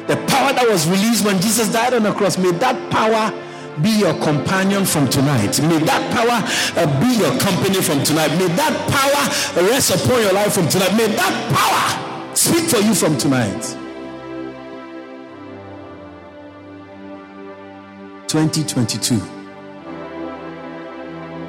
The 0.08 0.18
power 0.28 0.54
that 0.54 0.68
was 0.70 0.88
released 0.88 1.26
when 1.26 1.42
Jesus 1.42 1.72
died 1.72 1.94
on 1.94 2.04
the 2.04 2.14
cross. 2.14 2.38
May 2.38 2.52
that 2.52 2.92
power 2.92 3.34
be 3.82 3.90
your 3.90 4.14
companion 4.22 4.86
from 4.86 5.10
tonight. 5.10 5.60
May 5.62 5.80
that 5.80 6.14
power 6.14 6.46
uh, 6.80 7.00
be 7.02 7.18
your 7.18 7.38
company 7.40 7.82
from 7.82 8.04
tonight. 8.04 8.30
May 8.38 8.48
that 8.56 8.74
power 8.88 9.66
rest 9.68 9.90
upon 9.96 10.22
your 10.22 10.34
life 10.34 10.54
from 10.54 10.68
tonight. 10.70 10.96
May 10.96 11.08
that 11.08 11.34
power 11.52 12.36
speak 12.36 12.70
for 12.70 12.78
you 12.78 12.94
from 12.94 13.18
tonight. 13.18 13.64
2022. 18.28 19.16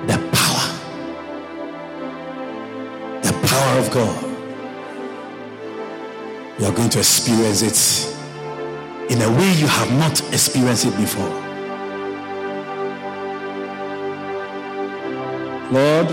The 0.06 0.18
power. 0.32 0.66
The 3.22 3.32
power 3.46 3.78
of 3.78 3.90
God. 3.90 4.22
You 6.58 6.66
are 6.66 6.72
going 6.72 6.88
to 6.88 6.98
experience 7.00 7.60
it 7.60 8.15
in 9.08 9.22
a 9.22 9.30
way 9.30 9.52
you 9.54 9.66
have 9.66 9.92
not 9.98 10.20
experienced 10.32 10.86
it 10.86 10.96
before. 10.96 11.30
Lord, 15.70 16.08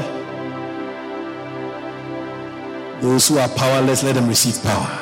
those 3.02 3.28
who 3.28 3.38
are 3.38 3.50
powerless, 3.50 4.04
let 4.04 4.16
them 4.16 4.28
receive 4.28 4.64
power. 4.64 5.00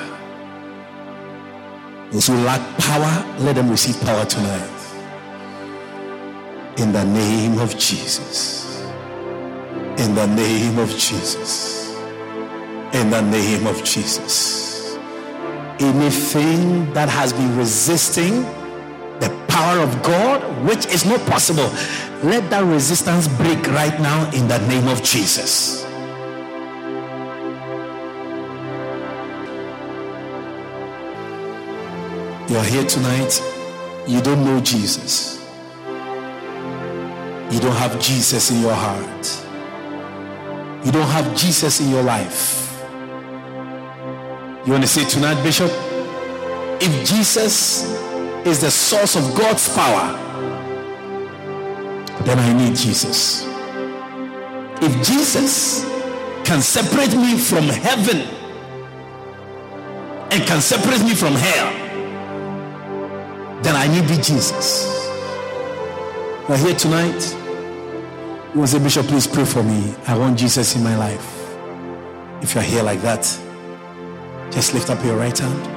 Those 2.12 2.28
who 2.28 2.36
lack 2.44 2.62
power, 2.78 3.40
let 3.40 3.56
them 3.56 3.70
receive 3.70 4.00
power 4.02 4.26
tonight. 4.26 4.70
In 6.78 6.92
the 6.92 7.06
name 7.06 7.60
of 7.60 7.78
Jesus. 7.78 8.82
In 9.98 10.16
the 10.16 10.28
name 10.28 10.80
of 10.80 10.90
Jesus. 10.90 11.96
In 12.94 13.10
the 13.10 13.22
name 13.22 13.68
of 13.68 13.84
Jesus. 13.84 14.81
Anything 15.82 16.94
that 16.94 17.10
has 17.10 17.34
been 17.34 17.58
resisting 17.58 18.44
the 19.20 19.30
power 19.48 19.80
of 19.80 20.04
God, 20.04 20.42
which 20.66 20.86
is 20.88 21.06
not 21.06 21.20
possible, 21.28 21.70
let 22.24 22.50
that 22.52 22.64
resistance 22.64 23.28
break 23.28 23.66
right 23.68 24.00
now 24.00 24.30
in 24.32 24.48
the 24.48 24.60
name 24.68 24.88
of 24.88 25.02
Jesus. 25.02 25.84
You 32.48 32.58
are 32.58 32.66
here 32.66 32.86
tonight, 32.86 33.42
you 34.08 34.22
don't 34.22 34.44
know 34.44 34.60
Jesus. 34.60 35.42
You 37.52 37.60
don't 37.60 37.76
have 37.76 38.00
Jesus 38.00 38.52
in 38.52 38.62
your 38.62 38.74
heart. 38.74 39.48
You 40.86 40.92
don't 40.92 41.08
have 41.08 41.36
Jesus 41.36 41.80
in 41.80 41.90
your 41.90 42.04
life. 42.04 42.61
You 44.64 44.74
want 44.74 44.84
to 44.84 44.88
say 44.88 45.04
tonight, 45.06 45.42
Bishop? 45.42 45.72
If 46.80 47.10
Jesus 47.10 47.84
is 48.46 48.62
the 48.62 48.70
source 48.70 49.16
of 49.16 49.36
God's 49.36 49.74
power, 49.74 50.14
then 52.26 52.38
I 52.38 52.54
need 52.54 52.76
Jesus. 52.76 53.44
If 54.84 54.96
Jesus 55.04 55.84
can 56.46 56.62
separate 56.62 57.16
me 57.16 57.40
from 57.40 57.64
heaven 57.64 58.18
and 60.32 60.44
can 60.48 60.62
separate 60.62 61.02
me 61.04 61.16
from 61.16 61.34
hell, 61.34 61.74
then 63.64 63.76
I 63.76 63.88
need 63.88 64.08
Jesus. 64.08 65.10
You're 66.48 66.58
here 66.58 66.76
tonight. 66.76 67.36
You 68.54 68.60
will 68.60 68.68
say, 68.68 68.78
Bishop, 68.78 69.08
please 69.08 69.26
pray 69.26 69.46
for 69.46 69.64
me. 69.64 69.96
I 70.08 70.16
want 70.16 70.38
Jesus 70.38 70.76
in 70.76 70.84
my 70.84 70.96
life. 70.98 71.48
If 72.44 72.54
you're 72.54 72.64
here 72.64 72.84
like 72.84 73.02
that, 73.02 73.26
just 74.52 74.74
lift 74.74 74.90
up 74.90 75.04
your 75.04 75.18
right 75.18 75.38
hand 75.38 75.68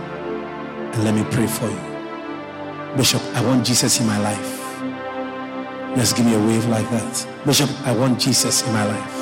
and 0.94 1.04
let 1.04 1.14
me 1.14 1.24
pray 1.30 1.46
for 1.46 1.68
you. 1.68 2.96
Bishop, 2.96 3.22
I 3.34 3.44
want 3.44 3.64
Jesus 3.64 4.00
in 4.00 4.06
my 4.06 4.18
life. 4.18 4.60
Just 5.96 6.16
give 6.16 6.26
me 6.26 6.34
a 6.34 6.38
wave 6.38 6.66
like 6.66 6.88
that. 6.90 7.28
Bishop, 7.46 7.70
I 7.86 7.96
want 7.96 8.20
Jesus 8.20 8.66
in 8.66 8.72
my 8.72 8.84
life. 8.84 9.14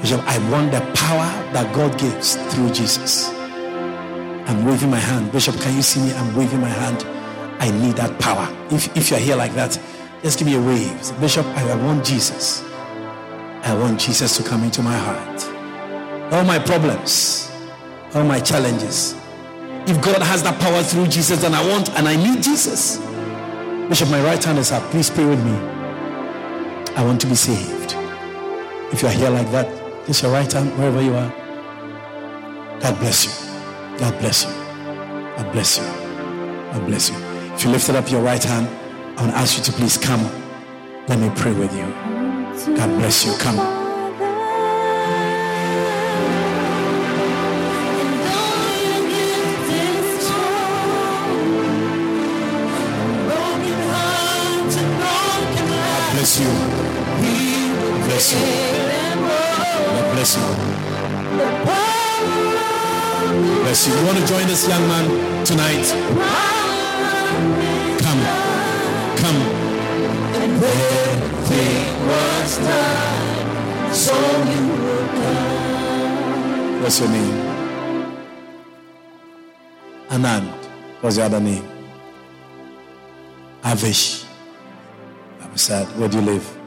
Bishop, 0.00 0.20
I 0.26 0.38
want 0.50 0.72
the 0.72 0.80
power 0.94 1.28
that 1.52 1.72
God 1.74 1.98
gives 1.98 2.36
through 2.54 2.72
Jesus. 2.72 3.28
I'm 4.48 4.64
waving 4.64 4.90
my 4.90 4.98
hand. 4.98 5.30
Bishop, 5.30 5.60
can 5.60 5.76
you 5.76 5.82
see 5.82 6.00
me? 6.00 6.12
I'm 6.14 6.34
waving 6.34 6.60
my 6.60 6.68
hand. 6.68 7.04
I 7.60 7.70
need 7.70 7.96
that 7.96 8.18
power. 8.18 8.48
If, 8.70 8.96
if 8.96 9.10
you're 9.10 9.20
here 9.20 9.36
like 9.36 9.54
that, 9.54 9.78
just 10.22 10.38
give 10.38 10.48
me 10.48 10.56
a 10.56 10.60
wave. 10.60 11.20
Bishop, 11.20 11.46
I, 11.46 11.70
I 11.70 11.76
want 11.76 12.04
Jesus. 12.04 12.64
I 13.62 13.74
want 13.78 14.00
Jesus 14.00 14.36
to 14.38 14.42
come 14.42 14.64
into 14.64 14.82
my 14.82 14.96
heart. 14.96 15.51
All 16.32 16.44
my 16.44 16.58
problems, 16.58 17.52
all 18.14 18.24
my 18.24 18.40
challenges. 18.40 19.14
If 19.86 20.00
God 20.00 20.22
has 20.22 20.42
that 20.44 20.58
power 20.60 20.82
through 20.82 21.08
Jesus, 21.08 21.42
then 21.42 21.52
I 21.52 21.68
want 21.68 21.90
and 21.90 22.08
I 22.08 22.16
need 22.16 22.42
Jesus. 22.42 22.96
Bishop, 23.88 24.08
my 24.08 24.22
right 24.22 24.42
hand 24.42 24.58
is 24.58 24.72
up. 24.72 24.82
Please 24.90 25.10
pray 25.10 25.26
with 25.26 25.44
me. 25.44 25.52
I 26.96 27.04
want 27.04 27.20
to 27.20 27.26
be 27.26 27.34
saved. 27.34 27.94
If 28.92 29.02
you 29.02 29.08
are 29.08 29.12
here 29.12 29.28
like 29.28 29.50
that, 29.52 30.06
just 30.06 30.22
your 30.22 30.32
right 30.32 30.50
hand, 30.50 30.70
wherever 30.78 31.02
you 31.02 31.14
are. 31.14 31.28
God 32.80 32.98
bless 32.98 33.26
you. 33.26 33.98
God 33.98 34.18
bless 34.18 34.44
you. 34.44 34.50
God 35.36 35.52
bless 35.52 35.78
you. 35.78 35.84
God 35.84 36.86
bless 36.86 37.10
you. 37.10 37.16
If 37.54 37.64
you 37.64 37.70
lifted 37.70 37.96
up 37.96 38.10
your 38.10 38.22
right 38.22 38.42
hand, 38.42 38.68
I 39.18 39.22
want 39.22 39.32
to 39.32 39.38
ask 39.38 39.58
you 39.58 39.64
to 39.64 39.72
please 39.72 39.98
come. 39.98 40.22
Let 41.08 41.18
me 41.18 41.30
pray 41.36 41.52
with 41.52 41.76
you. 41.76 41.86
God 42.74 42.88
bless 42.98 43.26
you. 43.26 43.36
Come. 43.38 43.81
Bless 56.22 56.38
you. 56.38 56.46
Bless 58.06 58.32
you. 58.32 58.38
God 59.90 60.06
bless 60.14 60.36
you. 60.36 60.46
Bless 63.62 63.86
you. 63.88 63.94
You 63.94 64.06
want 64.06 64.18
to 64.18 64.26
join 64.26 64.46
this 64.46 64.68
young 64.68 64.86
man 64.86 65.44
tonight? 65.44 65.84
Come. 68.04 68.22
Come. 69.18 69.40
Everything 70.38 71.82
was 72.06 72.58
done 72.58 73.92
so 73.92 74.14
you. 74.52 74.62
What's 76.82 77.00
your 77.00 77.08
name? 77.08 77.36
Anand. 80.08 80.46
What's 81.00 81.16
your 81.16 81.26
other 81.26 81.40
name? 81.40 81.66
Avish 83.64 84.21
said, 85.62 85.86
Where 85.96 86.08
do 86.08 86.18
you 86.18 86.24
live? 86.24 86.58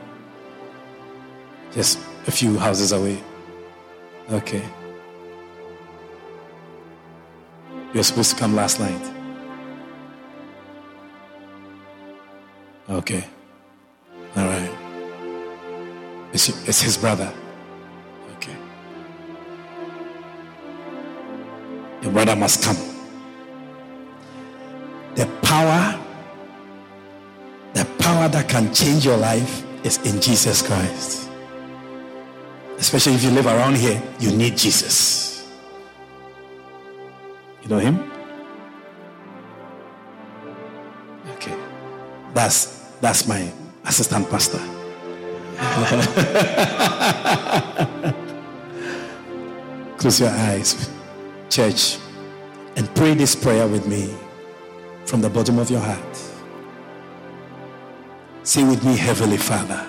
Just 1.73 1.99
a 2.27 2.31
few 2.31 2.57
houses 2.57 2.93
away. 2.93 3.21
Okay. 4.31 4.63
You 7.91 7.99
were 7.99 8.03
supposed 8.03 8.31
to 8.31 8.37
come 8.37 8.55
last 8.55 8.79
night. 8.79 9.11
Okay. 12.89 13.27
All 14.37 14.45
right. 14.45 14.71
It's, 16.31 16.49
it's 16.67 16.81
his 16.81 16.97
brother. 16.97 17.31
Okay. 18.37 18.55
Your 22.01 22.11
brother 22.11 22.35
must 22.35 22.63
come. 22.63 22.77
The 25.15 25.25
power 25.41 26.04
power 28.05 28.29
that 28.29 28.47
can 28.47 28.71
change 28.71 29.03
your 29.03 29.17
life 29.17 29.65
is 29.83 29.97
in 30.05 30.21
Jesus 30.21 30.61
Christ. 30.61 31.27
Especially 32.77 33.15
if 33.15 33.23
you 33.23 33.31
live 33.31 33.47
around 33.47 33.77
here, 33.77 33.99
you 34.19 34.31
need 34.31 34.55
Jesus. 34.55 35.49
You 37.63 37.69
know 37.69 37.79
him? 37.79 38.11
Okay. 41.33 41.57
That's 42.35 42.85
that's 43.01 43.27
my 43.27 43.51
assistant 43.85 44.29
pastor. 44.29 44.61
Close 49.97 50.19
your 50.19 50.29
eyes, 50.29 50.91
church, 51.49 51.97
and 52.75 52.93
pray 52.93 53.15
this 53.15 53.35
prayer 53.35 53.67
with 53.67 53.87
me 53.87 54.13
from 55.07 55.21
the 55.21 55.29
bottom 55.29 55.57
of 55.57 55.71
your 55.71 55.79
heart. 55.79 56.24
Say 58.45 58.63
with 58.63 58.85
me, 58.85 58.95
Heavenly 58.95 59.37
Father, 59.37 59.83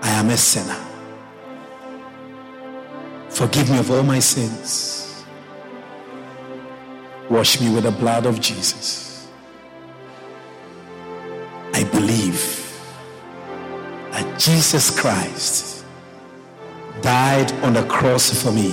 I 0.00 0.10
am 0.10 0.30
a 0.30 0.36
sinner. 0.36 0.78
Forgive 3.28 3.68
me 3.68 3.78
of 3.80 3.90
all 3.90 4.04
my 4.04 4.20
sins. 4.20 5.24
Wash 7.28 7.60
me 7.60 7.74
with 7.74 7.82
the 7.82 7.90
blood 7.90 8.26
of 8.26 8.40
Jesus. 8.40 9.28
I 11.74 11.82
believe 11.82 12.40
that 14.12 14.38
Jesus 14.38 14.96
Christ 15.00 15.84
died 17.02 17.50
on 17.64 17.72
the 17.72 17.82
cross 17.86 18.40
for 18.40 18.52
me. 18.52 18.72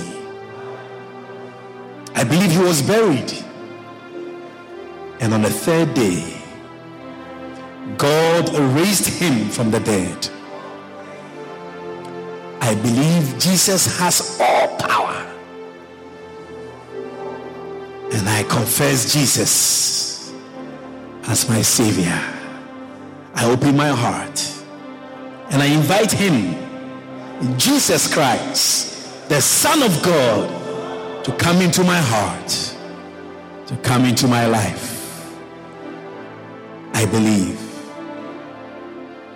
I 2.14 2.22
believe 2.22 2.52
he 2.52 2.58
was 2.58 2.82
buried. 2.82 3.32
And 5.18 5.34
on 5.34 5.42
the 5.42 5.50
third 5.50 5.92
day, 5.92 6.45
God 7.96 8.52
raised 8.74 9.06
him 9.06 9.48
from 9.48 9.70
the 9.70 9.80
dead. 9.80 10.28
I 12.60 12.74
believe 12.74 13.38
Jesus 13.38 13.98
has 13.98 14.38
all 14.40 14.76
power. 14.76 15.22
And 18.12 18.28
I 18.28 18.42
confess 18.48 19.12
Jesus 19.12 20.32
as 21.28 21.48
my 21.48 21.62
Savior. 21.62 22.20
I 23.34 23.44
open 23.44 23.76
my 23.76 23.88
heart 23.88 24.52
and 25.50 25.62
I 25.62 25.66
invite 25.66 26.10
him, 26.10 26.56
Jesus 27.56 28.12
Christ, 28.12 29.28
the 29.28 29.40
Son 29.40 29.82
of 29.82 30.02
God, 30.02 31.24
to 31.24 31.32
come 31.36 31.60
into 31.60 31.84
my 31.84 31.98
heart, 31.98 32.48
to 33.68 33.76
come 33.76 34.04
into 34.04 34.26
my 34.26 34.46
life. 34.46 34.92
I 36.94 37.06
believe 37.06 37.65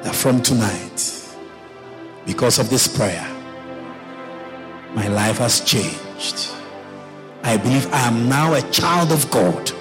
that 0.02 0.14
from 0.14 0.42
tonight, 0.42 1.16
because 2.26 2.58
of 2.58 2.70
this 2.70 2.88
prayer, 2.88 3.26
my 4.94 5.08
life 5.08 5.38
has 5.38 5.60
changed. 5.60 6.50
I 7.42 7.56
believe 7.56 7.90
I 7.92 8.00
am 8.08 8.28
now 8.28 8.54
a 8.54 8.62
child 8.70 9.12
of 9.12 9.30
God. 9.30 9.72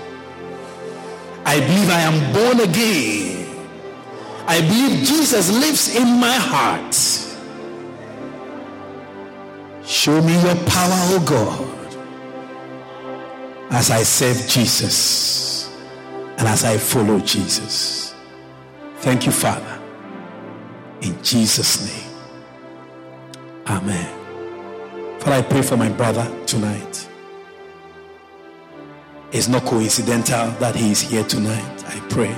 I 1.45 1.59
believe 1.59 1.89
I 1.89 2.01
am 2.01 2.33
born 2.33 2.59
again. 2.59 3.39
I 4.47 4.61
believe 4.61 5.05
Jesus 5.05 5.51
lives 5.51 5.95
in 5.95 6.07
my 6.19 6.33
heart. 6.33 6.95
Show 9.85 10.21
me 10.21 10.33
your 10.33 10.55
power, 10.55 10.99
oh 11.11 11.23
God, 11.25 11.95
as 13.71 13.91
I 13.91 14.03
serve 14.03 14.47
Jesus 14.47 15.69
and 16.37 16.47
as 16.47 16.63
I 16.63 16.77
follow 16.77 17.19
Jesus. 17.19 18.13
Thank 18.97 19.25
you, 19.25 19.31
Father. 19.31 19.78
In 21.01 21.21
Jesus' 21.23 21.85
name. 21.85 22.15
Amen. 23.67 25.19
Father, 25.19 25.35
I 25.35 25.41
pray 25.41 25.61
for 25.61 25.77
my 25.77 25.89
brother 25.89 26.29
tonight. 26.45 27.07
It's 29.31 29.47
not 29.47 29.63
coincidental 29.63 30.51
that 30.59 30.75
he 30.75 30.91
is 30.91 31.01
here 31.01 31.23
tonight. 31.23 31.83
I 31.87 31.99
pray. 32.09 32.35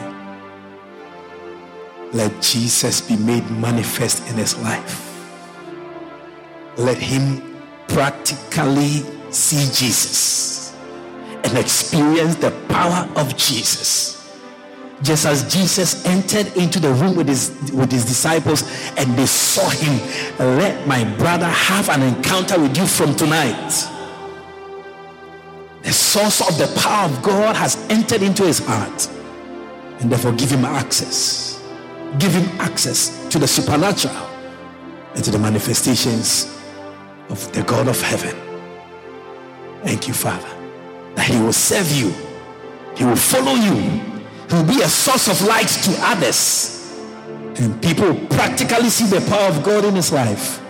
Let 2.11 2.41
Jesus 2.41 3.01
be 3.01 3.15
made 3.15 3.49
manifest 3.49 4.27
in 4.29 4.35
his 4.35 4.57
life. 4.59 5.07
Let 6.77 6.97
him 6.97 7.57
practically 7.87 9.03
see 9.31 9.65
Jesus 9.73 10.75
and 11.43 11.57
experience 11.57 12.35
the 12.35 12.51
power 12.67 13.09
of 13.15 13.35
Jesus 13.37 14.20
just 15.03 15.25
as 15.25 15.51
Jesus 15.51 16.05
entered 16.05 16.55
into 16.55 16.79
the 16.79 16.91
room 16.93 17.15
with 17.15 17.27
his 17.27 17.71
with 17.73 17.91
his 17.91 18.05
disciples 18.05 18.63
and 18.97 19.17
they 19.17 19.25
saw 19.25 19.67
him 19.69 19.97
let 20.57 20.87
my 20.87 21.03
brother 21.17 21.47
have 21.47 21.89
an 21.89 22.01
encounter 22.01 22.59
with 22.59 22.77
you 22.77 22.85
from 22.85 23.15
tonight. 23.15 23.87
The 25.81 25.91
source 25.91 26.41
of 26.41 26.57
the 26.57 26.79
power 26.79 27.05
of 27.05 27.23
God 27.23 27.55
has 27.55 27.75
entered 27.89 28.21
into 28.21 28.43
his 28.43 28.59
heart 28.59 29.09
and 29.99 30.11
therefore 30.11 30.33
give 30.33 30.51
him 30.51 30.65
access 30.65 31.51
give 32.19 32.33
him 32.33 32.59
access 32.59 33.27
to 33.29 33.39
the 33.39 33.47
supernatural 33.47 34.27
and 35.15 35.23
to 35.23 35.31
the 35.31 35.39
manifestations 35.39 36.57
of 37.29 37.51
the 37.53 37.63
God 37.63 37.87
of 37.87 37.99
heaven. 38.01 38.35
Thank 39.83 40.07
you 40.07 40.13
father 40.13 40.49
that 41.15 41.25
he 41.25 41.41
will 41.41 41.53
serve 41.53 41.91
you 41.91 42.13
he 42.95 43.03
will 43.05 43.15
follow 43.15 43.53
you 43.53 44.20
will 44.51 44.63
be 44.63 44.81
a 44.81 44.87
source 44.87 45.27
of 45.27 45.47
light 45.47 45.67
to 45.67 45.95
others. 46.01 46.77
And 47.57 47.81
people 47.81 48.13
practically 48.27 48.89
see 48.89 49.05
the 49.05 49.21
power 49.29 49.49
of 49.49 49.63
God 49.63 49.85
in 49.85 49.95
his 49.95 50.11
life 50.11 50.61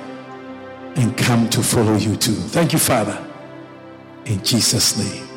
and 0.95 1.15
come 1.17 1.49
to 1.49 1.63
follow 1.63 1.95
you 1.95 2.15
too. 2.15 2.33
Thank 2.33 2.73
you, 2.73 2.79
Father. 2.79 3.17
In 4.25 4.43
Jesus' 4.43 4.97
name. 4.97 5.27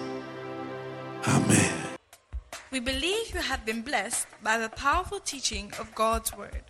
Amen. 1.27 1.73
We 2.71 2.81
believe 2.81 3.33
you 3.33 3.41
have 3.41 3.65
been 3.65 3.83
blessed 3.83 4.27
by 4.43 4.59
the 4.59 4.69
powerful 4.69 5.21
teaching 5.21 5.73
of 5.79 5.95
God's 5.95 6.37
Word. 6.37 6.65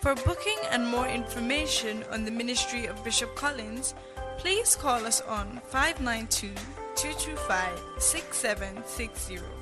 For 0.00 0.14
booking 0.14 0.58
and 0.70 0.86
more 0.86 1.08
information 1.08 2.04
on 2.12 2.24
the 2.24 2.30
ministry 2.30 2.86
of 2.86 3.02
Bishop 3.02 3.34
Collins, 3.34 3.94
please 4.38 4.76
call 4.76 5.04
us 5.04 5.20
on 5.22 5.60
592 5.64 6.54
225 6.94 7.80
6760 7.98 9.57